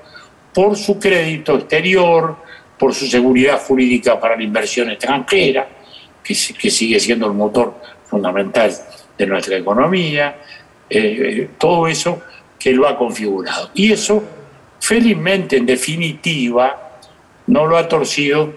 por 0.54 0.78
su 0.78 0.98
crédito 0.98 1.56
exterior, 1.56 2.38
por 2.80 2.94
su 2.94 3.06
seguridad 3.06 3.60
jurídica 3.60 4.18
para 4.18 4.38
la 4.38 4.44
inversión 4.44 4.90
extranjera, 4.90 5.68
que, 6.24 6.34
que 6.34 6.72
sigue 6.72 6.98
siendo 7.02 7.28
el 7.28 7.34
motor 7.34 7.76
fundamental 8.06 8.72
de 9.18 9.28
nuestra 9.28 9.58
economía, 9.58 10.38
eh, 10.90 11.50
todo 11.58 11.90
eso 11.90 12.22
que 12.58 12.72
lo 12.72 12.88
ha 12.88 12.98
configurado. 12.98 13.70
Y 13.74 13.92
eso, 13.92 14.24
felizmente, 14.84 15.56
en 15.56 15.66
definitiva, 15.66 17.00
no 17.48 17.66
lo 17.66 17.78
ha 17.78 17.88
torcido 17.88 18.54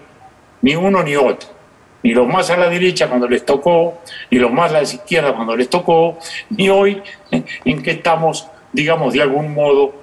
ni 0.61 0.75
uno 0.75 1.01
ni 1.01 1.15
otro 1.15 1.57
ni 2.03 2.13
los 2.13 2.27
más 2.27 2.49
a 2.49 2.57
la 2.57 2.69
derecha 2.69 3.09
cuando 3.09 3.27
les 3.27 3.43
tocó, 3.43 3.99
ni 4.29 4.37
los 4.37 4.51
más 4.51 4.71
a 4.71 4.75
la 4.75 4.83
izquierda 4.83 5.35
cuando 5.35 5.57
les 5.57 5.69
tocó, 5.69 6.17
ni 6.51 6.69
hoy 6.69 7.01
en 7.31 7.83
que 7.83 7.91
estamos, 7.91 8.47
digamos, 8.71 9.13
de 9.13 9.21
algún 9.23 9.53
modo 9.53 9.93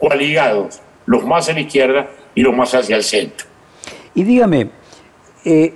coaligados, 0.00 0.80
los 1.06 1.24
más 1.24 1.48
a 1.48 1.52
la 1.52 1.60
izquierda 1.60 2.08
y 2.34 2.42
los 2.42 2.56
más 2.56 2.74
hacia 2.74 2.96
el 2.96 3.04
centro. 3.04 3.46
Y 4.14 4.24
dígame, 4.24 4.70
eh, 5.44 5.74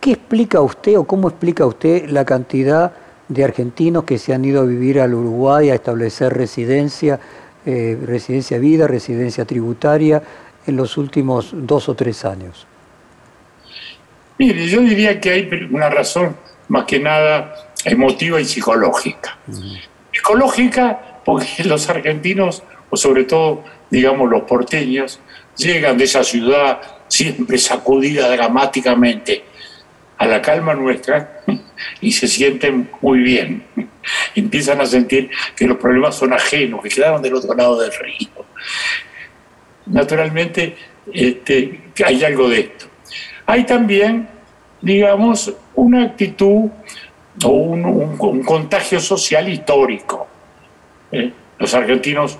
¿qué 0.00 0.12
explica 0.12 0.60
usted 0.60 0.96
o 0.96 1.04
cómo 1.04 1.28
explica 1.28 1.66
usted 1.66 2.08
la 2.08 2.24
cantidad 2.24 2.94
de 3.28 3.44
argentinos 3.44 4.04
que 4.04 4.18
se 4.18 4.32
han 4.32 4.44
ido 4.44 4.62
a 4.62 4.64
vivir 4.64 5.00
al 5.00 5.14
Uruguay 5.14 5.70
a 5.70 5.74
establecer 5.74 6.32
residencia, 6.32 7.18
eh, 7.66 7.98
residencia 8.00 8.58
vida, 8.58 8.86
residencia 8.86 9.44
tributaria 9.44 10.22
en 10.66 10.76
los 10.76 10.96
últimos 10.96 11.50
dos 11.52 11.88
o 11.88 11.94
tres 11.94 12.24
años? 12.24 12.66
Mire, 14.38 14.68
yo 14.68 14.80
diría 14.80 15.20
que 15.20 15.30
hay 15.30 15.68
una 15.70 15.90
razón 15.90 16.36
más 16.68 16.84
que 16.84 17.00
nada 17.00 17.54
emotiva 17.84 18.40
y 18.40 18.44
psicológica. 18.44 19.38
Psicológica 20.12 21.20
porque 21.24 21.64
los 21.64 21.88
argentinos, 21.88 22.62
o 22.90 22.96
sobre 22.96 23.24
todo, 23.24 23.64
digamos, 23.90 24.30
los 24.30 24.42
porteños, 24.42 25.20
llegan 25.56 25.98
de 25.98 26.04
esa 26.04 26.22
ciudad 26.22 26.80
siempre 27.08 27.58
sacudida 27.58 28.28
dramáticamente 28.28 29.44
a 30.18 30.26
la 30.26 30.40
calma 30.40 30.74
nuestra 30.74 31.42
y 32.00 32.12
se 32.12 32.28
sienten 32.28 32.88
muy 33.00 33.20
bien. 33.20 33.64
Empiezan 34.34 34.80
a 34.80 34.86
sentir 34.86 35.30
que 35.54 35.66
los 35.66 35.76
problemas 35.78 36.16
son 36.16 36.32
ajenos, 36.32 36.82
que 36.82 36.88
quedaron 36.88 37.22
del 37.22 37.34
otro 37.34 37.54
lado 37.54 37.80
del 37.80 37.92
río. 37.92 38.46
Naturalmente, 39.86 40.76
este, 41.12 41.80
hay 42.04 42.24
algo 42.24 42.48
de 42.48 42.60
esto. 42.60 42.86
Hay 43.46 43.64
también, 43.64 44.28
digamos, 44.80 45.52
una 45.74 46.02
actitud 46.04 46.70
o 47.44 47.48
un, 47.48 48.16
contagio 48.44 48.98
social 49.00 49.48
histórico. 49.48 50.26
¿eh? 51.12 51.32
Los 51.58 51.74
argentinos 51.74 52.38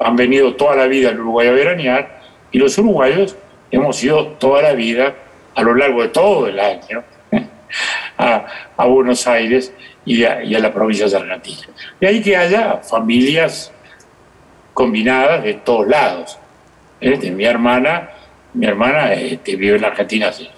han 0.00 0.16
venido 0.16 0.54
toda 0.54 0.76
la 0.76 0.86
vida 0.86 1.10
al 1.10 1.20
Uruguay 1.20 1.48
a 1.48 1.52
veranear 1.52 2.20
y 2.52 2.58
los 2.58 2.78
uruguayos 2.78 3.36
hemos 3.70 4.02
ido 4.02 4.28
toda 4.38 4.62
la 4.62 4.72
vida, 4.72 5.14
a 5.54 5.62
lo 5.62 5.74
largo 5.74 6.02
de 6.02 6.08
todo 6.08 6.46
el 6.46 6.60
año, 6.60 7.02
a, 8.18 8.46
Buenos 8.86 9.26
Aires 9.26 9.72
y 10.04 10.24
a, 10.24 10.40
las 10.42 10.70
provincias 10.70 11.14
argentinas. 11.14 11.68
De 12.00 12.06
ahí 12.06 12.22
que 12.22 12.36
haya 12.36 12.78
familias 12.78 13.72
combinadas 14.74 15.42
de 15.42 15.54
todos 15.54 15.86
lados. 15.88 16.38
De 17.00 17.30
mi 17.30 17.44
hermana 17.44 18.10
mi 18.56 18.66
hermana 18.66 19.12
este, 19.12 19.54
vive 19.56 19.76
en 19.76 19.82
la 19.82 19.88
Argentina 19.88 20.28
hace 20.28 20.48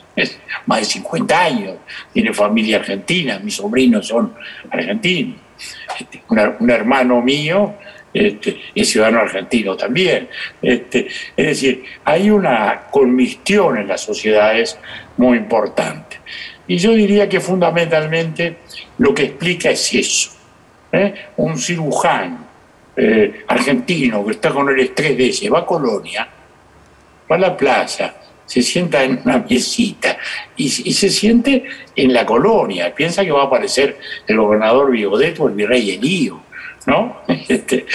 más 0.67 0.81
de 0.81 0.85
50 0.85 1.41
años, 1.41 1.77
tiene 2.13 2.33
familia 2.33 2.79
argentina, 2.79 3.39
mis 3.39 3.55
sobrinos 3.55 4.07
son 4.07 4.35
argentinos. 4.71 5.37
Este, 5.99 6.23
un 6.29 6.71
hermano 6.71 7.21
mío 7.23 7.75
este, 8.13 8.61
es 8.75 8.91
ciudadano 8.91 9.21
argentino 9.21 9.77
también. 9.77 10.29
Este, 10.63 11.07
es 11.37 11.47
decir, 11.47 11.85
hay 12.05 12.31
una 12.31 12.83
conmistión 12.91 13.79
en 13.79 13.89
las 13.89 14.01
sociedades 14.01 14.79
muy 15.17 15.39
importante. 15.39 16.08
Y 16.69 16.77
yo 16.77 16.93
diría 16.93 17.29
que 17.29 17.41
fundamentalmente 17.41 18.59
lo 18.99 19.13
que 19.15 19.25
explica 19.25 19.71
es 19.71 19.95
eso. 19.95 20.31
¿eh? 20.93 21.15
Un 21.39 21.59
cirujano 21.59 22.47
eh, 22.97 23.45
argentino 23.49 24.25
que 24.25 24.33
está 24.33 24.51
con 24.51 24.69
el 24.69 24.79
estrés 24.81 25.17
de 25.17 25.29
ese, 25.29 25.49
va 25.49 25.61
a 25.61 25.67
Colonia, 25.67 26.29
va 27.31 27.37
a 27.37 27.39
la 27.39 27.57
plaza, 27.57 28.15
se 28.45 28.63
sienta 28.63 29.05
en 29.05 29.21
una 29.25 29.45
mesita 29.49 30.19
y, 30.57 30.69
se 30.69 31.09
siente 31.11 31.65
en 31.95 32.13
la 32.13 32.25
colonia, 32.27 32.95
piensa 32.95 33.25
que 33.25 33.31
va 33.31 33.43
a 33.43 33.47
aparecer 33.47 33.99
el 34.27 34.39
gobernador 34.39 34.91
Vigodet 34.91 35.39
o 35.39 35.49
el 35.49 35.55
virrey 35.55 35.91
Elío, 35.91 36.41
¿no? 36.87 37.23
Este, 37.49 37.87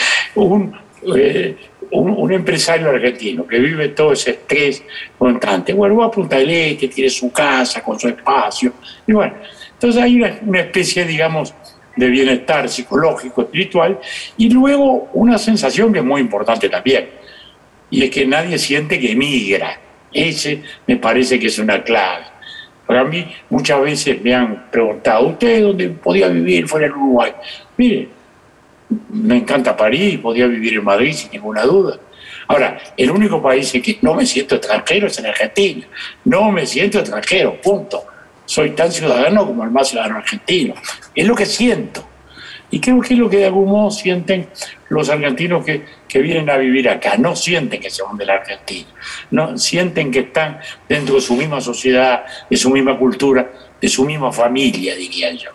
eh, 1.15 1.57
un, 1.93 2.11
un, 2.11 2.33
empresario 2.33 2.89
argentino 2.89 3.45
que 3.47 3.59
vive 3.59 3.89
todo 3.89 4.13
ese 4.13 4.31
estrés 4.31 4.83
constante, 5.17 5.73
bueno, 5.73 5.97
va 5.97 6.05
a 6.05 6.11
Punta 6.11 6.37
del 6.37 6.49
Este, 6.49 6.87
tiene 6.87 7.09
su 7.09 7.31
casa 7.31 7.81
con 7.81 7.99
su 7.99 8.07
espacio, 8.07 8.73
y 9.07 9.13
bueno, 9.13 9.33
entonces 9.73 10.01
hay 10.01 10.15
una, 10.15 10.39
una 10.45 10.59
especie, 10.61 11.05
digamos, 11.05 11.53
de 11.95 12.07
bienestar 12.07 12.69
psicológico, 12.69 13.41
espiritual, 13.43 13.99
y 14.37 14.49
luego 14.49 15.09
una 15.13 15.37
sensación 15.37 15.93
que 15.93 15.99
es 15.99 16.05
muy 16.05 16.21
importante 16.21 16.69
también, 16.69 17.09
y 17.89 18.03
es 18.03 18.09
que 18.09 18.25
nadie 18.25 18.57
siente 18.57 18.99
que 18.99 19.11
emigra. 19.11 19.79
Ese 20.11 20.61
me 20.87 20.97
parece 20.97 21.39
que 21.39 21.47
es 21.47 21.59
una 21.59 21.83
clave. 21.83 22.25
Para 22.85 23.03
mí 23.03 23.25
muchas 23.49 23.81
veces 23.81 24.21
me 24.21 24.33
han 24.33 24.69
preguntado, 24.69 25.27
¿usted 25.27 25.61
dónde 25.61 25.89
podía 25.89 26.27
vivir 26.27 26.67
fuera 26.67 26.87
del 26.87 26.95
Uruguay? 26.95 27.31
Mire, 27.77 28.09
me 29.09 29.37
encanta 29.37 29.75
París, 29.75 30.19
podía 30.19 30.47
vivir 30.47 30.75
en 30.75 30.83
Madrid 30.83 31.13
sin 31.13 31.31
ninguna 31.31 31.63
duda. 31.63 31.99
Ahora, 32.47 32.79
el 32.97 33.11
único 33.11 33.41
país 33.41 33.73
en 33.75 33.81
que 33.81 33.97
no 34.01 34.13
me 34.13 34.25
siento 34.25 34.55
extranjero 34.55 35.07
es 35.07 35.17
en 35.19 35.27
Argentina. 35.27 35.87
No 36.25 36.51
me 36.51 36.65
siento 36.65 36.99
extranjero, 36.99 37.59
punto. 37.61 38.03
Soy 38.45 38.71
tan 38.71 38.91
ciudadano 38.91 39.45
como 39.45 39.63
el 39.63 39.71
más 39.71 39.89
ciudadano 39.89 40.17
argentino. 40.17 40.73
Es 41.15 41.25
lo 41.25 41.35
que 41.35 41.45
siento. 41.45 42.05
Y 42.69 42.79
creo 42.79 42.99
que 43.01 43.13
es 43.13 43.19
lo 43.19 43.29
que 43.29 43.37
de 43.37 43.45
algún 43.45 43.69
modo 43.69 43.91
sienten 43.91 44.47
los 44.89 45.07
argentinos 45.07 45.63
que, 45.63 45.85
que 46.07 46.19
vienen 46.19 46.49
a 46.49 46.57
vivir 46.57 46.89
acá. 46.89 47.17
No 47.17 47.35
sienten 47.35 47.79
que 47.79 47.89
van 48.03 48.17
de 48.17 48.25
la 48.25 48.33
Argentina, 48.33 48.89
no 49.29 49.57
sienten 49.59 50.09
que 50.09 50.19
están 50.19 50.59
dentro 50.89 51.15
de 51.15 51.21
su 51.21 51.35
misma 51.35 51.61
sociedad, 51.61 52.25
de 52.49 52.57
su 52.57 52.71
misma 52.71 52.97
cultura, 52.97 53.51
de 53.79 53.87
su 53.87 54.05
misma 54.05 54.31
familia, 54.31 54.95
diría 54.95 55.31
yo, 55.33 55.51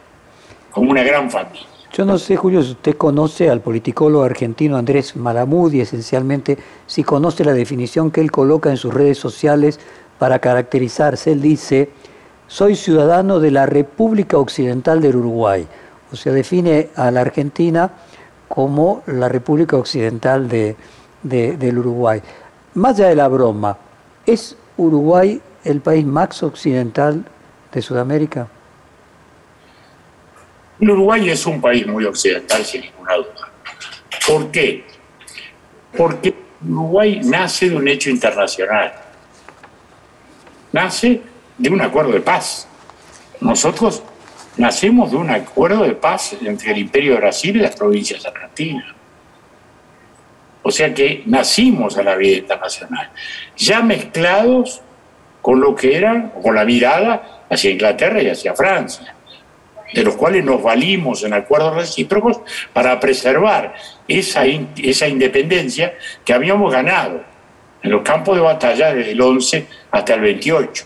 como 0.70 0.93
una 0.93 1.03
gran 1.03 1.28
familia. 1.28 1.67
Yo 1.93 2.05
no 2.05 2.18
sé, 2.18 2.36
Julio, 2.36 2.62
si 2.62 2.72
usted 2.72 2.97
conoce 2.97 3.51
al 3.51 3.61
politicólogo 3.61 4.24
argentino 4.24 4.76
Andrés 4.76 5.16
Malamudi, 5.16 5.80
esencialmente, 5.80 6.59
si 6.86 7.03
conoce 7.03 7.45
la 7.45 7.53
definición 7.53 8.11
que 8.11 8.20
él 8.20 8.30
coloca 8.30 8.70
en 8.70 8.76
sus 8.76 8.93
redes 8.93 9.18
sociales 9.18 9.80
para 10.18 10.39
caracterizarse. 10.39 11.32
Él 11.32 11.41
dice, 11.41 11.91
soy 12.47 12.76
ciudadano 12.76 13.41
de 13.41 13.51
la 13.51 13.66
República 13.66 14.39
Occidental 14.39 15.01
del 15.01 15.16
Uruguay 15.16 15.66
o 16.12 16.16
sea, 16.16 16.32
define 16.32 16.91
a 16.97 17.11
la 17.11 17.20
Argentina 17.20 17.91
como 18.49 19.03
la 19.07 19.28
República 19.28 19.76
Occidental 19.76 20.49
de, 20.49 20.76
del 21.22 21.78
Uruguay. 21.78 22.22
Más 22.74 22.97
allá 22.97 23.09
de 23.09 23.16
la 23.16 23.28
broma, 23.28 23.76
¿es 24.24 24.57
Uruguay 24.76 25.41
el 25.64 25.80
país 25.80 26.07
más 26.07 26.43
occidental 26.43 27.24
de 27.72 27.82
Sudamérica? 27.82 28.49
Uruguay 30.81 31.29
es 31.31 31.45
un 31.47 31.61
país 31.61 31.87
muy 31.87 32.05
occidental, 32.05 32.64
sin 32.64 32.83
ninguna 32.83 33.14
duda. 33.14 33.51
¿Por 34.26 34.51
qué? 34.51 34.85
Porque 35.97 36.35
Uruguay 36.66 37.20
nace 37.24 37.70
de 37.70 37.76
un 37.76 37.89
hecho 37.89 38.11
internacional. 38.11 38.93
Nace 40.72 41.20
de 41.57 41.70
un 41.70 41.81
acuerdo 41.81 42.12
de 42.12 42.20
paz. 42.20 42.68
Nosotros 43.41 44.03
nacemos 44.57 45.11
de 45.11 45.16
un 45.16 45.31
acuerdo 45.31 45.85
de 45.85 45.95
paz 45.95 46.37
entre 46.41 46.72
el 46.72 46.79
Imperio 46.79 47.12
de 47.12 47.18
Brasil 47.18 47.57
y 47.57 47.61
las 47.61 47.74
provincias 47.74 48.24
argentinas. 48.26 48.87
O 50.62 50.70
sea 50.70 50.93
que 50.93 51.22
nacimos 51.26 51.97
a 51.97 52.03
la 52.03 52.14
vida 52.16 52.39
internacional, 52.39 53.11
ya 53.57 53.81
mezclados 53.81 54.83
con 55.41 55.61
lo 55.61 55.74
que 55.74 55.97
era, 55.97 56.33
con 56.43 56.55
la 56.55 56.64
mirada 56.64 57.45
hacia 57.49 57.70
Inglaterra 57.70 58.20
y 58.20 58.29
hacia 58.29 58.55
Francia, 58.55 59.14
de 59.93 60.03
los 60.03 60.16
cuales 60.16 60.45
nos 60.45 60.62
valimos 60.62 61.24
en 61.24 61.32
acuerdos 61.32 61.74
recíprocos 61.74 62.41
para 62.72 62.99
preservar 63.01 63.74
esa, 64.07 64.45
esa 64.45 65.09
independencia 65.09 65.95
que 66.24 66.32
habíamos 66.32 66.72
ganado 66.72 67.22
en 67.82 67.91
los 67.91 68.03
campos 68.03 68.36
de 68.36 68.43
batalla 68.43 68.93
desde 68.93 69.12
el 69.12 69.20
11 69.20 69.66
hasta 69.91 70.14
el 70.14 70.20
28, 70.20 70.84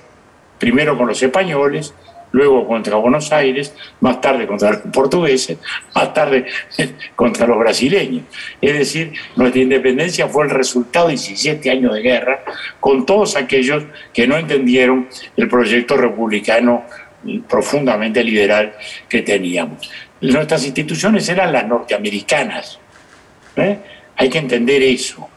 primero 0.58 0.96
con 0.96 1.08
los 1.08 1.22
españoles, 1.22 1.94
luego 2.32 2.66
contra 2.66 2.96
Buenos 2.96 3.30
Aires, 3.32 3.74
más 4.00 4.20
tarde 4.20 4.46
contra 4.46 4.70
los 4.72 4.80
portugueses, 4.92 5.58
más 5.94 6.12
tarde 6.12 6.46
contra 7.14 7.46
los 7.46 7.58
brasileños. 7.58 8.24
Es 8.60 8.78
decir, 8.78 9.12
nuestra 9.36 9.60
independencia 9.60 10.26
fue 10.28 10.44
el 10.44 10.50
resultado 10.50 11.06
de 11.06 11.12
17 11.12 11.70
años 11.70 11.94
de 11.94 12.00
guerra 12.00 12.42
con 12.80 13.06
todos 13.06 13.36
aquellos 13.36 13.84
que 14.12 14.26
no 14.26 14.36
entendieron 14.36 15.08
el 15.36 15.48
proyecto 15.48 15.96
republicano 15.96 16.84
profundamente 17.48 18.22
liberal 18.22 18.74
que 19.08 19.22
teníamos. 19.22 19.90
Nuestras 20.20 20.64
instituciones 20.64 21.28
eran 21.28 21.52
las 21.52 21.66
norteamericanas. 21.66 22.78
¿eh? 23.56 23.78
Hay 24.16 24.28
que 24.28 24.38
entender 24.38 24.82
eso. 24.82 25.28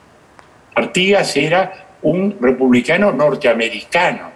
Artigas 0.76 1.36
era 1.38 1.88
un 2.02 2.38
republicano 2.40 3.12
norteamericano. 3.12 4.32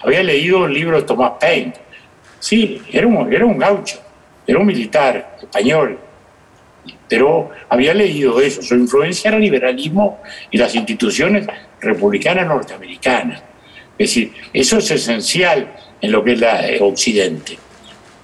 Había 0.00 0.22
leído 0.22 0.66
el 0.66 0.74
libro 0.74 1.00
de 1.00 1.06
Thomas 1.06 1.32
Paine 1.40 1.72
Sí, 2.44 2.82
era 2.92 3.06
un, 3.06 3.32
era 3.32 3.46
un 3.46 3.56
gaucho, 3.56 3.98
era 4.46 4.58
un 4.58 4.66
militar 4.66 5.38
español, 5.40 5.98
pero 7.08 7.52
había 7.70 7.94
leído 7.94 8.38
eso. 8.38 8.60
Su 8.60 8.74
influencia 8.74 9.28
era 9.28 9.38
el 9.38 9.44
liberalismo 9.44 10.20
y 10.50 10.58
las 10.58 10.74
instituciones 10.74 11.46
republicanas 11.80 12.46
norteamericanas. 12.46 13.42
Es 13.96 14.10
decir, 14.10 14.34
eso 14.52 14.76
es 14.76 14.90
esencial 14.90 15.72
en 16.04 16.12
lo 16.12 16.22
que 16.22 16.32
es 16.32 16.40
la 16.40 16.68
eh, 16.68 16.78
Occidente. 16.82 17.56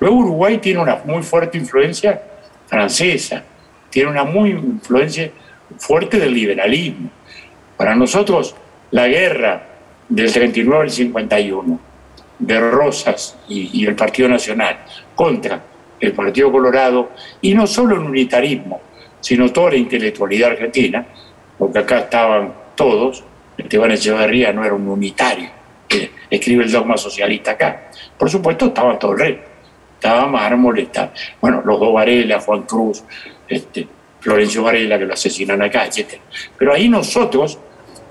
Luego 0.00 0.16
Uruguay 0.16 0.58
tiene 0.58 0.80
una 0.80 1.00
muy 1.04 1.22
fuerte 1.22 1.56
influencia 1.56 2.20
francesa, 2.66 3.42
tiene 3.88 4.10
una 4.10 4.22
muy 4.22 4.50
influencia 4.50 5.30
fuerte 5.78 6.18
del 6.18 6.34
liberalismo. 6.34 7.10
Para 7.78 7.94
nosotros, 7.94 8.54
la 8.90 9.08
guerra 9.08 9.62
del 10.10 10.30
39 10.30 10.82
al 10.82 10.90
51 10.90 11.80
de 12.38 12.60
Rosas 12.60 13.38
y, 13.48 13.86
el 13.86 13.94
Partido 13.94 14.28
Nacional 14.28 14.80
contra 15.14 15.62
el 16.00 16.12
Partido 16.12 16.52
Colorado, 16.52 17.12
y 17.40 17.54
no 17.54 17.66
solo 17.66 17.94
el 17.94 18.00
unitarismo, 18.00 18.80
sino 19.20 19.50
toda 19.50 19.70
la 19.70 19.76
intelectualidad 19.76 20.50
argentina, 20.50 21.06
porque 21.58 21.78
acá 21.78 22.00
estaban 22.00 22.52
todos, 22.74 23.24
Esteban 23.56 23.90
Echeverría 23.90 24.52
no 24.52 24.64
era 24.64 24.74
un 24.74 24.88
unitario, 24.88 25.59
que 25.90 26.12
escribe 26.30 26.64
el 26.64 26.70
dogma 26.70 26.96
socialista 26.96 27.50
acá. 27.50 27.90
Por 28.16 28.30
supuesto 28.30 28.66
estaba 28.66 28.96
todo 28.96 29.12
el 29.12 29.18
rey, 29.18 29.40
estaba 29.94 30.26
Mármol, 30.26 30.78
estaba, 30.78 31.12
bueno, 31.40 31.62
los 31.64 31.80
dos 31.80 31.92
Varela, 31.92 32.40
Juan 32.40 32.62
Cruz, 32.62 33.02
este, 33.48 33.88
Florencio 34.20 34.62
Varela, 34.62 34.98
que 34.98 35.04
lo 35.04 35.14
asesinan 35.14 35.60
acá, 35.60 35.86
etc. 35.86 36.14
Pero 36.56 36.72
ahí 36.72 36.88
nosotros 36.88 37.58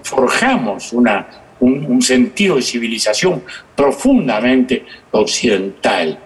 forjamos 0.03 0.91
una, 0.91 1.25
un, 1.61 2.01
sentido 2.01 2.57
de 2.57 2.63
civilización 2.63 3.43
profundamente 3.75 4.85
occidental, 5.11 6.19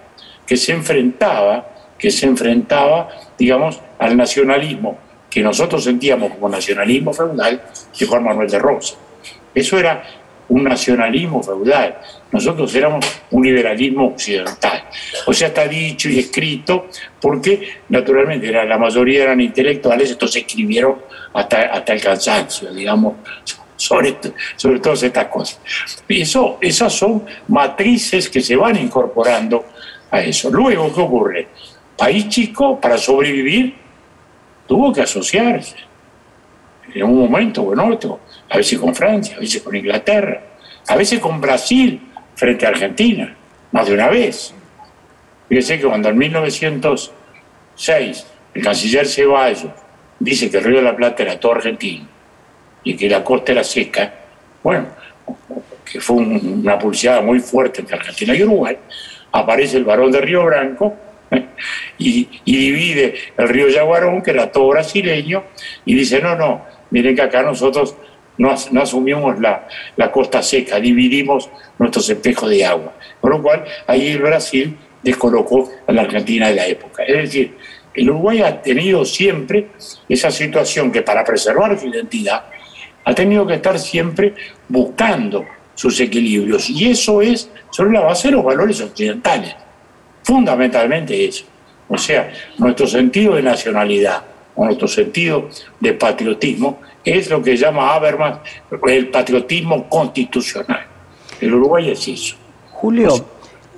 que 0.44 0.56
se 0.56 0.72
enfrentaba, 0.72 1.68
que 1.96 2.10
se 2.10 2.26
enfrentaba, 2.26 3.08
digamos, 3.38 3.80
al 3.98 4.16
nacionalismo 4.16 4.98
que 5.30 5.42
nosotros 5.42 5.84
sentíamos 5.84 6.32
como 6.32 6.48
nacionalismo 6.48 7.12
feudal 7.12 7.62
de 7.98 8.06
Juan 8.06 8.24
Manuel 8.24 8.48
de 8.48 8.58
Rosa. 8.58 8.94
Eso 9.54 9.78
era 9.78 10.04
un 10.48 10.64
nacionalismo 10.64 11.42
feudal. 11.42 11.98
Nosotros 12.32 12.74
éramos 12.74 13.04
un 13.30 13.44
liberalismo 13.44 14.08
occidental. 14.08 14.84
O 15.26 15.32
sea, 15.32 15.48
está 15.48 15.66
dicho 15.66 16.08
y 16.08 16.18
escrito 16.18 16.88
porque, 17.20 17.80
naturalmente, 17.88 18.50
la 18.50 18.78
mayoría 18.78 19.24
eran 19.24 19.40
intelectuales, 19.40 20.10
entonces 20.10 20.44
escribieron 20.46 20.96
hasta, 21.32 21.62
hasta 21.62 21.92
el 21.92 22.00
cansancio, 22.00 22.72
digamos, 22.72 23.14
sobre, 23.76 24.16
sobre 24.56 24.80
todas 24.80 25.02
estas 25.02 25.26
cosas. 25.26 25.60
Y 26.08 26.22
eso, 26.22 26.58
esas 26.60 26.92
son 26.92 27.24
matrices 27.48 28.28
que 28.28 28.40
se 28.40 28.56
van 28.56 28.76
incorporando 28.76 29.64
a 30.10 30.20
eso. 30.20 30.50
Luego, 30.50 30.92
¿qué 30.94 31.00
ocurre? 31.00 31.48
País 31.96 32.28
chico, 32.28 32.80
para 32.80 32.98
sobrevivir, 32.98 33.74
tuvo 34.66 34.92
que 34.92 35.02
asociarse. 35.02 35.76
En 36.94 37.04
un 37.04 37.18
momento 37.18 37.62
o 37.62 37.72
en 37.72 37.80
otro, 37.80 38.20
a 38.54 38.56
veces 38.56 38.78
con 38.78 38.94
Francia, 38.94 39.36
a 39.36 39.40
veces 39.40 39.60
con 39.62 39.74
Inglaterra, 39.74 40.40
a 40.86 40.94
veces 40.94 41.18
con 41.18 41.40
Brasil 41.40 42.00
frente 42.36 42.64
a 42.64 42.68
Argentina, 42.68 43.34
más 43.72 43.88
de 43.88 43.94
una 43.94 44.08
vez. 44.08 44.54
Fíjese 45.48 45.80
que 45.80 45.86
cuando 45.86 46.08
en 46.08 46.16
1906 46.16 48.26
el 48.54 48.62
canciller 48.62 49.08
Ceballos 49.08 49.72
dice 50.20 50.48
que 50.48 50.58
el 50.58 50.64
Río 50.64 50.76
de 50.76 50.82
la 50.82 50.94
Plata 50.94 51.24
era 51.24 51.40
todo 51.40 51.54
argentino, 51.54 52.06
y 52.84 52.94
que 52.94 53.08
la 53.08 53.24
costa 53.24 53.50
era 53.50 53.64
seca, 53.64 54.14
bueno, 54.62 54.86
que 55.84 55.98
fue 55.98 56.18
una 56.18 56.78
pulseada 56.78 57.22
muy 57.22 57.40
fuerte 57.40 57.80
entre 57.80 57.96
Argentina 57.96 58.36
y 58.36 58.44
Uruguay, 58.44 58.78
aparece 59.32 59.78
el 59.78 59.84
varón 59.84 60.12
de 60.12 60.20
Río 60.20 60.44
Branco 60.44 60.94
y, 61.98 62.28
divide 62.44 63.16
el 63.36 63.48
río 63.48 63.68
Yaguarón, 63.68 64.22
que 64.22 64.30
era 64.30 64.52
todo 64.52 64.68
brasileño, 64.68 65.42
y 65.84 65.96
dice, 65.96 66.20
no, 66.20 66.36
no, 66.36 66.64
miren 66.90 67.16
que 67.16 67.22
acá 67.22 67.42
nosotros 67.42 67.96
no, 68.38 68.50
asumimos 68.50 69.38
la, 69.40 69.68
la, 69.96 70.10
costa 70.10 70.42
seca, 70.42 70.80
dividimos 70.80 71.48
nuestros 71.78 72.08
espejos 72.10 72.50
de 72.50 72.64
agua. 72.64 72.92
Con 73.20 73.30
lo 73.30 73.42
cual, 73.42 73.64
ahí 73.86 74.08
el 74.08 74.22
Brasil 74.22 74.76
descolocó 75.02 75.70
a 75.86 75.92
la 75.92 76.02
Argentina 76.02 76.48
de 76.48 76.54
la 76.54 76.66
época. 76.66 77.04
Es 77.04 77.16
decir, 77.16 77.56
el 77.94 78.10
Uruguay 78.10 78.42
ha 78.42 78.60
tenido 78.60 79.04
siempre 79.04 79.68
esa 80.08 80.30
situación 80.30 80.90
que 80.90 81.02
para 81.02 81.24
preservar 81.24 81.78
su 81.78 81.86
identidad 81.86 82.44
ha 83.04 83.14
tenido 83.14 83.46
que 83.46 83.54
estar 83.54 83.78
siempre 83.78 84.34
buscando 84.68 85.44
sus 85.74 86.00
equilibrios. 86.00 86.68
Y 86.70 86.90
eso 86.90 87.20
es 87.22 87.50
sobre 87.70 87.92
la 87.92 88.00
base 88.00 88.28
de 88.28 88.34
los 88.34 88.44
valores 88.44 88.80
occidentales. 88.80 89.54
Fundamentalmente 90.22 91.24
eso. 91.24 91.44
O 91.88 91.98
sea, 91.98 92.32
nuestro 92.58 92.86
sentido 92.86 93.34
de 93.34 93.42
nacionalidad 93.42 94.22
o 94.56 94.64
nuestro 94.64 94.88
sentido 94.88 95.48
de 95.80 95.92
patriotismo 95.92 96.80
es 97.04 97.30
lo 97.30 97.42
que 97.42 97.56
llama 97.56 97.94
Habermas 97.94 98.38
el 98.86 99.08
patriotismo 99.10 99.88
constitucional. 99.88 100.86
El 101.40 101.54
Uruguay 101.54 101.90
es 101.90 102.08
eso. 102.08 102.36
Julio, 102.72 103.12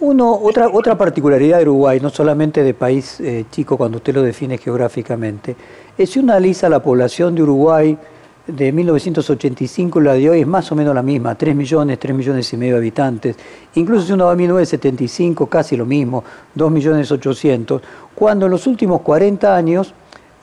uno, 0.01 0.33
otra, 0.33 0.69
otra 0.69 0.97
particularidad 0.97 1.59
de 1.59 1.63
Uruguay, 1.63 1.99
no 2.01 2.11
solamente 2.11 2.63
de 2.63 2.75
país 2.75 3.19
eh, 3.21 3.47
chico 3.51 3.77
cuando 3.77 3.99
usted 3.99 4.15
lo 4.15 4.23
define 4.23 4.59
geográficamente, 4.59 5.57
es 5.97 6.11
si 6.11 6.19
uno 6.19 6.33
analiza 6.33 6.69
la 6.69 6.83
población 6.83 7.35
de 7.35 7.43
Uruguay, 7.43 7.99
de 8.47 8.71
1985 8.71 10.01
la 10.01 10.13
de 10.15 10.31
hoy 10.31 10.41
es 10.41 10.47
más 10.47 10.71
o 10.71 10.77
menos 10.77 10.95
la 10.95 11.03
misma, 11.03 11.35
3 11.35 11.57
millones, 11.57 11.99
3 11.99 12.15
millones 12.15 12.53
y 12.53 12.57
medio 12.57 12.75
de 12.75 12.79
habitantes. 12.79 13.37
Incluso 13.75 14.07
si 14.07 14.13
uno 14.13 14.27
va 14.27 14.33
a 14.33 14.37
1975, 14.37 15.47
casi 15.47 15.77
lo 15.77 15.85
mismo, 15.85 16.23
2 16.55 16.71
millones 16.71 17.11
800, 17.11 17.83
cuando 18.15 18.47
en 18.47 18.53
los 18.53 18.67
últimos 18.67 19.01
40 19.01 19.57
años 19.57 19.95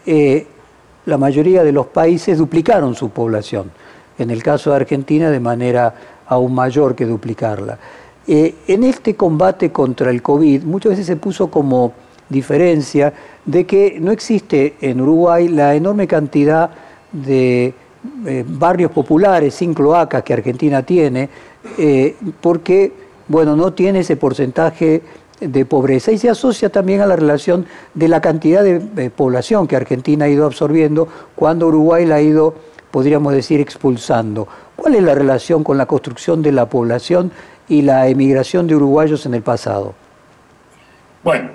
eh, 0.05 0.47
la 1.05 1.17
mayoría 1.17 1.63
de 1.63 1.71
los 1.71 1.87
países 1.87 2.37
duplicaron 2.37 2.95
su 2.95 3.09
población. 3.09 3.71
En 4.17 4.29
el 4.29 4.43
caso 4.43 4.69
de 4.69 4.77
Argentina 4.77 5.29
de 5.29 5.39
manera 5.39 5.93
aún 6.27 6.53
mayor 6.53 6.95
que 6.95 7.05
duplicarla. 7.05 7.77
Eh, 8.25 8.55
en 8.67 8.83
este 8.83 9.15
combate 9.15 9.71
contra 9.71 10.09
el 10.09 10.21
COVID 10.21 10.63
muchas 10.63 10.91
veces 10.91 11.07
se 11.07 11.17
puso 11.17 11.51
como 11.51 11.93
diferencia 12.29 13.13
de 13.45 13.65
que 13.65 13.97
no 13.99 14.11
existe 14.11 14.75
en 14.79 15.01
Uruguay 15.01 15.49
la 15.49 15.75
enorme 15.75 16.07
cantidad 16.07 16.69
de 17.11 17.73
eh, 18.25 18.45
barrios 18.47 18.91
populares 18.91 19.53
sin 19.55 19.73
cloacas 19.73 20.23
que 20.23 20.33
Argentina 20.33 20.83
tiene, 20.83 21.29
eh, 21.77 22.15
porque 22.41 22.91
bueno, 23.27 23.55
no 23.55 23.73
tiene 23.73 23.99
ese 23.99 24.15
porcentaje 24.15 25.01
de 25.47 25.65
pobreza 25.65 26.11
y 26.11 26.17
se 26.17 26.29
asocia 26.29 26.69
también 26.69 27.01
a 27.01 27.05
la 27.05 27.15
relación 27.15 27.65
de 27.93 28.07
la 28.07 28.21
cantidad 28.21 28.63
de 28.63 29.09
población 29.09 29.67
que 29.67 29.75
Argentina 29.75 30.25
ha 30.25 30.29
ido 30.29 30.45
absorbiendo 30.45 31.07
cuando 31.35 31.67
Uruguay 31.67 32.05
la 32.05 32.15
ha 32.15 32.21
ido, 32.21 32.55
podríamos 32.91 33.33
decir, 33.33 33.59
expulsando. 33.59 34.47
¿Cuál 34.75 34.95
es 34.95 35.03
la 35.03 35.15
relación 35.15 35.63
con 35.63 35.77
la 35.77 35.85
construcción 35.85 36.41
de 36.41 36.51
la 36.51 36.67
población 36.67 37.31
y 37.69 37.81
la 37.81 38.07
emigración 38.07 38.67
de 38.67 38.75
uruguayos 38.75 39.25
en 39.25 39.33
el 39.33 39.41
pasado? 39.41 39.93
Bueno, 41.23 41.51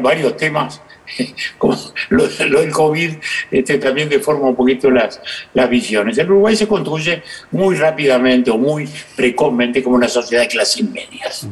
varios 0.00 0.36
temas, 0.36 0.80
como 1.58 1.76
lo, 2.10 2.28
del 2.28 2.70
COVID, 2.70 3.10
este, 3.50 3.78
también 3.78 4.08
deforma 4.08 4.48
un 4.48 4.56
poquito 4.56 4.90
las, 4.90 5.20
las 5.54 5.68
visiones. 5.68 6.16
El 6.18 6.30
Uruguay 6.30 6.54
se 6.56 6.68
construye 6.68 7.22
muy 7.50 7.76
rápidamente 7.76 8.50
o 8.50 8.58
muy 8.58 8.88
precozmente 9.16 9.82
como 9.82 9.96
una 9.96 10.08
sociedad 10.08 10.42
de 10.42 10.48
clases 10.48 10.88
medias. 10.88 11.48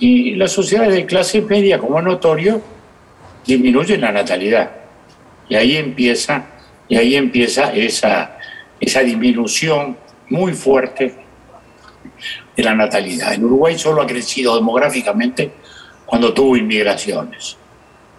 Y 0.00 0.34
las 0.34 0.52
sociedades 0.52 0.94
de 0.94 1.06
clase 1.06 1.42
media, 1.42 1.78
como 1.78 2.00
notorio, 2.02 2.60
disminuyen 3.46 4.00
la 4.00 4.10
natalidad. 4.10 4.70
Y 5.48 5.54
ahí 5.54 5.76
empieza, 5.76 6.46
y 6.88 6.96
ahí 6.96 7.16
empieza 7.16 7.72
esa, 7.72 8.38
esa 8.80 9.00
disminución 9.00 9.96
muy 10.30 10.54
fuerte 10.54 11.14
de 12.56 12.62
la 12.62 12.74
natalidad. 12.74 13.34
En 13.34 13.44
Uruguay 13.44 13.78
solo 13.78 14.00
ha 14.02 14.06
crecido 14.06 14.56
demográficamente 14.56 15.52
cuando 16.06 16.32
tuvo 16.32 16.56
inmigraciones. 16.56 17.56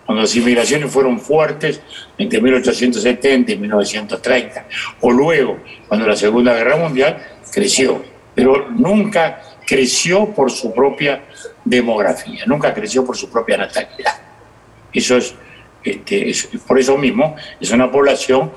Cuando 0.05 0.23
las 0.23 0.35
inmigraciones 0.35 0.91
fueron 0.91 1.19
fuertes 1.19 1.81
entre 2.17 2.41
1870 2.41 3.53
y 3.53 3.57
1930, 3.57 4.65
o 5.01 5.11
luego, 5.11 5.59
cuando 5.87 6.05
la 6.05 6.15
Segunda 6.15 6.53
Guerra 6.53 6.75
Mundial, 6.75 7.17
creció, 7.51 8.03
pero 8.35 8.69
nunca 8.69 9.41
creció 9.65 10.27
por 10.33 10.51
su 10.51 10.73
propia 10.73 11.23
demografía, 11.63 12.43
nunca 12.45 12.73
creció 12.73 13.05
por 13.05 13.15
su 13.15 13.29
propia 13.29 13.57
natalidad. 13.57 14.19
Eso 14.93 15.17
es, 15.17 15.33
este, 15.83 16.33
por 16.67 16.79
eso 16.79 16.97
mismo, 16.97 17.35
es 17.59 17.71
una 17.71 17.91
población 17.91 18.51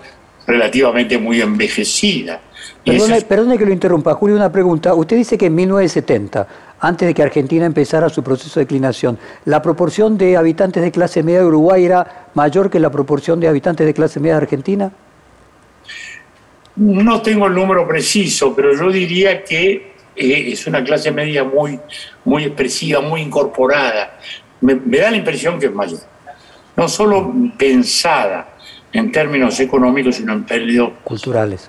relativamente 0.47 1.19
muy 1.19 1.41
envejecida. 1.41 2.41
Perdone, 2.85 3.57
que 3.57 3.65
lo 3.65 3.73
interrumpa, 3.73 4.15
Julio, 4.15 4.37
una 4.37 4.53
pregunta. 4.53 4.95
Usted 4.95 5.17
dice 5.17 5.39
que 5.39 5.47
en 5.47 5.55
1970, 5.55 6.47
antes 6.81 7.09
de 7.09 7.15
que 7.15 7.23
Argentina 7.23 7.65
empezara 7.65 8.11
su 8.11 8.23
proceso 8.23 8.61
de 8.61 8.67
declinación, 8.67 9.19
¿la 9.47 9.63
proporción 9.63 10.19
de 10.19 10.37
habitantes 10.37 10.83
de 10.83 10.91
clase 10.91 11.23
media 11.23 11.41
de 11.41 11.47
Uruguay 11.47 11.85
era 11.85 12.29
mayor 12.35 12.69
que 12.69 12.79
la 12.79 12.91
proporción 12.91 13.41
de 13.41 13.49
habitantes 13.49 13.87
de 13.87 13.95
clase 13.95 14.21
media 14.21 14.35
de 14.35 14.43
Argentina? 14.43 14.93
No 16.77 17.23
tengo 17.23 17.47
el 17.47 17.55
número 17.55 17.87
preciso, 17.87 18.55
pero 18.55 18.75
yo 18.77 18.91
diría 18.91 19.45
que 19.45 19.94
eh, 20.17 20.53
es 20.53 20.67
una 20.67 20.83
clase 20.83 21.11
media 21.11 21.45
muy, 21.45 21.79
muy 22.25 22.45
expresiva, 22.45 23.01
muy 23.01 23.21
incorporada. 23.21 24.19
Me, 24.61 24.75
me 24.75 24.99
da 24.99 25.11
la 25.11 25.17
impresión 25.17 25.59
que 25.59 25.67
es 25.67 25.73
mayor. 25.73 26.01
No 26.77 26.89
solo 26.89 27.33
pensada, 27.57 28.55
en 28.95 29.11
términos 29.11 29.59
económicos, 29.59 30.17
sino 30.17 30.33
en 30.33 30.47
términos 30.47 30.93
culturales, 31.03 31.69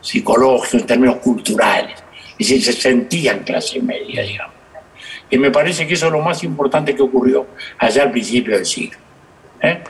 psicológicos, 0.00 0.74
en 0.74 0.86
términos 0.86 1.16
culturales. 1.16 2.04
Y 2.36 2.44
si 2.44 2.60
se 2.60 2.72
sentían 2.72 3.40
clase 3.40 3.80
media, 3.80 4.22
digamos. 4.22 4.54
Y 5.30 5.38
me 5.38 5.50
parece 5.50 5.86
que 5.86 5.94
eso 5.94 6.06
es 6.06 6.12
lo 6.12 6.20
más 6.20 6.44
importante 6.44 6.94
que 6.94 7.02
ocurrió 7.02 7.46
allá 7.78 8.02
al 8.02 8.10
principio 8.10 8.54
del 8.54 8.66
siglo. 8.66 8.98
Eh, 9.62 9.82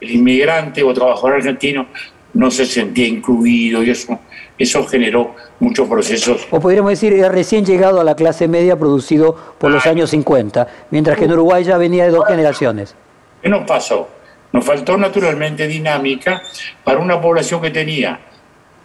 el 0.00 0.10
inmigrante 0.10 0.82
o 0.82 0.92
trabajador 0.92 1.34
argentino 1.34 1.86
no 2.34 2.50
se 2.50 2.66
sentía 2.66 3.06
incluido 3.06 3.84
y 3.84 3.90
eso, 3.90 4.18
eso 4.62 4.86
generó 4.86 5.34
muchos 5.60 5.88
procesos. 5.88 6.46
O 6.50 6.60
podríamos 6.60 6.90
decir, 6.90 7.12
era 7.12 7.28
recién 7.28 7.64
llegado 7.64 8.00
a 8.00 8.04
la 8.04 8.14
clase 8.14 8.48
media 8.48 8.78
producido 8.78 9.34
por 9.58 9.70
los 9.70 9.86
años 9.86 10.10
50, 10.10 10.68
mientras 10.90 11.18
que 11.18 11.24
en 11.24 11.32
Uruguay 11.32 11.64
ya 11.64 11.76
venía 11.78 12.04
de 12.04 12.10
dos 12.10 12.26
generaciones. 12.26 12.94
¿Qué 13.42 13.48
nos 13.48 13.66
pasó? 13.66 14.08
Nos 14.52 14.64
faltó 14.64 14.96
naturalmente 14.96 15.66
dinámica 15.66 16.42
para 16.84 16.98
una 16.98 17.20
población 17.20 17.60
que 17.60 17.70
tenía 17.70 18.20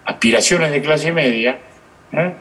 aspiraciones 0.05 0.71
de 0.71 0.81
clase 0.81 1.11
media 1.11 1.59
¿eh? 2.11 2.33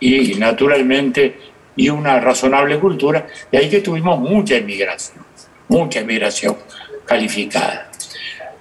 y 0.00 0.34
naturalmente 0.34 1.38
y 1.76 1.88
una 1.88 2.20
razonable 2.20 2.78
cultura, 2.78 3.26
y 3.50 3.56
ahí 3.56 3.68
que 3.68 3.80
tuvimos 3.80 4.18
mucha 4.20 4.56
inmigración, 4.56 5.24
mucha 5.68 6.00
inmigración 6.00 6.56
calificada. 7.04 7.90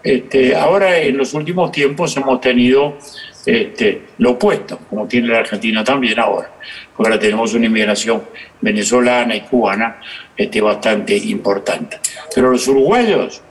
Este, 0.04 0.56
ahora 0.56 0.98
en 0.98 1.18
los 1.18 1.34
últimos 1.34 1.72
tiempos 1.72 2.16
hemos 2.18 2.42
tenido 2.42 2.98
este, 3.46 4.04
lo 4.20 4.32
opuesto, 4.32 4.80
como 4.90 5.08
tiene 5.08 5.28
la 5.28 5.40
Argentina 5.40 5.84
también 5.84 6.20
ahora, 6.20 6.52
porque 6.96 7.10
ahora 7.12 7.20
tenemos 7.20 7.54
una 7.54 7.66
inmigración 7.66 8.24
venezolana 8.62 9.36
y 9.36 9.42
cubana 9.42 10.00
este, 10.36 10.62
bastante 10.62 11.16
importante. 11.18 12.00
Pero 12.34 12.52
los 12.52 12.68
uruguayos 12.68 13.42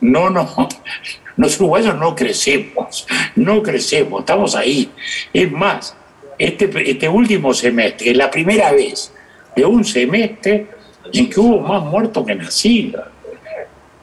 no, 0.00 0.30
no, 0.30 0.68
los 1.36 1.56
uruguayos 1.58 1.96
no 1.96 2.14
crecemos, 2.14 3.06
no 3.36 3.62
crecemos, 3.62 4.20
estamos 4.20 4.54
ahí. 4.54 4.90
Es 5.32 5.50
más, 5.50 5.96
este, 6.38 6.90
este 6.90 7.08
último 7.08 7.54
semestre, 7.54 8.10
es 8.10 8.16
la 8.16 8.30
primera 8.30 8.72
vez 8.72 9.12
de 9.54 9.64
un 9.64 9.84
semestre 9.84 10.66
en 11.12 11.30
que 11.30 11.40
hubo 11.40 11.60
más 11.60 11.82
muertos 11.82 12.26
que 12.26 12.34
nacidos. 12.34 13.06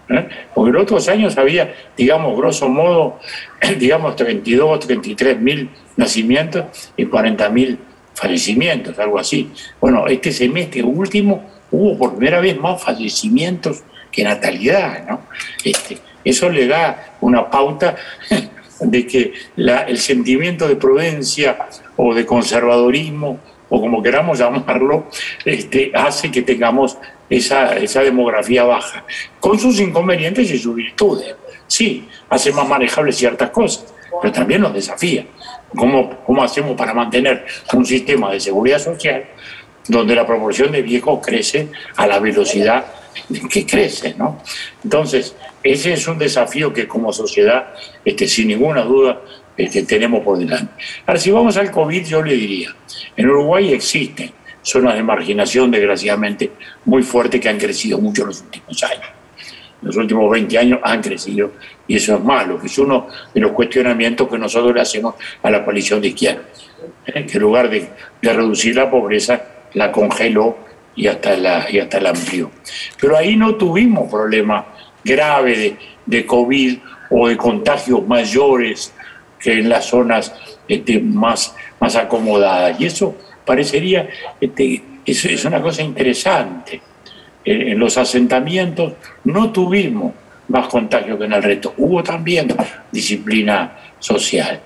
¿Eh? 0.10 0.28
Porque 0.54 0.70
en 0.70 0.76
otros 0.78 1.08
años 1.08 1.38
había, 1.38 1.74
digamos, 1.98 2.38
grosso 2.38 2.70
modo, 2.70 3.20
digamos, 3.80 4.16
32, 4.16 4.80
33 4.80 5.40
mil 5.40 5.70
nacimientos 5.96 6.92
y 6.98 7.06
40 7.06 7.50
mil 7.50 7.80
fallecimientos, 8.14 8.98
algo 9.00 9.20
así. 9.20 9.52
Bueno, 9.80 10.08
este 10.08 10.32
semestre 10.32 10.84
último 10.84 11.44
hubo 11.72 11.98
por 11.98 12.16
primera 12.16 12.40
vez 12.40 12.58
más 12.60 12.82
fallecimientos 12.82 13.84
que 14.12 14.24
natalidad, 14.24 15.08
¿no? 15.08 15.22
Este, 15.64 15.98
eso 16.24 16.50
le 16.50 16.68
da 16.68 17.16
una 17.22 17.50
pauta 17.50 17.96
de 18.80 19.08
que 19.08 19.34
el 19.56 19.98
sentimiento 19.98 20.68
de 20.68 20.76
prudencia 20.76 21.58
o 21.96 22.14
de 22.14 22.26
conservadorismo, 22.26 23.40
o 23.70 23.82
como 23.82 24.04
queramos 24.04 24.40
llamarlo, 24.40 25.08
este, 25.46 25.92
hace 25.96 26.30
que 26.30 26.44
tengamos 26.44 26.98
esa, 27.38 27.78
esa 27.78 28.02
demografía 28.02 28.64
baja, 28.64 29.06
con 29.40 29.60
sus 29.60 29.80
inconvenientes 29.80 30.50
y 30.52 30.58
sus 30.58 30.76
virtudes. 30.76 31.36
Sí, 31.68 32.08
hace 32.30 32.52
más 32.52 32.68
manejables 32.68 33.18
ciertas 33.18 33.50
cosas, 33.50 33.94
pero 34.22 34.34
también 34.34 34.62
nos 34.62 34.74
desafía. 34.74 35.26
¿Cómo, 35.76 36.24
¿Cómo 36.24 36.44
hacemos 36.44 36.76
para 36.78 36.94
mantener 36.94 37.46
un 37.74 37.86
sistema 37.86 38.32
de 38.32 38.40
seguridad 38.40 38.80
social 38.80 39.26
donde 39.88 40.16
la 40.16 40.26
proporción 40.26 40.72
de 40.72 40.82
viejos 40.82 41.20
crece 41.26 41.70
a 41.96 42.08
la 42.08 42.20
velocidad 42.20 42.86
que 43.50 43.66
crece, 43.66 44.16
¿no? 44.16 44.42
Entonces, 44.84 45.36
ese 45.64 45.94
es 45.94 46.08
un 46.08 46.18
desafío 46.18 46.74
que 46.74 46.88
como 46.88 47.12
sociedad, 47.12 47.74
este, 48.04 48.28
sin 48.28 48.48
ninguna 48.48 48.84
duda, 48.84 49.22
este, 49.58 49.84
tenemos 49.84 50.24
por 50.24 50.38
delante. 50.38 50.74
Ahora, 51.06 51.20
si 51.20 51.32
vamos 51.32 51.58
al 51.58 51.72
COVID, 51.72 52.06
yo 52.06 52.22
le 52.22 52.34
diría, 52.34 52.76
en 53.16 53.30
Uruguay 53.30 53.74
existen 53.74 54.32
zonas 54.64 54.96
de 54.96 55.04
marginación, 55.04 55.70
desgraciadamente, 55.70 56.52
muy 56.86 57.04
fuertes 57.04 57.40
que 57.40 57.50
han 57.50 57.60
crecido 57.60 58.00
mucho 58.00 58.24
en 58.24 58.30
los 58.30 58.42
últimos 58.42 58.84
años. 58.84 59.08
En 59.82 59.88
los 59.88 59.98
últimos 59.98 60.32
20 60.32 60.58
años 60.58 60.80
han 60.82 61.02
crecido 61.02 61.52
y 61.88 61.98
eso 61.98 62.16
es 62.16 62.24
malo, 62.24 62.60
que 62.60 62.68
es 62.68 62.78
uno 62.78 63.08
de 63.34 63.42
los 63.42 63.52
cuestionamientos 63.52 64.30
que 64.30 64.38
nosotros 64.38 64.74
le 64.74 64.82
hacemos 64.82 65.16
a 65.42 65.52
la 65.52 65.64
coalición 65.64 66.02
de 66.02 66.08
izquierda, 66.08 66.44
¿eh? 67.06 67.26
que 67.26 67.38
en 67.38 67.44
lugar 67.44 67.70
de, 67.70 67.90
reducir 68.22 68.76
la 68.76 68.90
pobreza, 68.90 69.42
la 69.74 69.92
congeló 69.92 70.58
y 70.96 71.08
hasta 71.08 71.36
la, 71.36 71.70
y 71.70 71.80
hasta 71.80 72.00
la 72.00 72.12
amplió. 72.12 72.52
Pero 73.00 73.18
ahí 73.18 73.36
no 73.36 73.56
tuvimos 73.56 74.10
problemas 74.10 74.66
graves 75.04 75.58
de, 75.58 75.78
de, 76.06 76.26
COVID 76.26 76.78
o 77.10 77.28
de 77.28 77.36
contagios 77.36 78.08
mayores 78.08 78.94
que 79.40 79.60
en 79.60 79.68
las 79.68 79.86
zonas 79.86 80.34
este, 80.68 81.00
más, 81.02 81.56
más 81.80 81.96
acomodadas. 81.98 82.80
Y 82.80 82.86
eso 82.86 83.18
parecería, 83.46 84.10
este, 84.40 84.84
es, 85.06 85.46
una 85.46 85.62
cosa 85.62 85.82
interesante. 85.82 86.82
En, 87.46 87.62
en 87.70 87.80
los 87.80 87.98
asentamientos 87.98 88.94
no 89.26 89.52
tuvimos 89.52 90.14
más 90.48 90.68
contagios 90.68 91.18
que 91.18 91.26
en 91.26 91.34
el 91.34 91.44
resto. 91.44 91.74
Hubo 91.78 92.04
también 92.04 92.48
disciplina 92.92 93.78
social. 94.00 94.60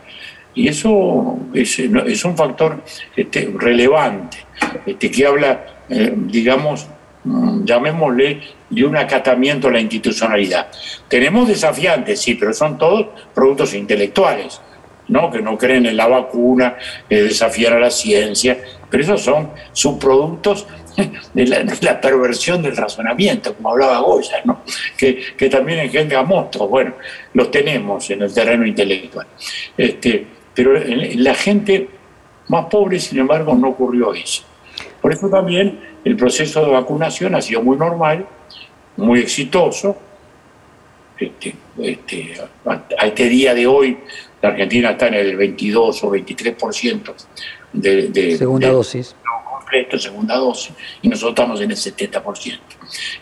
Y 0.54 0.68
eso 0.68 1.40
es, 1.54 1.78
es 1.80 2.26
un 2.26 2.36
factor 2.36 2.84
este, 3.16 3.52
relevante, 3.58 4.38
este, 4.86 5.12
que 5.12 5.26
habla 5.26 5.78
eh, 5.90 6.14
digamos, 6.16 6.88
mm, 7.24 7.64
llamémosle, 7.64 8.42
de 8.70 8.86
un 8.86 8.98
acatamiento 8.98 9.70
a 9.70 9.72
la 9.72 9.80
institucionalidad. 9.80 10.68
Tenemos 11.08 11.48
desafiantes, 11.48 12.20
sí, 12.22 12.36
pero 12.36 12.54
son 12.54 12.78
todos 12.78 13.08
productos 13.34 13.74
intelectuales, 13.74 14.60
¿no? 15.08 15.32
que 15.32 15.41
no 15.41 15.58
creen 15.58 15.86
en 15.86 15.97
la 15.97 16.08
vacuna, 16.08 16.78
eh, 17.10 17.24
desafiar 17.24 17.74
a 17.74 17.80
la 17.80 17.89
ciencia, 17.89 18.58
pero 18.89 19.03
esos 19.03 19.22
son 19.22 19.51
subproductos 19.72 20.68
de 21.34 21.45
la, 21.82 22.01
perversión 22.01 22.62
del 22.62 22.76
razonamiento, 22.76 23.53
como 23.53 23.72
hablaba 23.72 23.99
Goya, 23.99 24.43
que, 24.97 25.49
también 25.49 25.80
engendra 25.80 26.24
monstruos. 26.24 26.70
Bueno, 26.70 26.93
los 27.34 27.51
tenemos 27.51 28.10
en 28.10 28.24
el 28.24 28.34
terreno 28.34 28.66
intelectual. 28.66 29.28
Este, 29.78 30.26
pero 30.53 30.74
la 30.74 31.36
gente 31.36 31.88
más 32.47 32.66
pobre, 32.66 32.99
sin 32.99 33.20
embargo, 33.20 33.53
no 33.53 33.70
ocurrió 33.70 34.14
eso. 34.14 34.43
Por 35.01 35.14
eso 35.14 35.30
también 35.30 35.80
el 36.03 36.16
proceso 36.16 36.66
de 36.66 36.72
vacunación 36.72 37.36
ha 37.36 37.41
sido 37.41 37.62
muy 37.62 37.78
normal, 37.78 38.26
muy 38.95 39.20
exitoso. 39.20 39.97
Este, 41.20 41.55
este, 41.80 42.36
a 42.65 43.07
este 43.07 43.30
día 43.30 43.53
de 43.53 43.65
hoy, 43.65 43.97
la 44.41 44.49
Argentina 44.49 44.91
está 44.91 45.07
en 45.07 45.15
el 45.15 45.36
22 45.36 46.03
o 46.03 46.11
23% 46.11 47.13
de, 47.74 48.38
segunda 48.38 48.70
dosis. 48.70 49.15
Completo, 49.49 49.97
segunda 49.99 50.36
dosis, 50.36 50.74
y 51.01 51.09
nosotros 51.09 51.32
estamos 51.32 51.61
en 51.61 51.72
el 51.72 51.78
70%. 51.78 52.59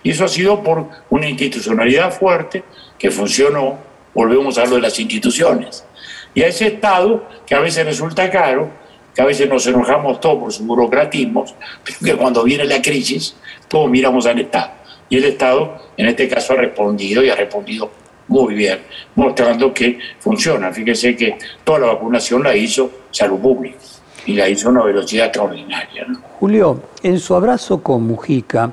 Y 0.03 0.11
eso 0.11 0.25
ha 0.25 0.27
sido 0.27 0.61
por 0.61 0.87
una 1.09 1.27
institucionalidad 1.27 2.11
fuerte 2.13 2.63
que 2.99 3.09
funcionó, 3.11 3.79
volvemos 4.13 4.57
a 4.57 4.65
lo 4.65 4.75
de 4.75 4.81
las 4.81 4.99
instituciones. 4.99 5.85
Y 6.33 6.43
a 6.43 6.47
ese 6.47 6.67
Estado, 6.67 7.27
que 7.47 7.55
a 7.55 7.59
veces 7.59 7.85
resulta 7.85 8.29
caro, 8.29 8.69
que 9.15 9.21
a 9.21 9.25
veces 9.25 9.49
nos 9.49 9.65
enojamos 9.65 10.19
todos 10.19 10.37
por 10.37 10.53
sus 10.53 10.65
burocratismos, 10.67 11.55
pero 11.83 11.97
que 12.03 12.15
cuando 12.15 12.43
viene 12.43 12.65
la 12.65 12.81
crisis, 12.81 13.35
todos 13.69 13.89
miramos 13.89 14.25
al 14.25 14.39
Estado. 14.39 14.71
Y 15.09 15.17
el 15.17 15.25
Estado, 15.25 15.77
en 15.97 16.07
este 16.07 16.27
caso, 16.27 16.53
ha 16.53 16.57
respondido 16.57 17.23
y 17.23 17.29
ha 17.29 17.35
respondido 17.35 17.89
muy 18.27 18.55
bien, 18.55 18.79
mostrando 19.15 19.73
que 19.73 19.99
funciona. 20.19 20.71
Fíjese 20.71 21.15
que 21.15 21.37
toda 21.63 21.79
la 21.79 21.87
vacunación 21.87 22.43
la 22.43 22.55
hizo 22.55 22.89
salud 23.11 23.39
pública 23.39 23.77
y 24.25 24.33
la 24.33 24.49
hizo 24.49 24.69
a 24.69 24.71
una 24.71 24.83
velocidad 24.83 25.27
extraordinaria. 25.27 26.07
Julio, 26.39 26.81
en 27.03 27.19
su 27.19 27.35
abrazo 27.35 27.83
con 27.83 28.03
Mujica, 28.03 28.71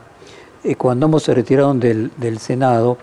eh, 0.65 0.77
cuando 0.77 1.07
ambos 1.07 1.25
se 1.25 1.35
retiraron 1.35 1.79
del, 1.79 2.11
del 2.17 2.39
Senado, 2.39 2.97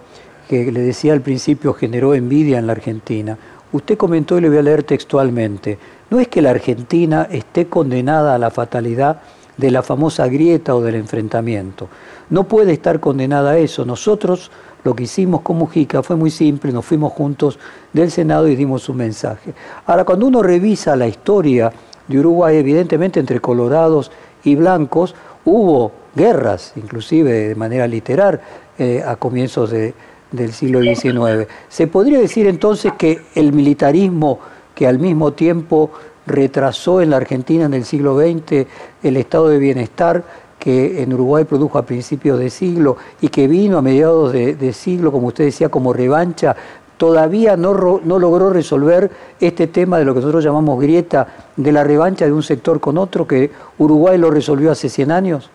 que 0.48 0.72
le 0.72 0.80
decía 0.80 1.14
al 1.14 1.22
principio 1.22 1.74
generó 1.74 2.16
envidia 2.16 2.58
en 2.58 2.66
la 2.66 2.74
Argentina, 2.74 3.38
usted 3.72 3.98
comentó 3.98 4.38
y 4.38 4.42
le 4.42 4.50
voy 4.50 4.58
a 4.58 4.64
leer 4.64 4.84
textualmente, 4.84 5.78
no 6.10 6.20
es 6.20 6.28
que 6.28 6.42
la 6.42 6.50
Argentina 6.50 7.28
esté 7.30 7.68
condenada 7.68 8.34
a 8.34 8.40
la 8.40 8.50
fatalidad 8.50 9.22
de 9.58 9.72
la 9.72 9.84
famosa 9.84 10.28
grieta 10.28 10.74
o 10.74 10.82
del 10.82 10.96
enfrentamiento. 10.96 11.90
No 12.30 12.44
puede 12.46 12.74
estar 12.74 13.00
condenada 13.00 13.52
a 13.52 13.58
eso. 13.58 13.86
Nosotros 13.86 14.52
lo 14.84 14.96
que 14.96 15.04
hicimos 15.04 15.42
con 15.42 15.58
Mujica 15.58 16.04
fue 16.04 16.16
muy 16.16 16.32
simple, 16.32 16.72
nos 16.72 16.86
fuimos 16.86 17.14
juntos 17.14 17.60
del 17.92 18.12
Senado 18.12 18.48
y 18.48 18.56
dimos 18.56 18.88
un 18.90 18.98
mensaje. 18.98 19.54
Ahora, 19.86 20.06
cuando 20.06 20.28
uno 20.28 20.42
revisa 20.42 20.96
la 20.96 21.08
historia 21.08 21.72
de 22.08 22.20
Uruguay, 22.20 22.58
evidentemente 22.58 23.20
entre 23.20 23.40
colorados 23.40 24.12
y 24.44 24.56
blancos, 24.56 25.16
hubo 25.44 25.92
guerras, 26.16 26.74
inclusive 26.76 27.50
de 27.50 27.56
manera 27.56 27.88
literal, 27.88 28.40
eh, 28.78 29.04
a 29.06 29.16
comienzos 29.18 29.72
del 29.72 30.54
siglo 30.54 30.82
XIX. 30.82 31.48
¿Se 31.68 31.88
podría 31.88 32.20
decir 32.20 32.48
entonces 32.48 32.94
que 32.98 33.22
el 33.36 33.52
militarismo 33.52 34.40
que 34.76 34.88
al 34.88 34.98
mismo 34.98 35.34
tiempo 35.34 35.92
retrasó 36.26 37.02
en 37.02 37.10
la 37.10 37.18
Argentina 37.18 37.66
en 37.66 37.74
el 37.74 37.84
siglo 37.84 38.18
XX 38.18 38.66
el 39.04 39.18
estado 39.18 39.50
de 39.50 39.58
bienestar 39.58 40.24
que 40.60 41.02
en 41.02 41.14
Uruguay 41.14 41.46
produjo 41.46 41.78
a 41.78 41.86
principios 41.86 42.38
de 42.38 42.50
siglo 42.50 42.98
y 43.22 43.30
que 43.30 43.48
vino 43.48 43.78
a 43.78 43.82
mediados 43.82 44.34
de, 44.34 44.74
siglo, 44.74 45.12
como 45.12 45.28
usted 45.28 45.46
decía, 45.46 45.70
como 45.70 45.94
revancha, 45.94 46.56
todavía 46.98 47.56
no, 47.56 48.02
no, 48.04 48.20
logró 48.20 48.50
resolver 48.50 49.10
este 49.40 49.68
tema 49.68 49.98
de 49.98 50.06
lo 50.06 50.14
que 50.14 50.20
nosotros 50.20 50.44
llamamos 50.44 50.80
grieta 50.82 51.28
de 51.56 51.72
la 51.72 51.86
revancha 51.86 52.26
de 52.26 52.34
un 52.34 52.44
sector 52.44 52.82
con 52.82 52.98
otro, 52.98 53.26
que 53.26 53.50
Uruguay 53.78 54.18
lo 54.18 54.30
resolvió 54.30 54.72
hace 54.72 54.90
100 54.90 55.12
años? 55.12 55.50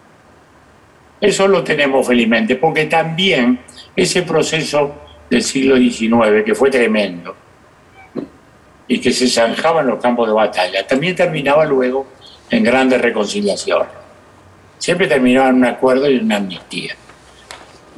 Eso 1.21 1.47
lo 1.47 1.63
tenemos 1.63 2.07
felizmente, 2.07 2.57
porque 2.57 2.87
también 2.87 3.61
ese 3.95 4.23
proceso 4.23 4.93
del 5.29 5.43
siglo 5.43 5.77
XIX, 5.77 6.45
que 6.45 6.55
fue 6.55 6.71
tremendo, 6.71 7.37
y 8.89 8.99
que 8.99 9.13
se 9.13 9.29
zanjaba 9.29 9.83
en 9.83 9.89
los 9.89 10.01
campos 10.01 10.27
de 10.29 10.35
batalla, 10.35 10.87
también 10.87 11.15
terminaba 11.15 11.65
luego 11.67 12.07
en 12.51 12.63
grandes 12.63 13.01
reconciliaciones 13.01 14.04
siempre 14.85 15.07
terminaban 15.07 15.53
en 15.53 15.57
un 15.57 15.65
acuerdo 15.65 16.11
y 16.11 16.19
una 16.19 16.37
amnistía. 16.37 16.95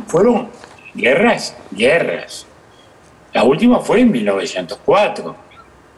Fueron 0.06 0.50
guerras, 0.94 1.56
guerras. 1.72 2.46
La 3.32 3.42
última 3.42 3.80
fue 3.80 4.02
en 4.02 4.12
1904. 4.12 5.36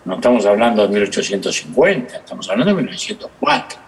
No 0.07 0.15
estamos 0.15 0.47
hablando 0.47 0.89
de 0.89 0.89
1850, 0.89 2.17
estamos 2.17 2.49
hablando 2.49 2.75
de 2.75 2.83
1904. 2.83 3.79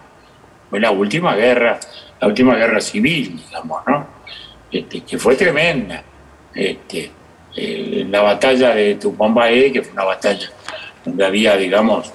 Fue 0.69 0.79
la 0.79 0.91
última 0.91 1.35
guerra, 1.35 1.79
la 2.19 2.27
última 2.27 2.55
guerra 2.55 2.79
civil, 2.79 3.35
digamos, 3.47 3.81
¿no? 3.87 4.05
Este, 4.71 5.01
que 5.01 5.17
fue 5.17 5.35
tremenda. 5.35 6.03
Este, 6.53 7.09
eh, 7.55 8.05
la 8.11 8.21
batalla 8.21 8.75
de 8.75 8.93
Tupambaé, 8.93 9.71
que 9.71 9.81
fue 9.81 9.93
una 9.93 10.03
batalla 10.03 10.51
donde 11.03 11.25
había, 11.25 11.57
digamos, 11.57 12.13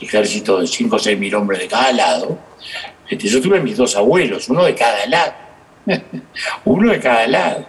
ejército 0.00 0.60
de 0.60 0.68
5 0.68 0.94
o 0.94 0.98
6 1.00 1.18
mil 1.18 1.34
hombres 1.34 1.58
de 1.58 1.66
cada 1.66 1.92
lado, 1.92 2.38
este, 3.10 3.28
yo 3.28 3.40
tuve 3.40 3.60
mis 3.60 3.76
dos 3.76 3.96
abuelos, 3.96 4.48
uno 4.48 4.64
de 4.64 4.74
cada 4.74 5.04
lado. 5.06 5.32
uno 6.64 6.92
de 6.92 7.00
cada 7.00 7.26
lado. 7.26 7.66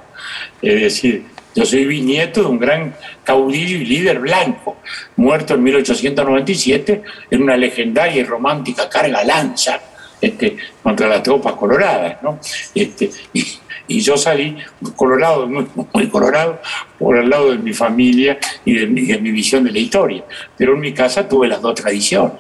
Es 0.62 0.82
decir, 0.82 1.26
yo 1.56 1.66
soy 1.66 1.86
bisnieto 1.86 2.42
de 2.44 2.48
un 2.48 2.60
gran 2.60 2.96
caudillo 3.24 3.78
y 3.78 3.86
líder 3.86 4.20
blanco, 4.20 4.78
muerto 5.16 5.56
en 5.56 5.64
1897 5.64 7.02
en 7.32 7.42
una 7.42 7.58
legendaria 7.58 8.22
y 8.22 8.24
romántica 8.24 8.88
carga 8.88 9.24
lanza 9.24 9.82
este, 10.22 10.56
contra 10.82 11.08
las 11.08 11.24
tropas 11.24 11.54
coloradas. 11.54 12.22
¿no? 12.22 12.40
Este, 12.76 13.10
y, 13.34 13.60
yo 13.88 14.16
salí 14.16 14.56
colorado, 14.96 15.46
muy, 15.48 16.08
colorado, 16.08 16.62
por 16.98 17.18
el 17.18 17.30
lado 17.30 17.52
de 17.52 17.58
mi 17.58 17.74
familia 17.74 18.40
y 18.64 18.74
de 18.76 18.88
mi 18.88 19.32
visión 19.32 19.66
de 19.66 19.72
la 19.72 19.80
historia. 19.80 20.24
Pero 20.56 20.76
en 20.76 20.80
mi 20.80 20.94
casa 20.94 21.28
tuve 21.28 21.50
las 21.50 21.62
dos 21.62 21.76
tradiciones. 21.76 22.40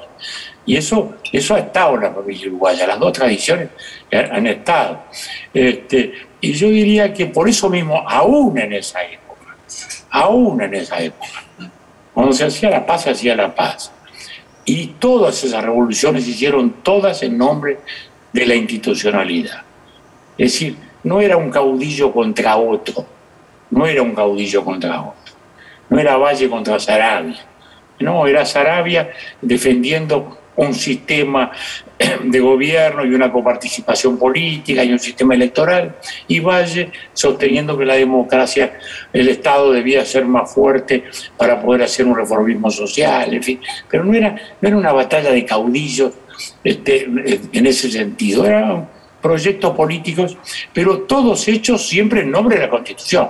Y 0.65 0.77
eso, 0.77 1.15
eso 1.31 1.55
ha 1.55 1.59
estado 1.59 1.95
en 1.95 2.01
la 2.01 2.11
familia 2.11 2.47
uruguaya, 2.47 2.87
las 2.87 2.99
dos 2.99 3.13
tradiciones 3.13 3.69
han 4.11 4.45
estado. 4.47 5.03
Este, 5.53 6.13
y 6.39 6.53
yo 6.53 6.69
diría 6.69 7.13
que 7.13 7.27
por 7.27 7.49
eso 7.49 7.69
mismo, 7.69 8.07
aún 8.07 8.57
en 8.57 8.73
esa 8.73 9.03
época, 9.03 9.55
aún 10.11 10.61
en 10.61 10.75
esa 10.75 11.01
época, 11.01 11.43
cuando 12.13 12.33
se 12.33 12.45
hacía 12.45 12.69
la 12.69 12.85
paz, 12.85 13.03
se 13.03 13.11
hacía 13.11 13.35
la 13.35 13.53
paz. 13.53 13.91
Y 14.65 14.87
todas 14.99 15.43
esas 15.43 15.63
revoluciones 15.63 16.25
se 16.25 16.31
hicieron 16.31 16.83
todas 16.83 17.23
en 17.23 17.37
nombre 17.37 17.79
de 18.31 18.45
la 18.45 18.55
institucionalidad. 18.55 19.63
Es 20.37 20.53
decir, 20.53 20.77
no 21.03 21.19
era 21.19 21.37
un 21.37 21.49
caudillo 21.49 22.11
contra 22.11 22.57
otro, 22.57 23.05
no 23.71 23.85
era 23.85 24.01
un 24.01 24.13
caudillo 24.13 24.63
contra 24.63 25.01
otro, 25.01 25.33
no 25.89 25.99
era 25.99 26.17
Valle 26.17 26.49
contra 26.49 26.79
Sarabia, 26.79 27.39
no, 27.99 28.25
era 28.27 28.45
Sarabia 28.45 29.11
defendiendo 29.41 30.37
un 30.55 30.73
sistema 30.73 31.51
de 32.23 32.39
gobierno 32.39 33.05
y 33.05 33.13
una 33.13 33.31
coparticipación 33.31 34.17
política 34.17 34.83
y 34.83 34.91
un 34.91 34.99
sistema 34.99 35.35
electoral, 35.35 35.95
y 36.27 36.39
Valle 36.39 36.91
sosteniendo 37.13 37.77
que 37.77 37.85
la 37.85 37.95
democracia, 37.95 38.79
el 39.13 39.29
Estado 39.29 39.71
debía 39.71 40.03
ser 40.05 40.25
más 40.25 40.53
fuerte 40.53 41.05
para 41.37 41.61
poder 41.61 41.83
hacer 41.83 42.05
un 42.05 42.15
reformismo 42.15 42.69
social, 42.69 43.33
en 43.33 43.43
fin, 43.43 43.59
pero 43.89 44.03
no 44.03 44.13
era, 44.13 44.35
no 44.61 44.67
era 44.67 44.77
una 44.77 44.91
batalla 44.91 45.31
de 45.31 45.45
caudillos 45.45 46.13
este, 46.63 47.07
en 47.53 47.65
ese 47.67 47.91
sentido, 47.91 48.45
eran 48.45 48.87
proyectos 49.21 49.75
políticos, 49.75 50.37
pero 50.73 51.01
todos 51.01 51.47
hechos 51.47 51.87
siempre 51.87 52.21
en 52.21 52.31
nombre 52.31 52.55
de 52.55 52.63
la 52.63 52.69
Constitución. 52.69 53.29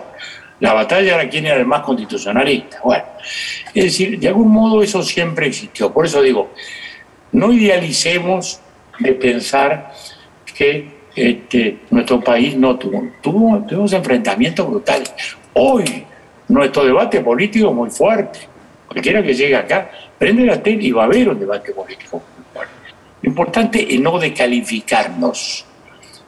La 0.61 0.73
batalla 0.73 1.15
era 1.15 1.29
quién 1.29 1.47
era 1.47 1.57
el 1.57 1.65
más 1.65 1.81
constitucionalista. 1.81 2.79
Bueno, 2.83 3.03
es 3.73 3.83
decir, 3.83 4.19
de 4.19 4.27
algún 4.27 4.49
modo 4.49 4.83
eso 4.83 5.01
siempre 5.01 5.47
existió. 5.47 5.91
Por 5.91 6.05
eso 6.05 6.21
digo, 6.21 6.51
no 7.31 7.51
idealicemos 7.51 8.59
de 8.99 9.13
pensar 9.13 9.91
que 10.55 10.87
este, 11.15 11.79
nuestro 11.89 12.21
país 12.21 12.55
no 12.55 12.77
tuvo, 12.77 13.03
tuvo, 13.21 13.65
tuvimos 13.67 13.93
enfrentamientos 13.93 14.67
brutales. 14.69 15.11
Hoy 15.53 16.05
nuestro 16.47 16.85
debate 16.85 17.21
político 17.21 17.69
es 17.69 17.75
muy 17.75 17.89
fuerte. 17.89 18.39
Cualquiera 18.87 19.23
que 19.23 19.33
llegue 19.33 19.55
acá, 19.55 19.89
prende 20.17 20.45
la 20.45 20.61
tele 20.61 20.83
y 20.83 20.91
va 20.91 21.03
a 21.03 21.05
haber 21.05 21.29
un 21.29 21.39
debate 21.39 21.71
político 21.71 22.21
muy 22.37 22.45
fuerte. 22.53 22.73
Lo 23.21 23.29
importante 23.29 23.93
es 23.93 23.99
no 23.99 24.19
descalificarnos. 24.19 25.65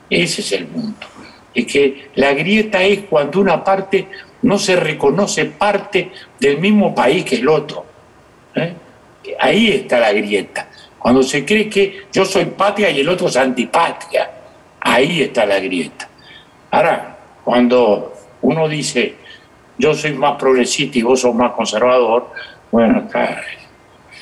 Ese 0.10 0.42
es 0.42 0.52
el 0.54 0.66
punto. 0.68 1.08
Es 1.54 1.66
que 1.66 2.10
la 2.16 2.34
grieta 2.34 2.84
es 2.84 3.02
cuando 3.10 3.40
una 3.40 3.64
parte 3.64 4.08
no 4.42 4.58
se 4.58 4.76
reconoce 4.76 5.46
parte 5.46 6.12
del 6.40 6.58
mismo 6.60 6.94
país 6.94 7.24
que 7.26 7.36
el 7.36 7.48
otro. 7.48 7.86
¿eh? 8.56 8.74
Ahí 9.40 9.72
está 9.72 10.00
la 10.00 10.12
grieta. 10.12 10.68
Cuando 11.04 11.22
se 11.22 11.44
cree 11.44 11.68
que 11.68 12.04
yo 12.14 12.24
soy 12.24 12.46
patria 12.46 12.90
y 12.90 13.02
el 13.02 13.10
otro 13.10 13.28
es 13.28 13.36
antipatria, 13.36 14.32
ahí 14.80 15.24
está 15.24 15.46
la 15.46 15.60
grieta. 15.60 16.08
Ahora, 16.72 17.18
cuando 17.44 18.14
uno 18.42 18.70
dice 18.70 19.16
yo 19.78 19.94
soy 19.94 20.14
más 20.14 20.38
progresista 20.38 21.00
y 21.00 21.02
vos 21.02 21.20
sos 21.20 21.36
más 21.36 21.52
conservador, 21.52 22.32
bueno, 22.72 23.06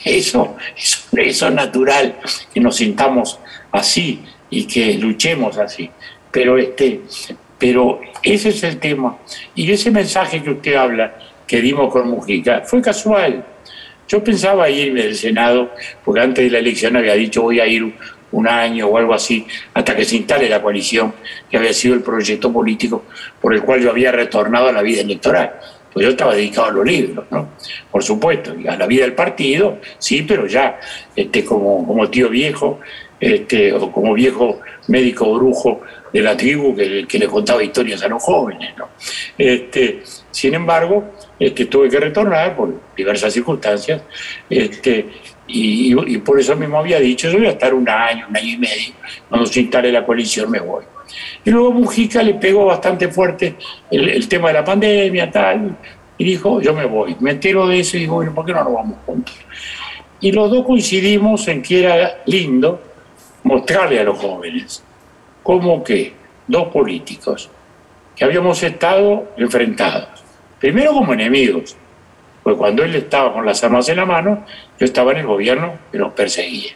eso, 0.04 0.56
eso, 0.76 1.18
eso 1.18 1.48
es 1.48 1.54
natural, 1.54 2.16
que 2.52 2.60
nos 2.60 2.78
sintamos 2.78 3.40
así 3.72 4.24
y 4.50 4.66
que 4.66 4.96
luchemos 4.96 5.60
así. 5.60 5.88
Pero, 6.32 6.58
este, 6.58 7.02
pero 7.60 8.02
ese 8.24 8.50
es 8.50 8.64
el 8.64 8.80
tema. 8.80 9.20
Y 9.54 9.72
ese 9.72 9.92
mensaje 9.92 10.42
que 10.42 10.50
usted 10.50 10.74
habla, 10.74 11.14
que 11.46 11.62
dimos 11.62 11.94
con 11.94 12.10
Mujica, 12.10 12.64
fue 12.66 12.82
casual. 12.82 13.46
Yo 14.12 14.22
pensaba 14.22 14.70
irme 14.70 15.03
del 15.03 15.16
Senado, 15.16 15.72
porque 16.03 16.20
antes 16.20 16.43
de 16.43 16.51
la 16.51 16.59
elección 16.59 16.97
había 16.97 17.14
dicho 17.14 17.43
voy 17.43 17.62
a 17.62 17.66
ir 17.66 17.93
un 18.34 18.45
año 18.45 18.88
o 18.88 18.97
algo 18.97 19.14
así, 19.14 19.47
hasta 19.74 19.95
que 19.95 20.03
se 20.03 20.18
instale 20.18 20.49
la 20.49 20.62
coalición, 20.62 21.14
que 21.49 21.55
había 21.55 21.72
sido 21.72 21.95
el 21.95 22.01
proyecto 22.01 22.51
político 22.51 23.05
por 23.39 23.53
el 23.53 23.62
cual 23.62 23.80
yo 23.80 23.89
había 23.89 24.12
retornado 24.12 24.68
a 24.68 24.74
la 24.74 24.82
vida 24.82 24.99
electoral. 24.99 25.53
pues 25.93 26.05
yo 26.05 26.09
estaba 26.09 26.36
dedicado 26.36 26.68
a 26.68 26.72
los 26.72 26.86
libros, 26.86 27.26
¿no? 27.32 27.51
Por 27.89 28.03
supuesto, 28.03 28.53
a 28.68 28.76
la 28.76 28.86
vida 28.86 29.03
del 29.03 29.14
partido, 29.14 29.78
sí, 29.97 30.24
pero 30.24 30.45
ya 30.45 30.78
este, 31.16 31.45
como, 31.45 31.88
como 31.88 32.09
tío 32.09 32.28
viejo, 32.28 32.82
este, 33.18 33.72
o 33.72 33.89
como 33.93 34.14
viejo 34.14 34.59
médico 34.89 35.34
brujo 35.34 35.82
de 36.12 36.22
la 36.22 36.36
tribu 36.36 36.76
que, 36.76 37.05
que 37.07 37.20
le 37.20 37.28
contaba 37.28 37.64
historias 37.64 38.03
a 38.03 38.07
los 38.07 38.22
jóvenes, 38.22 38.74
¿no? 38.78 38.89
Este, 39.38 40.01
sin 40.30 40.53
embargo, 40.53 41.12
este, 41.39 41.66
tuve 41.66 41.89
que 41.89 41.99
retornar 41.99 42.55
por 42.55 42.74
diversas 42.95 43.34
circunstancias, 43.34 44.01
este, 44.49 45.07
y, 45.47 45.93
y, 46.14 46.18
por 46.20 46.39
eso 46.39 46.55
mismo 46.55 46.78
había 46.78 46.99
dicho, 46.99 47.30
yo 47.30 47.38
voy 47.38 47.47
a 47.47 47.51
estar 47.51 47.74
un 47.74 47.88
año, 47.89 48.28
un 48.30 48.38
año 48.38 48.53
y 48.53 48.57
medio, 48.57 48.93
cuando 49.28 49.45
se 49.47 49.62
instale 49.62 49.91
la 49.91 50.05
coalición 50.05 50.49
me 50.49 50.59
voy. 50.59 50.86
Y 51.43 51.49
luego 51.49 51.72
Mujica 51.72 52.24
le 52.24 52.36
pegó 52.36 52.66
bastante 52.66 53.09
fuerte 53.09 53.55
el, 53.89 54.28
tema 54.28 54.49
de 54.49 54.53
la 54.53 54.64
pandemia, 54.64 55.30
tal, 55.30 55.76
y 56.18 56.24
dijo, 56.24 56.62
yo 56.62 56.74
me 56.74 56.86
voy. 56.86 57.16
Me 57.20 57.32
entero 57.32 57.68
de 57.68 57.80
eso 57.80 57.97
y 57.97 58.01
digo, 58.01 58.16
bueno, 58.16 58.34
¿por 58.34 58.45
qué 58.45 58.53
no 58.53 58.64
nos 58.64 58.74
vamos 58.74 58.97
juntos? 59.05 59.36
Y 60.22 60.32
los 60.32 60.51
dos 60.51 60.66
coincidimos 60.66 61.47
en 61.47 61.62
que 61.62 61.84
era 61.84 62.22
lindo 62.28 62.82
mostrarle 63.43 63.99
a 63.99 64.03
los 64.03 64.18
jóvenes 64.20 64.84
cómo 65.44 65.84
que 65.84 66.14
dos 66.48 66.68
políticos 66.68 67.50
que 68.16 68.26
habíamos 68.26 68.62
estado 68.64 69.32
enfrentados, 69.38 70.24
primero 70.60 70.94
como 70.94 71.14
enemigos, 71.14 71.76
pues 72.44 72.56
cuando 72.56 72.84
él 72.84 72.96
estaba 72.96 73.34
con 73.34 73.46
las 73.46 73.64
armas 73.64 73.88
en 73.89 73.98
la 73.98 74.06
mano, 74.06 74.46
yo 74.80 74.86
estaba 74.86 75.12
en 75.12 75.20
el 75.20 75.28
gobierno 75.28 75.74
que 75.92 75.98
los 75.98 76.14
perseguía, 76.14 76.72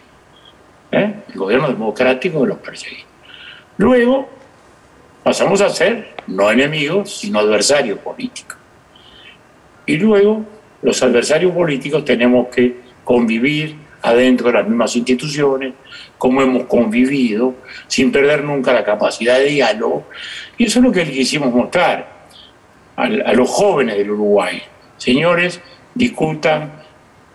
¿eh? 0.92 1.14
el 1.28 1.34
gobierno 1.34 1.68
democrático 1.68 2.42
que 2.42 2.48
los 2.48 2.58
perseguía. 2.58 3.04
Luego 3.78 4.28
pasamos 5.22 5.60
a 5.60 5.68
ser 5.68 6.14
no 6.28 6.50
enemigos, 6.50 7.18
sino 7.18 7.40
adversarios 7.40 7.98
políticos. 7.98 8.56
Y 9.84 9.96
luego 9.98 10.44
los 10.82 11.02
adversarios 11.02 11.52
políticos 11.52 12.04
tenemos 12.04 12.48
que 12.48 12.76
convivir 13.04 13.76
adentro 14.06 14.46
de 14.46 14.52
las 14.52 14.68
mismas 14.68 14.94
instituciones, 14.94 15.74
como 16.16 16.40
hemos 16.40 16.66
convivido, 16.66 17.56
sin 17.88 18.12
perder 18.12 18.44
nunca 18.44 18.72
la 18.72 18.84
capacidad 18.84 19.38
de 19.38 19.46
diálogo. 19.46 20.06
Y 20.56 20.66
eso 20.66 20.78
es 20.78 20.84
lo 20.84 20.92
que 20.92 21.04
le 21.04 21.10
quisimos 21.10 21.52
mostrar 21.52 22.28
a, 22.94 23.08
los 23.08 23.50
jóvenes 23.50 23.96
del 23.98 24.12
Uruguay. 24.12 24.62
Señores, 24.96 25.60
discutan, 25.92 26.72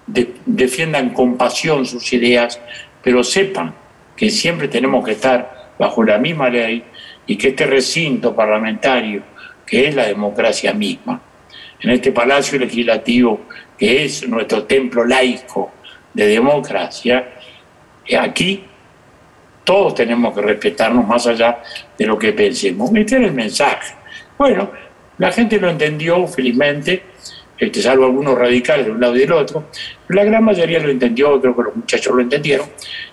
defiendan 0.07 1.09
con 1.09 1.35
pasión 1.35 1.85
sus 1.85 2.13
ideas, 2.13 2.59
pero 3.03 3.21
sepan 3.21 3.75
que 4.15 4.29
siempre 4.29 4.69
tenemos 4.69 5.03
que 5.03 5.11
estar 5.11 5.73
bajo 5.77 6.03
la 6.03 6.17
misma 6.19 6.49
ley 6.49 6.83
y 7.27 7.35
que 7.35 7.49
este 7.49 7.65
recinto 7.65 8.33
parlamentario, 8.33 9.23
que 9.65 9.89
es 9.89 9.95
la 9.95 10.05
democracia 10.05 10.73
misma, 10.73 11.21
en 11.81 11.89
este 11.89 12.13
palacio 12.13 12.57
legislativo, 12.57 13.41
que 13.77 14.05
es 14.05 14.25
nuestro 14.25 14.63
templo 14.63 15.03
laico 15.03 15.73
de 16.13 16.27
democracia, 16.27 17.29
aquí 18.19 18.65
todos 19.63 19.95
tenemos 19.95 20.33
que 20.33 20.41
respetarnos 20.41 21.07
más 21.07 21.27
allá 21.27 21.61
de 21.97 22.05
lo 22.05 22.17
que 22.17 22.33
pensemos. 22.33 22.91
Este 22.93 23.15
era 23.15 23.25
el 23.25 23.33
mensaje. 23.33 23.93
Bueno, 24.37 24.71
la 25.17 25.31
gente 25.31 25.59
lo 25.59 25.69
entendió 25.69 26.27
felizmente, 26.27 27.03
este, 27.57 27.81
salvo 27.81 28.05
algunos 28.05 28.37
radicales 28.37 28.87
de 28.87 28.91
un 28.91 28.99
lado 28.99 29.15
y 29.15 29.19
del 29.19 29.31
otro, 29.33 29.65
la 30.09 30.23
gran 30.23 30.43
mayoría 30.43 30.79
lo 30.79 30.89
entendió, 30.89 31.39
creo 31.39 31.55
que 31.55 31.63
los 31.63 31.75
muchachos 31.75 32.15
lo 32.15 32.21
entendieron. 32.21 32.67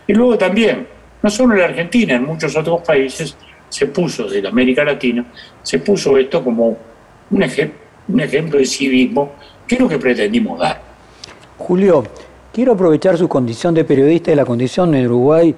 Y 0.07 0.15
luego 0.15 0.39
también 0.39 0.87
no 1.23 1.31
solo 1.31 1.55
en 1.55 1.61
la 1.61 1.67
Argentina, 1.67 2.15
en 2.15 2.25
muchos 2.25 2.57
otros 2.57 2.81
países 2.83 3.37
se 3.69 3.87
puso, 3.87 4.29
de 4.29 4.47
América 4.47 4.85
Latina, 4.85 5.27
se 5.63 5.79
puso 5.81 6.17
esto 6.17 6.43
como 6.43 6.79
un, 7.31 7.43
un 8.09 8.21
ejemplo 8.21 8.59
de 8.59 8.65
civismo, 8.65 9.35
que 9.67 9.75
es 9.75 9.81
lo 9.81 9.89
que 9.89 9.99
pretendimos 9.99 10.59
dar. 10.59 10.81
Julio, 11.59 12.05
quiero 12.53 12.73
aprovechar 12.73 13.17
su 13.17 13.29
condición 13.29 13.75
de 13.75 13.85
periodista 13.85 14.33
y 14.33 14.35
la 14.35 14.45
condición 14.45 14.95
en 14.95 15.07
Uruguay. 15.07 15.55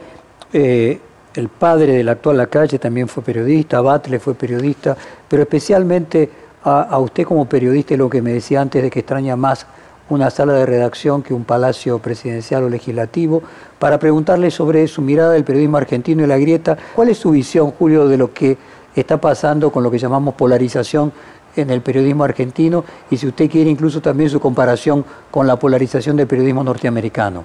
Eh, 0.53 1.01
el 1.35 1.49
padre 1.49 1.95
del 1.95 2.09
actual 2.09 2.39
Lacalle 2.39 2.79
también 2.79 3.07
fue 3.07 3.23
periodista, 3.23 3.81
Batle 3.81 4.19
fue 4.19 4.35
periodista, 4.35 4.97
pero 5.29 5.43
especialmente 5.43 6.29
a, 6.65 6.83
a 6.83 6.99
usted 6.99 7.25
como 7.25 7.47
periodista 7.47 7.97
lo 7.97 8.11
que 8.11 8.21
me 8.21 8.33
decía 8.33 8.61
antes 8.61 8.83
de 8.83 8.91
que 8.91 9.01
extraña 9.01 9.37
más 9.37 9.67
una 10.11 10.29
sala 10.29 10.55
de 10.55 10.67
redacción 10.67 11.23
que 11.23 11.33
un 11.33 11.45
palacio 11.45 11.99
presidencial 12.01 12.65
o 12.65 12.69
legislativo, 12.69 13.43
para 13.79 13.99
preguntarle 13.99 14.51
sobre 14.51 14.87
su 14.89 15.03
mirada 15.03 15.33
del 15.33 15.45
periodismo 15.45 15.77
argentino 15.77 16.25
y 16.25 16.27
la 16.27 16.37
grieta. 16.37 16.77
¿Cuál 16.95 17.11
es 17.11 17.19
su 17.19 17.31
visión, 17.31 17.71
Julio, 17.71 18.09
de 18.09 18.17
lo 18.17 18.33
que 18.35 18.59
está 18.95 19.21
pasando 19.21 19.71
con 19.71 19.83
lo 19.83 19.91
que 19.91 19.99
llamamos 19.99 20.35
polarización 20.35 21.13
en 21.61 21.71
el 21.71 21.81
periodismo 21.81 22.25
argentino 22.25 22.85
y 23.11 23.17
si 23.17 23.27
usted 23.27 23.51
quiere 23.51 23.71
incluso 23.71 24.01
también 24.01 24.31
su 24.31 24.41
comparación 24.41 25.05
con 25.31 25.47
la 25.47 25.57
polarización 25.57 26.17
del 26.17 26.27
periodismo 26.27 26.65
norteamericano? 26.65 27.45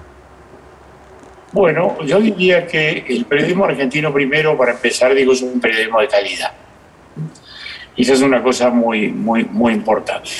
Bueno, 1.52 1.96
yo 2.04 2.20
diría 2.20 2.66
que 2.66 3.04
el 3.08 3.24
periodismo 3.24 3.64
argentino 3.64 4.12
primero, 4.12 4.56
para 4.58 4.72
empezar, 4.72 5.14
digo, 5.14 5.32
es 5.32 5.42
un 5.42 5.60
periodismo 5.60 6.00
de 6.00 6.08
calidad. 6.08 6.52
Y 7.94 8.02
esa 8.02 8.12
es 8.12 8.20
una 8.20 8.42
cosa 8.42 8.68
muy, 8.70 9.08
muy, 9.08 9.44
muy 9.44 9.72
importante. 9.72 10.30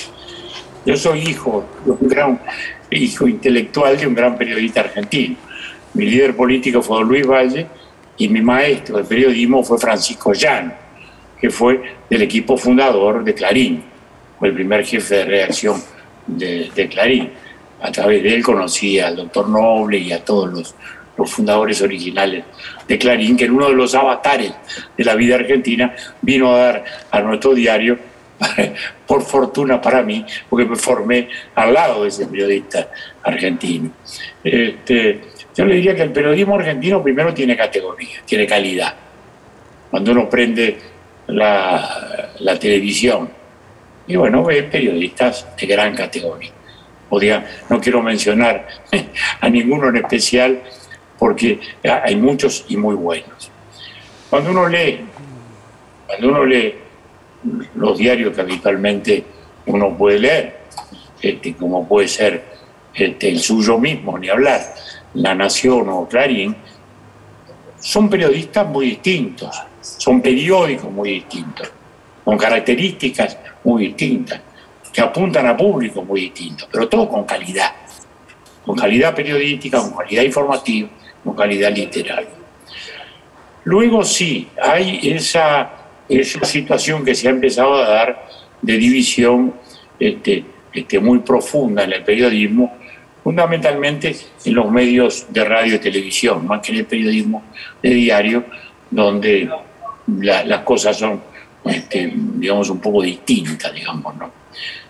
Yo 0.85 0.97
soy 0.97 1.20
hijo 1.20 1.64
de 1.85 1.91
un 1.93 2.09
gran 2.09 2.41
hijo 2.91 3.27
intelectual 3.27 3.97
de 3.97 4.07
un 4.07 4.14
gran 4.14 4.37
periodista 4.37 4.81
argentino. 4.81 5.37
Mi 5.95 6.07
líder 6.07 6.37
político 6.37 6.83
fue 6.83 7.03
Luis 7.05 7.27
Valle 7.27 7.66
y 8.18 8.29
mi 8.29 8.43
maestro 8.43 8.99
de 8.99 9.05
periodismo 9.05 9.62
fue 9.64 9.79
Francisco 9.79 10.33
Llano, 10.33 10.72
que 11.41 11.51
fue 11.51 11.97
del 12.09 12.22
equipo 12.22 12.57
fundador 12.57 13.24
de 13.24 13.34
Clarín, 13.34 13.84
fue 14.39 14.49
el 14.49 14.55
primer 14.55 14.84
jefe 14.84 15.16
de 15.16 15.24
redacción 15.24 15.82
de, 16.26 16.89
Clarín. 16.91 17.30
A 17.80 17.91
través 17.93 18.22
de 18.22 18.34
él 18.34 18.43
conocí 18.43 18.99
al 18.99 19.16
doctor 19.16 19.49
Noble 19.49 19.99
y 19.99 20.12
a 20.12 20.24
todos 20.24 20.51
los, 20.53 20.74
fundadores 21.30 21.80
originales 21.80 22.45
de 22.87 22.99
Clarín, 22.99 23.39
que 23.39 23.47
en 23.47 23.53
uno 23.53 23.68
de 23.68 23.74
los 23.74 23.95
avatares 23.95 24.53
de 24.99 25.03
la 25.05 25.14
vida 25.14 25.37
argentina 25.37 25.95
vino 26.20 26.55
a 26.55 26.59
dar 26.59 26.84
a 27.11 27.20
nuestro 27.20 27.55
diario 27.55 27.99
por 29.07 29.22
fortuna 29.22 29.80
para 29.80 30.03
mí, 30.03 30.26
porque 30.51 30.66
me 30.66 30.76
formé 30.76 31.30
al 31.55 31.72
lado 31.72 32.03
de 32.03 32.11
ese 32.11 32.26
periodista 32.26 32.91
argentino. 33.22 33.93
Este, 34.45 35.22
yo 35.57 35.64
le 35.64 35.76
diría 35.76 35.97
que 35.97 36.03
el 36.03 36.12
periodismo 36.12 36.57
argentino 36.57 37.03
primero 37.03 37.32
tiene 37.32 37.57
categoría, 37.57 38.18
tiene 38.26 38.47
calidad. 38.47 38.95
Cuando 39.91 40.12
uno 40.12 40.28
prende 40.28 40.76
la, 41.29 42.59
televisión, 42.61 43.31
y 44.07 44.16
bueno, 44.16 44.45
ve 44.45 44.62
periodistas 44.64 45.47
de 45.57 45.66
gran 45.66 45.95
categoría. 45.95 46.53
no 47.68 47.81
quiero 47.81 48.03
mencionar 48.03 48.66
a 49.41 49.49
ninguno 49.49 49.89
en 49.89 49.97
especial 49.97 50.62
porque 51.18 51.61
hay 51.83 52.16
muchos 52.16 52.64
y 52.68 52.77
muy 52.77 52.95
buenos. 52.95 53.51
Cuando 54.31 54.51
uno 54.51 54.68
lee, 54.68 55.01
cuando 56.07 56.29
uno 56.29 56.45
lee 56.45 56.74
los 57.74 57.99
diarios 57.99 58.35
que 58.35 58.41
habitualmente 58.41 59.24
uno 59.66 59.97
puede 59.97 60.18
leer, 60.18 60.57
este, 61.20 61.55
como 61.55 61.87
puede 61.87 62.09
ser 62.09 62.45
este, 62.95 63.29
el 63.29 63.41
suyo 63.41 63.79
mismo, 63.79 64.18
ni 64.18 64.29
hablar, 64.29 64.74
La 65.14 65.35
Nación 65.35 65.89
o 65.89 66.09
Clarín, 66.09 66.57
son 67.81 68.09
periodistas 68.09 68.66
muy 68.66 68.87
distintos, 68.87 69.57
son 69.99 70.20
periódicos 70.20 70.91
muy 70.91 71.11
distintos, 71.11 71.70
con 72.24 72.37
características 72.37 73.39
muy 73.64 73.89
distintas, 73.89 74.41
que 74.93 75.01
apuntan 75.01 75.47
a 75.47 75.57
públicos 75.57 76.05
muy 76.05 76.22
distintos, 76.22 76.68
pero 76.70 76.89
todo 76.89 77.09
con 77.09 77.24
calidad, 77.24 77.72
con 78.64 78.76
calidad 78.76 79.14
periodística, 79.14 79.78
con 79.78 79.95
calidad 79.95 80.22
informativa, 80.22 80.89
con 81.22 81.34
calidad 81.34 81.74
literaria. 81.74 82.30
Luego 83.64 84.05
sí, 84.05 84.49
hay 84.61 85.01
esa 85.03 85.76
esa 86.09 86.45
situación 86.45 87.05
que 87.05 87.14
se 87.14 87.28
ha 87.28 87.30
empezado 87.30 87.74
a 87.74 87.89
dar 87.89 88.26
de 88.62 88.76
división 88.76 89.55
este, 89.99 90.45
este, 90.72 90.99
muy 90.99 91.20
profunda 91.20 91.84
en 91.84 91.93
el 91.93 92.05
periodismo, 92.05 92.76
fundamentalmente 93.22 94.14
en 94.45 94.55
los 94.55 94.70
medios 94.70 95.26
de 95.30 95.45
radio 95.45 95.76
y 95.76 95.78
televisión, 95.78 96.47
más 96.47 96.61
que 96.61 96.72
en 96.72 96.78
el 96.78 96.84
periodismo 96.87 97.43
de 97.82 97.91
diario, 97.91 98.45
donde 98.91 99.49
las 100.07 100.61
cosas 100.61 100.96
son, 100.96 101.22
este, 101.64 102.12
digamos, 102.14 102.70
un 102.70 102.80
poco 102.80 103.02
distintas, 103.02 103.74
digamos, 103.74 104.14
¿no? 104.16 104.30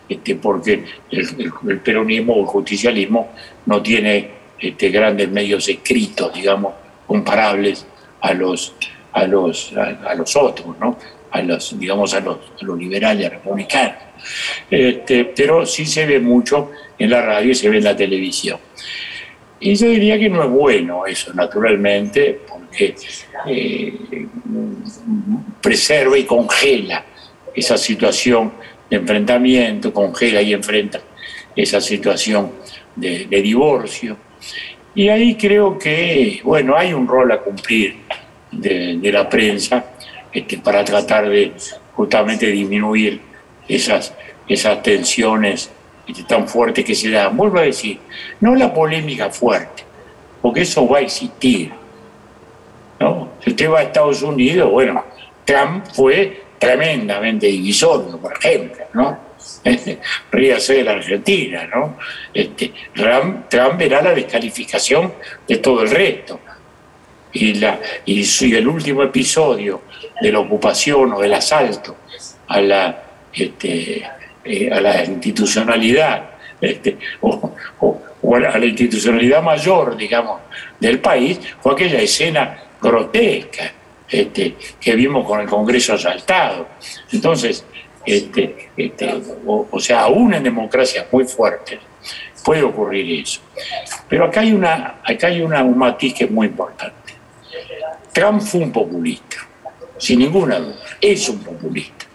Este, 0.08 0.36
porque 0.36 0.84
el, 1.10 1.80
peronismo 1.80 2.34
o 2.34 2.40
el 2.42 2.46
justicialismo 2.46 3.30
no 3.66 3.82
tiene 3.82 4.30
este, 4.58 4.90
grandes 4.90 5.28
medios 5.28 5.68
escritos, 5.68 6.32
digamos, 6.32 6.74
comparables 7.06 7.86
a 8.20 8.32
los 8.34 8.74
a 9.16 9.26
los, 9.26 9.72
a, 9.74 10.14
los 10.14 10.36
otros, 10.36 10.78
¿no? 10.78 10.98
a 11.30 11.40
los, 11.40 11.78
digamos, 11.78 12.12
a 12.12 12.20
los, 12.20 12.36
a 12.60 12.64
los 12.64 12.78
liberales 12.78 13.30
republicanos. 13.30 13.96
Este, 14.70 15.24
pero 15.24 15.64
sí 15.64 15.86
se 15.86 16.04
ve 16.04 16.20
mucho 16.20 16.70
en 16.98 17.10
la 17.10 17.22
radio 17.22 17.50
y 17.50 17.54
se 17.54 17.70
ve 17.70 17.78
en 17.78 17.84
la 17.84 17.96
televisión. 17.96 18.58
Y 19.58 19.74
yo 19.74 19.88
diría 19.88 20.18
que 20.18 20.28
no 20.28 20.44
es 20.44 20.50
bueno 20.50 21.06
eso, 21.06 21.32
naturalmente, 21.32 22.42
eh, 22.78 24.26
preserva 25.60 26.18
y 26.18 26.24
congela 26.24 27.04
esa 27.54 27.78
situación 27.78 28.52
de 28.90 28.96
enfrentamiento, 28.96 29.92
congela 29.92 30.42
y 30.42 30.52
enfrenta 30.52 31.00
esa 31.54 31.80
situación 31.80 32.52
de, 32.94 33.26
divorcio. 33.26 34.16
Y 34.94 35.08
ahí 35.08 35.34
creo 35.34 35.78
que, 35.78 36.40
bueno, 36.44 36.76
hay 36.76 36.92
un 36.92 37.06
rol 37.06 37.32
a 37.32 37.38
cumplir 37.38 37.96
de, 38.52 39.00
la 39.12 39.28
prensa 39.28 39.84
este, 40.32 40.58
para 40.58 40.84
tratar 40.84 41.28
de 41.28 41.52
justamente 41.94 42.46
disminuir 42.46 43.20
esas, 43.68 44.14
esas 44.48 44.82
tensiones 44.82 45.70
este, 46.06 46.22
tan 46.24 46.46
fuertes 46.46 46.84
que 46.84 46.94
se 46.94 47.10
dan. 47.10 47.36
Vuelvo 47.36 47.58
a 47.58 47.62
decir, 47.62 47.98
no 48.40 48.54
la 48.54 48.72
polémica 48.72 49.30
fuerte, 49.30 49.82
porque 50.40 50.62
eso 50.62 50.86
va 50.88 50.98
a 50.98 51.02
existir. 51.02 51.72
¿No? 53.00 53.32
Si 53.42 53.50
usted 53.50 53.70
va 53.70 53.80
a 53.80 53.82
Estados 53.82 54.22
Unidos, 54.22 54.70
bueno, 54.70 55.04
Trump 55.44 55.86
fue 55.92 56.42
tremendamente 56.58 57.46
divisorio, 57.46 58.18
por 58.18 58.32
ejemplo, 58.36 58.84
¿no? 58.94 59.26
Ríase 60.30 60.74
de 60.74 60.84
la 60.84 60.92
Argentina, 60.92 61.66
¿no? 61.72 61.98
Este, 62.32 62.72
Trump, 62.94 63.78
verá 63.78 64.02
la 64.02 64.14
descalificación 64.14 65.14
de 65.46 65.56
todo 65.58 65.82
el 65.82 65.90
resto. 65.90 66.40
Y, 67.32 67.54
la, 67.54 67.78
y, 68.06 68.24
el 68.54 68.66
último 68.66 69.02
episodio 69.02 69.82
de 70.20 70.32
la 70.32 70.38
ocupación 70.38 71.12
o 71.12 71.20
del 71.20 71.34
asalto 71.34 71.96
a 72.48 72.60
la, 72.60 73.02
este, 73.32 74.08
eh, 74.44 74.70
a 74.72 74.80
la 74.80 75.04
institucionalidad, 75.04 76.30
este, 76.60 76.96
o, 77.20 77.52
a 78.34 78.58
la 78.58 78.64
institucionalidad 78.64 79.42
mayor, 79.42 79.96
digamos, 79.96 80.40
del 80.80 80.98
país, 80.98 81.38
fue 81.60 81.72
aquella 81.72 82.00
escena 82.00 82.58
grotesca 82.86 83.72
este, 84.08 84.56
que 84.80 84.94
vimos 84.94 85.26
con 85.26 85.40
el 85.40 85.48
Congreso 85.48 85.94
asaltado. 85.94 86.68
Entonces, 87.12 87.64
este, 88.04 88.70
este, 88.76 89.20
o, 89.46 89.80
sea, 89.80 90.02
aún 90.02 90.32
en 90.34 90.44
democracias 90.44 91.06
muy 91.10 91.24
fuertes 91.24 91.80
puede 92.44 92.62
ocurrir 92.62 93.20
eso. 93.20 93.40
Pero 94.08 94.26
acá 94.26 94.40
hay, 94.40 94.52
una, 94.52 95.00
acá 95.02 95.26
hay 95.26 95.42
un 95.42 95.76
matiz 95.76 96.14
que 96.14 96.24
es 96.24 96.30
muy 96.30 96.46
importante. 96.46 96.94
Trump 98.12 98.40
fue 98.40 98.60
un 98.60 98.72
populista, 98.72 99.38
sin 99.98 100.20
ninguna 100.20 100.58
duda, 100.58 100.76
es 101.00 101.28
un 101.28 101.40
populista. 101.40 102.06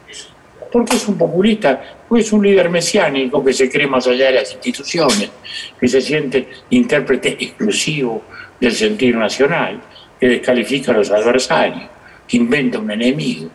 ¿Por 0.72 0.86
qué 0.86 0.95
es 0.95 1.07
un 1.09 1.17
populista? 1.17 1.97
Porque 2.07 2.24
es 2.24 2.32
un 2.32 2.43
líder 2.43 2.69
mesiánico 2.69 3.43
que 3.43 3.51
se 3.51 3.69
cree 3.69 3.88
más 3.88 4.07
allá 4.07 4.28
de 4.28 4.32
las 4.32 4.53
instituciones, 4.53 5.30
que 5.78 5.88
se 5.89 5.99
siente 5.99 6.47
intérprete 6.69 7.36
exclusivo 7.43 8.24
del 8.59 8.72
sentido 8.72 9.19
nacional 9.19 9.82
que 10.22 10.28
descalifica 10.28 10.91
a 10.91 10.97
los 10.97 11.09
adversarios, 11.09 11.89
que 12.28 12.38
inventa 12.38 12.78
un 12.78 12.91
enemigo. 12.91 13.49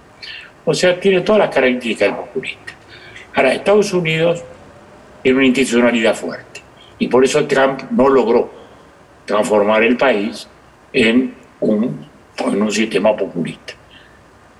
O 0.65 0.75
sea, 0.75 0.99
tiene 0.99 1.21
todas 1.21 1.39
las 1.39 1.55
características 1.55 2.09
del 2.09 2.17
populista. 2.17 2.75
Ahora, 3.35 3.55
Estados 3.55 3.93
Unidos 3.93 4.43
tiene 5.23 5.39
una 5.39 5.47
institucionalidad 5.47 6.17
fuerte 6.17 6.61
y 6.99 7.07
por 7.07 7.25
eso 7.25 7.47
Trump 7.47 7.83
no 7.93 8.09
logró 8.09 8.51
transformar 9.25 9.85
el 9.85 9.97
país 9.97 10.49
en 10.93 11.35
un, 11.61 12.05
en 12.39 12.63
un 12.63 12.73
sistema 12.73 13.17
populista, 13.17 13.75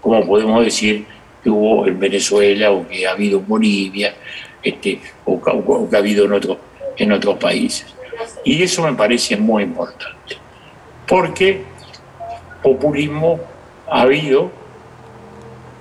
como 0.01 0.25
podemos 0.25 0.65
decir 0.65 1.05
que 1.43 1.51
hubo 1.51 1.89
en 1.89 1.99
Venezuela 1.99 2.71
o 2.71 2.87
que 2.87 3.05
ha 3.05 3.13
habido 3.13 3.41
en 3.41 3.49
Bolivia 3.49 4.15
este, 4.63 5.01
o, 5.25 5.41
que 5.89 5.97
ha 5.97 5.99
habido 5.99 6.25
en, 6.27 6.35
otro, 6.35 6.59
en 6.97 7.11
otros 7.11 7.37
países. 7.39 7.87
Y 8.45 8.63
eso 8.63 8.83
me 8.83 8.93
parece 8.93 9.37
muy 9.37 9.65
importante, 9.65 10.37
porque 11.07 11.76
populismo 12.63 13.41
ha 13.89 14.03
habido 14.03 14.51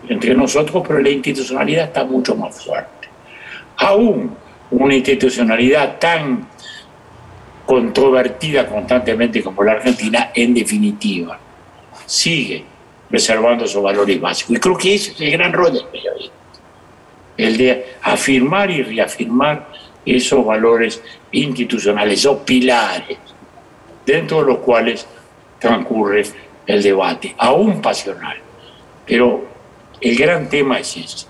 entre 0.08 0.36
nosotros, 0.36 0.84
pero 0.88 1.00
la 1.00 1.10
institucionalidad 1.10 1.86
está 1.86 2.04
mucho 2.04 2.36
más 2.36 2.64
fuerte. 2.64 3.10
Aún 3.78 4.36
una 4.72 4.96
institucionalidad 4.96 5.98
tan 6.00 6.48
controvertida 7.66 8.68
constantemente 8.68 9.44
como 9.44 9.64
la 9.64 9.74
Argentina, 9.74 10.32
en 10.34 10.54
definitiva, 10.54 11.40
sigue 12.06 12.64
preservando 13.10 13.68
sus 13.68 13.82
valores 13.82 14.20
básicos. 14.22 14.56
Y 14.56 14.60
creo 14.60 14.78
que 14.78 14.96
ese 14.96 15.12
es 15.12 15.22
el 15.22 15.32
gran 15.32 15.54
rol 15.54 15.74
del 15.74 15.86
periodismo, 15.86 16.34
el 17.38 17.58
de 17.58 17.86
afirmar 18.02 18.70
y 18.70 18.84
reafirmar 18.84 19.68
esos 20.06 20.46
valores 20.46 21.02
institucionales, 21.32 22.20
esos 22.20 22.40
pilares, 22.40 23.18
dentro 24.06 24.42
de 24.42 24.46
los 24.46 24.58
cuales 24.60 25.08
transcurre 25.60 26.26
el 26.66 26.82
debate, 26.82 27.36
aún 27.38 27.82
pasional. 27.82 28.38
Pero 29.06 29.46
el 30.02 30.16
gran 30.18 30.50
tema 30.50 30.80
es 30.80 30.98
ese, 30.98 31.28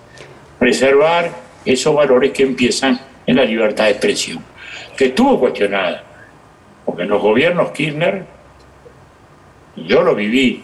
preservar 0.59 1.31
esos 1.65 1.95
valores 1.95 2.31
que 2.31 2.43
empiezan 2.43 2.99
en 3.25 3.35
la 3.35 3.45
libertad 3.45 3.85
de 3.85 3.91
expresión, 3.91 4.43
que 4.95 5.05
estuvo 5.05 5.39
cuestionada, 5.39 6.03
porque 6.85 7.03
en 7.03 7.09
los 7.09 7.21
gobiernos 7.21 7.71
Kirchner, 7.71 8.25
yo 9.75 10.03
lo 10.03 10.15
viví, 10.15 10.63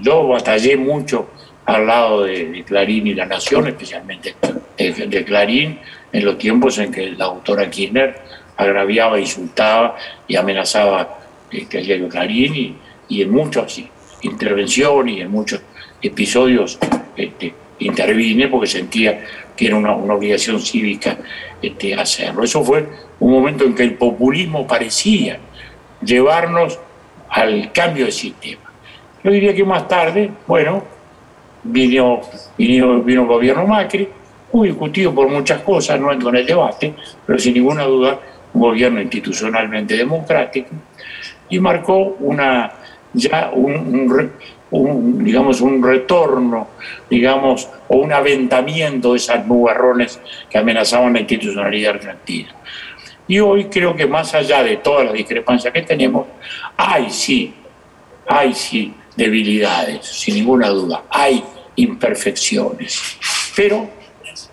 yo 0.00 0.26
batallé 0.28 0.76
mucho 0.76 1.28
al 1.66 1.86
lado 1.86 2.22
de, 2.22 2.64
Clarín 2.64 3.06
y 3.08 3.14
La 3.14 3.26
Nación, 3.26 3.66
especialmente 3.66 4.36
de, 4.78 5.24
Clarín, 5.24 5.80
en 6.12 6.24
los 6.24 6.38
tiempos 6.38 6.78
en 6.78 6.92
que 6.92 7.10
la 7.10 7.26
autora 7.26 7.68
Kirchner 7.68 8.16
agraviaba, 8.56 9.18
insultaba 9.18 9.96
y 10.26 10.36
amenazaba 10.36 11.18
este, 11.50 11.80
el 11.80 12.08
Clarín 12.08 12.54
y, 12.54 12.76
y 13.08 13.22
en 13.22 13.30
muchas 13.30 13.80
intervenciones 14.22 15.16
y 15.16 15.20
en 15.20 15.30
muchos 15.30 15.60
episodios 16.02 16.78
este, 17.16 17.54
intervine 17.78 18.48
porque 18.48 18.66
sentía 18.66 19.24
que 19.56 19.66
era 19.66 19.76
una, 19.76 19.92
obligación 19.92 20.60
cívica 20.60 21.16
este, 21.62 21.94
hacerlo. 21.94 22.44
Eso 22.44 22.62
fue 22.62 22.86
un 23.20 23.32
momento 23.32 23.64
en 23.64 23.74
que 23.74 23.82
el 23.82 23.94
populismo 23.94 24.66
parecía 24.66 25.38
llevarnos 26.02 26.78
al 27.30 27.72
cambio 27.72 28.06
de 28.06 28.12
sistema. 28.12 28.62
Yo 29.24 29.30
diría 29.30 29.54
que 29.54 29.64
más 29.64 29.88
tarde, 29.88 30.30
bueno, 30.46 30.84
vino, 31.64 32.20
vino, 32.56 33.02
vino 33.02 33.22
el 33.22 33.26
gobierno 33.26 33.66
Macri, 33.66 34.08
muy 34.52 34.68
discutido 34.68 35.14
por 35.14 35.28
muchas 35.28 35.60
cosas, 35.62 36.00
no 36.00 36.12
entro 36.12 36.28
en 36.28 36.36
el 36.36 36.46
debate, 36.46 36.94
pero 37.26 37.38
sin 37.38 37.54
ninguna 37.54 37.84
duda 37.84 38.20
un 38.54 38.60
gobierno 38.60 39.00
institucionalmente 39.00 39.96
democrático, 39.96 40.70
y 41.48 41.58
marcó 41.58 42.16
una, 42.20 42.72
ya 43.16 43.50
un, 43.52 44.32
digamos, 45.24 45.60
un 45.60 45.82
retorno, 45.82 46.68
digamos, 47.08 47.68
o 47.88 47.96
un 47.96 48.12
aventamiento 48.12 49.12
de 49.12 49.16
esas 49.16 49.46
nubarrones 49.46 50.20
que 50.50 50.58
amenazaban 50.58 51.14
la 51.14 51.20
institucionalidad 51.20 51.94
argentina. 51.94 52.54
Y 53.26 53.40
hoy 53.40 53.64
creo 53.64 53.96
que 53.96 54.06
más 54.06 54.34
allá 54.34 54.62
de 54.62 54.76
todas 54.76 55.06
las 55.06 55.14
discrepancias 55.14 55.72
que 55.72 55.82
tenemos, 55.82 56.26
hay 56.76 57.10
sí, 57.10 57.54
hay 58.28 58.54
sí 58.54 58.94
debilidades, 59.16 60.06
sin 60.06 60.34
ninguna 60.34 60.68
duda, 60.68 61.04
hay 61.10 61.42
imperfecciones. 61.76 63.18
Pero 63.56 63.88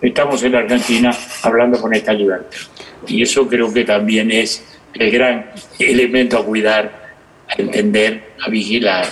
estamos 0.00 0.42
en 0.42 0.52
la 0.52 0.60
Argentina 0.60 1.14
hablando 1.42 1.80
con 1.80 1.94
esta 1.94 2.12
libertad. 2.12 2.58
Y 3.06 3.22
eso 3.22 3.46
creo 3.46 3.72
que 3.72 3.84
también 3.84 4.30
es 4.30 4.64
el 4.94 5.10
gran 5.10 5.50
elemento 5.78 6.38
a 6.38 6.44
cuidar 6.44 7.03
a 7.56 7.62
entender, 7.62 8.34
a 8.44 8.50
vigilar 8.50 9.06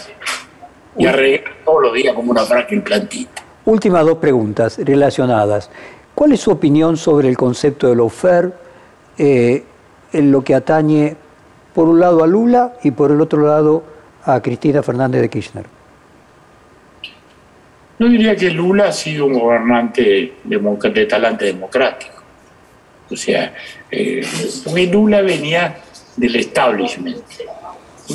y 0.96 1.06
a 1.06 1.12
regar 1.12 1.52
todos 1.64 1.82
los 1.82 1.94
días 1.94 2.14
como 2.14 2.30
una 2.30 2.42
frágil 2.42 2.82
plantita. 2.82 3.42
Últimas 3.64 4.04
dos 4.04 4.18
preguntas 4.18 4.78
relacionadas. 4.78 5.70
¿Cuál 6.14 6.32
es 6.32 6.40
su 6.40 6.50
opinión 6.50 6.96
sobre 6.96 7.28
el 7.28 7.36
concepto 7.36 7.88
de 7.88 7.96
lawfare 7.96 8.52
eh, 9.18 9.64
en 10.12 10.32
lo 10.32 10.42
que 10.42 10.54
atañe, 10.54 11.16
por 11.74 11.88
un 11.88 12.00
lado, 12.00 12.22
a 12.22 12.26
Lula 12.26 12.74
y 12.82 12.90
por 12.90 13.10
el 13.10 13.20
otro 13.20 13.46
lado, 13.46 13.82
a 14.24 14.40
Cristina 14.42 14.82
Fernández 14.82 15.22
de 15.22 15.30
Kirchner? 15.30 15.64
Yo 17.98 18.08
diría 18.08 18.34
que 18.34 18.50
Lula 18.50 18.88
ha 18.88 18.92
sido 18.92 19.26
un 19.26 19.38
gobernante 19.38 20.34
de, 20.42 21.06
talante 21.06 21.44
democrático. 21.44 22.22
O 23.10 23.16
sea, 23.16 23.54
eh, 23.90 24.26
Lula 24.90 25.22
venía 25.22 25.76
del 26.16 26.36
establishment, 26.36 27.22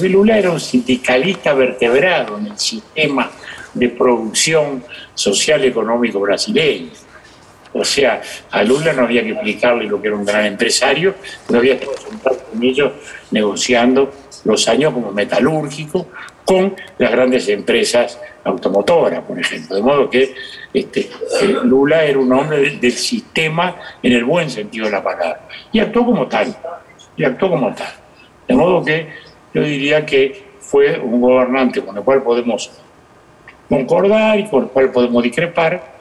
Lula 0.03 0.37
era 0.37 0.51
un 0.51 0.59
sindicalista 0.59 1.53
vertebrado 1.53 2.37
en 2.37 2.47
el 2.47 2.57
sistema 2.57 3.31
de 3.73 3.89
producción 3.89 4.83
social 5.13 5.63
económico 5.63 6.19
brasileño. 6.19 6.91
O 7.73 7.83
sea, 7.83 8.21
a 8.51 8.63
Lula 8.63 8.93
no 8.93 9.03
había 9.03 9.23
que 9.23 9.31
explicarle 9.31 9.85
lo 9.85 10.01
que 10.01 10.07
era 10.07 10.17
un 10.17 10.25
gran 10.25 10.45
empresario, 10.45 11.15
no 11.49 11.59
había 11.59 11.75
estado 11.75 11.97
sentado 11.97 12.37
con 12.51 12.63
ellos 12.63 12.91
negociando 13.31 14.11
los 14.45 14.67
años 14.67 14.93
como 14.93 15.11
metalúrgico 15.11 16.07
con 16.45 16.75
las 16.97 17.11
grandes 17.11 17.47
empresas 17.49 18.19
automotoras, 18.45 19.21
por 19.25 19.37
ejemplo. 19.37 19.75
De 19.75 19.81
modo 19.81 20.09
que 20.09 20.33
este, 20.73 21.01
eh, 21.41 21.57
Lula 21.63 22.03
era 22.05 22.17
un 22.17 22.31
hombre 22.31 22.77
del 22.77 22.91
sistema 22.93 23.75
en 24.01 24.13
el 24.13 24.23
buen 24.23 24.49
sentido 24.49 24.85
de 24.85 24.91
la 24.93 25.03
palabra. 25.03 25.47
Y 25.71 25.79
actuó 25.79 26.05
como 26.05 26.25
tal, 26.27 26.55
y 27.17 27.25
actuó 27.25 27.49
como 27.49 27.73
tal. 27.75 27.93
De 28.47 28.55
modo 28.55 28.83
que 28.83 29.09
yo 29.57 29.63
diría 29.63 30.05
que 30.05 30.43
fue 30.59 30.99
un 30.99 31.21
gobernante 31.21 31.81
con 31.81 31.97
el 31.97 32.03
cual 32.03 32.21
podemos 32.21 32.71
concordar 33.69 34.39
y 34.39 34.47
con 34.47 34.63
el 34.63 34.69
cual 34.69 34.91
podemos 34.91 35.23
discrepar, 35.23 35.97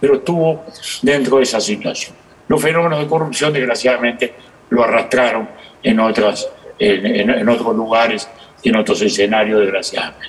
pero 0.00 0.14
estuvo 0.16 0.64
dentro 1.02 1.38
de 1.38 1.42
esa 1.42 1.60
situación. 1.60 2.14
Los 2.46 2.62
fenómenos 2.62 3.00
de 3.00 3.06
corrupción, 3.06 3.52
desgraciadamente, 3.52 4.34
lo 4.70 4.84
arrastraron 4.84 5.48
en, 5.82 6.00
otras, 6.00 6.48
en, 6.78 7.48
otros 7.48 7.74
lugares 7.74 8.28
y 8.62 8.68
en 8.68 8.76
otros 8.76 9.02
escenarios, 9.02 9.60
desgraciadamente. 9.60 10.28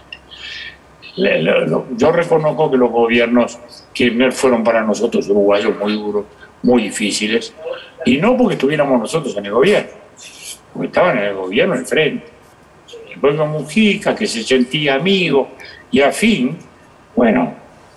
Yo 1.95 2.11
reconozco 2.11 2.71
que 2.71 2.77
los 2.77 2.91
gobiernos 2.91 3.59
Kirchner 3.93 4.31
fueron 4.31 4.63
para 4.63 4.81
nosotros 4.81 5.27
uruguayos 5.29 5.77
muy 5.77 5.93
duros, 5.93 6.25
muy 6.63 6.83
difíciles, 6.83 7.53
y 8.05 8.17
no 8.17 8.37
porque 8.37 8.53
estuviéramos 8.53 8.99
nosotros 8.99 9.35
en 9.37 9.45
el 9.45 9.51
gobierno, 9.51 9.98
porque 10.79 10.87
estaban 10.87 11.17
en 11.17 11.25
el 11.25 11.33
gobierno 11.33 11.75
enfrente. 11.75 12.25
El 13.11 13.19
pueblo 13.19 13.45
Mujica, 13.47 14.15
que 14.15 14.25
se 14.25 14.43
sentía 14.43 14.95
amigo 14.95 15.49
y 15.91 15.99
afín, 15.99 16.57
bueno, 17.17 17.53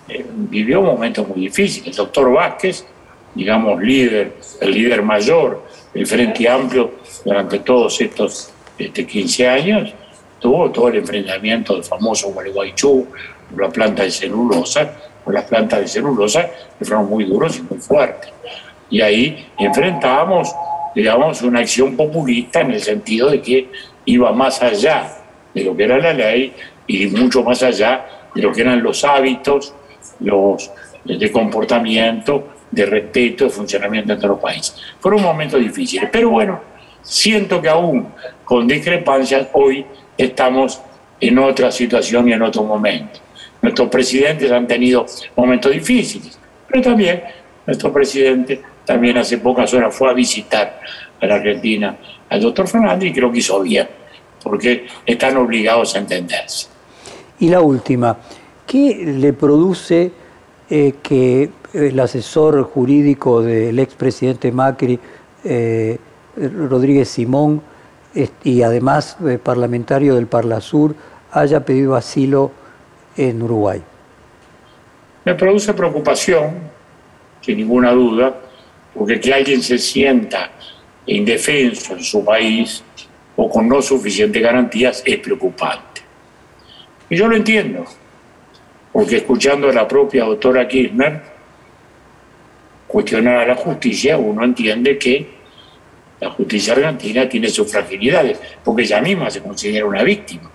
eh, 0.09 0.25
vivió 0.29 0.81
momentos 0.81 1.25
muy 1.25 1.39
difíciles. 1.39 1.87
El 1.87 1.95
doctor 1.95 2.33
Vázquez, 2.33 2.85
digamos, 3.33 3.81
líder, 3.81 4.33
el 4.59 4.71
líder 4.71 5.01
mayor 5.01 5.63
del 5.93 6.05
Frente 6.05 6.49
Amplio 6.49 6.95
durante 7.23 7.59
todos 7.59 8.01
estos 8.01 8.51
este, 8.77 9.07
15 9.07 9.47
años, 9.47 9.93
tuvo 10.41 10.69
todo 10.69 10.89
el 10.89 10.97
enfrentamiento 10.97 11.75
del 11.75 11.85
famoso 11.85 12.33
Gualeguaychú, 12.33 13.07
la 13.55 13.69
planta 13.69 14.03
de 14.03 14.11
celulosa, 14.11 14.93
con 15.23 15.33
las 15.33 15.45
plantas 15.45 15.79
de 15.79 15.87
celulosa, 15.87 16.49
que 16.77 16.83
fueron 16.83 17.09
muy 17.09 17.23
duros 17.23 17.57
y 17.59 17.61
muy 17.61 17.79
fuertes. 17.79 18.29
Y 18.89 18.99
ahí 18.99 19.47
enfrentábamos, 19.57 20.53
digamos, 20.95 21.41
una 21.41 21.59
acción 21.59 21.95
populista 21.95 22.61
en 22.61 22.71
el 22.71 22.81
sentido 22.81 23.29
de 23.29 23.41
que 23.41 23.69
iba 24.05 24.31
más 24.31 24.61
allá 24.61 25.17
de 25.53 25.63
lo 25.63 25.75
que 25.75 25.83
era 25.83 25.97
la 25.97 26.13
ley 26.13 26.53
y 26.87 27.07
mucho 27.07 27.43
más 27.43 27.63
allá 27.63 28.05
de 28.33 28.41
lo 28.41 28.51
que 28.51 28.61
eran 28.61 28.81
los 28.81 29.03
hábitos 29.03 29.73
los, 30.19 30.71
de 31.05 31.31
comportamiento, 31.31 32.49
de 32.71 32.85
respeto, 32.85 33.45
de 33.45 33.49
funcionamiento 33.49 34.13
entre 34.13 34.27
los 34.27 34.39
países. 34.39 34.75
Fueron 34.99 35.21
momentos 35.21 35.59
difíciles, 35.59 36.09
pero 36.11 36.29
bueno, 36.29 36.59
siento 37.01 37.61
que 37.61 37.69
aún 37.69 38.07
con 38.43 38.67
discrepancias 38.67 39.47
hoy 39.53 39.85
estamos 40.17 40.81
en 41.19 41.39
otra 41.39 41.71
situación 41.71 42.27
y 42.29 42.33
en 42.33 42.41
otro 42.41 42.63
momento. 42.63 43.19
Nuestros 43.61 43.89
presidentes 43.89 44.51
han 44.51 44.67
tenido 44.67 45.05
momentos 45.35 45.71
difíciles, 45.71 46.37
pero 46.67 46.81
también 46.81 47.23
nuestro 47.65 47.93
presidente 47.93 48.61
también 48.85 49.17
hace 49.17 49.37
pocas 49.37 49.73
horas 49.73 49.95
fue 49.95 50.09
a 50.09 50.13
visitar 50.13 50.79
a 51.21 51.25
la 51.25 51.35
Argentina 51.35 51.97
al 52.29 52.41
doctor 52.41 52.67
Fernández 52.67 53.09
y 53.09 53.13
creo 53.13 53.31
que 53.31 53.39
hizo 53.39 53.61
bien, 53.61 53.87
porque 54.41 54.87
están 55.05 55.37
obligados 55.37 55.95
a 55.95 55.99
entenderse. 55.99 56.67
Y 57.39 57.49
la 57.49 57.61
última, 57.61 58.17
¿qué 58.65 59.03
le 59.05 59.33
produce 59.33 60.11
eh, 60.69 60.95
que 61.01 61.49
el 61.73 61.99
asesor 61.99 62.63
jurídico 62.63 63.41
del 63.41 63.79
expresidente 63.79 64.51
Macri, 64.51 64.99
eh, 65.43 65.97
Rodríguez 66.35 67.09
Simón, 67.09 67.61
y 68.43 68.61
además 68.61 69.17
eh, 69.27 69.39
parlamentario 69.41 70.15
del 70.15 70.27
Parlasur, 70.27 70.95
haya 71.31 71.65
pedido 71.65 71.95
asilo 71.95 72.51
en 73.17 73.41
Uruguay? 73.41 73.81
Me 75.25 75.35
produce 75.35 75.73
preocupación, 75.73 76.53
sin 77.41 77.57
ninguna 77.57 77.91
duda, 77.91 78.35
porque 78.93 79.19
que 79.19 79.33
alguien 79.33 79.61
se 79.61 79.77
sienta 79.77 80.51
indefenso 81.05 81.93
en 81.93 82.03
su 82.03 82.23
país 82.23 82.83
o 83.35 83.49
con 83.49 83.67
no 83.67 83.81
suficientes 83.81 84.41
garantías 84.41 85.01
es 85.05 85.17
preocupante. 85.17 86.01
Y 87.09 87.15
yo 87.17 87.27
lo 87.27 87.35
entiendo, 87.35 87.85
porque 88.91 89.17
escuchando 89.17 89.69
a 89.69 89.73
la 89.73 89.87
propia 89.87 90.23
doctora 90.23 90.67
Kirchner 90.67 91.21
cuestionar 92.87 93.37
a 93.37 93.47
la 93.47 93.55
justicia, 93.55 94.17
uno 94.17 94.43
entiende 94.43 94.97
que 94.97 95.27
la 96.19 96.29
justicia 96.29 96.73
argentina 96.73 97.27
tiene 97.27 97.49
sus 97.49 97.69
fragilidades, 97.69 98.39
porque 98.63 98.83
ella 98.83 99.01
misma 99.01 99.29
se 99.29 99.41
considera 99.41 99.85
una 99.85 100.03
víctima 100.03 100.49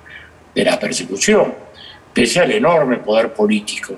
de 0.54 0.64
la 0.64 0.78
persecución 0.78 1.52
pese 2.12 2.40
al 2.40 2.50
enorme 2.52 2.98
poder 2.98 3.32
político 3.32 3.94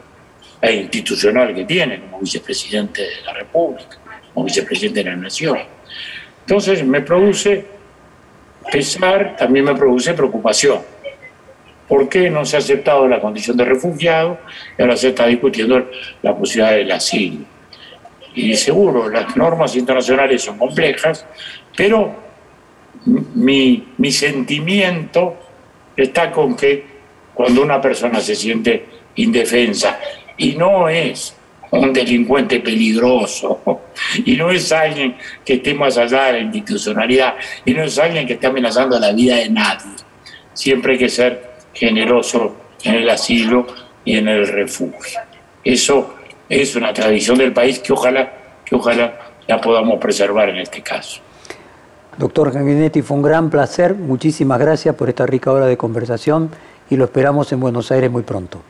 e 0.61 0.73
institucional 0.73 1.55
que 1.55 1.65
tiene 1.65 2.01
como 2.01 2.21
vicepresidente 2.21 3.03
de 3.03 3.23
la 3.25 3.33
República, 3.33 3.99
como 4.33 4.47
vicepresidente 4.47 5.05
de 5.05 5.11
la 5.11 5.17
Nación. 5.17 5.59
Entonces 6.41 6.85
me 6.85 7.01
produce 7.01 7.65
pesar, 8.71 9.37
también 9.37 9.65
me 9.65 9.75
produce 9.75 10.15
preocupación. 10.15 10.81
¿Por 11.89 12.09
qué 12.09 12.31
no 12.31 12.45
se 12.45 12.57
ha 12.57 12.61
aceptado 12.61 13.09
la 13.09 13.21
condición 13.21 13.57
de 13.57 13.65
refugiado 13.65 14.39
y 14.79 14.83
ahora 14.83 14.97
se 14.97 15.09
está 15.09 15.27
discutiendo 15.27 15.91
la 16.23 16.37
posibilidad 16.37 16.77
del 16.77 16.93
asilo? 16.93 17.45
Y 18.35 18.55
seguro, 18.55 19.09
las 19.09 19.37
normas 19.37 19.75
internacionales 19.75 20.43
son 20.43 20.57
complejas, 20.57 21.27
pero 21.77 22.15
mi, 23.05 23.89
mi 23.99 24.13
sentimiento 24.13 25.37
está 25.97 26.31
con 26.31 26.57
que 26.57 26.85
cuando 27.35 27.63
una 27.63 27.81
persona 27.81 28.21
se 28.21 28.37
siente 28.37 28.85
indefensa 29.17 29.99
y 30.37 30.55
no 30.57 30.89
es 30.89 31.35
un 31.71 31.93
delincuente 31.93 32.61
peligroso 32.61 33.61
y 34.25 34.37
no 34.37 34.51
es 34.51 34.73
alguien 34.73 35.17
que 35.45 35.55
esté 35.55 35.75
más 35.75 35.97
allá 35.97 36.27
de 36.27 36.33
la 36.33 36.39
institucionalidad 36.41 37.35
y 37.65 37.73
no 37.73 37.85
es 37.85 37.99
alguien 37.99 38.27
que 38.27 38.35
esté 38.35 38.47
amenazando 38.47 38.99
la 38.99 39.13
vida 39.13 39.37
de 39.37 39.49
nadie. 39.51 39.93
Siempre 40.53 40.93
hay 40.93 40.99
que 40.99 41.09
ser 41.09 41.51
generoso 41.73 42.57
en 42.83 42.95
el 42.97 43.11
asilo 43.11 43.67
y 44.05 44.17
en 44.17 44.29
el 44.29 44.47
refugio. 44.49 45.21
Eso 45.63 46.15
es 46.49 46.75
una 46.75 46.93
tradición 46.93 47.39
del 47.39 47.53
país 47.53 47.79
que 47.79 47.93
ojalá, 47.93 48.33
que 48.65 48.75
ojalá 48.75 49.19
la 49.47 49.61
podamos 49.61 50.01
preservar 50.01 50.49
en 50.49 50.59
este 50.59 50.83
caso. 50.83 51.21
Doctor 52.19 52.53
Ganguinetti, 52.53 53.03
fue 53.03 53.17
un 53.17 53.23
gran 53.23 53.51
placer. 53.51 53.95
Muchísimas 53.95 54.59
gracias 54.59 54.95
por 54.95 55.09
esta 55.09 55.27
rica 55.27 55.53
hora 55.53 55.67
de 55.67 55.77
conversación 55.77 56.51
y 56.91 56.97
lo 56.97 57.05
esperamos 57.05 57.53
en 57.53 57.61
Buenos 57.61 57.91
Aires 57.93 58.11
muy 58.11 58.23
pronto. 58.23 58.61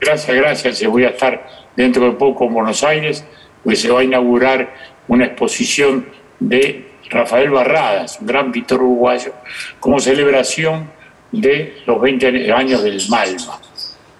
Gracias, 0.00 0.36
gracias. 0.36 0.86
Voy 0.86 1.04
a 1.04 1.10
estar 1.10 1.46
dentro 1.76 2.06
de 2.06 2.12
poco 2.12 2.46
en 2.46 2.54
Buenos 2.54 2.82
Aires, 2.82 3.24
pues 3.62 3.80
se 3.80 3.90
va 3.90 4.00
a 4.00 4.04
inaugurar 4.04 4.74
una 5.08 5.26
exposición 5.26 6.06
de 6.38 6.90
Rafael 7.10 7.50
Barradas, 7.50 8.18
un 8.20 8.26
gran 8.26 8.50
pintor 8.50 8.82
uruguayo, 8.82 9.34
como 9.78 10.00
celebración 10.00 10.90
de 11.32 11.82
los 11.86 12.00
20 12.00 12.52
años 12.52 12.82
del 12.82 13.00
Malva, 13.08 13.60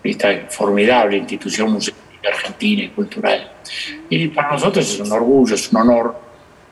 esta 0.04 0.46
formidable 0.50 1.16
institución 1.16 1.72
musical 1.72 2.00
argentina 2.28 2.82
y 2.82 2.88
cultural. 2.88 3.50
Y 4.08 4.28
para 4.28 4.52
nosotros 4.52 4.92
es 4.92 5.00
un 5.00 5.10
orgullo, 5.10 5.54
es 5.54 5.72
un 5.72 5.80
honor 5.80 6.20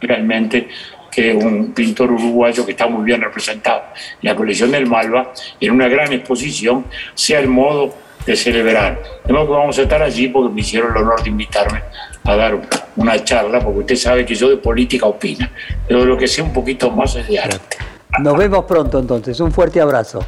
realmente 0.01 0.69
que 1.11 1.33
un 1.33 1.73
pintor 1.73 2.13
uruguayo 2.13 2.65
que 2.67 2.73
está 2.73 2.87
muy 2.87 3.05
bien 3.05 3.21
representado 3.21 3.85
en 4.23 4.29
la 4.29 4.37
colección 4.37 4.71
del 4.71 4.87
Malva, 4.87 5.33
en 5.59 5.71
una 5.73 5.89
gran 5.89 6.13
exposición, 6.13 6.85
sea 7.15 7.41
el 7.41 7.49
modo 7.49 7.95
de 8.29 8.37
celebrar. 8.37 9.03
De 9.25 9.33
modo 9.33 9.47
que 9.47 9.53
vamos 9.53 9.79
a 9.79 9.83
estar 9.83 10.03
allí 10.03 10.29
porque 10.29 10.55
me 10.55 10.61
hicieron 10.61 10.91
el 10.97 11.03
honor 11.03 11.23
de 11.23 11.31
invitarme 11.31 11.83
a 12.25 12.37
dar 12.37 12.61
una 12.97 13.25
charla, 13.25 13.61
porque 13.61 13.81
usted 13.81 13.97
sabe 13.97 14.27
que 14.27 14.35
yo 14.35 14.51
de 14.51 14.59
política 14.59 15.07
opina, 15.07 15.51
pero 15.87 16.05
lo 16.05 16.17
que 16.17 16.29
sé 16.29 16.43
un 16.43 16.53
poquito 16.53 16.91
más 16.91 17.17
es 17.17 17.27
de 17.27 17.39
arte. 17.39 17.79
Nos 18.21 18.37
vemos 18.37 18.65
pronto 18.65 18.99
entonces, 18.99 19.39
un 19.41 19.53
fuerte 19.53 19.81
abrazo. 19.81 20.25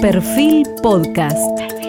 Perfil 0.00 0.66
Podcast. 0.82 1.79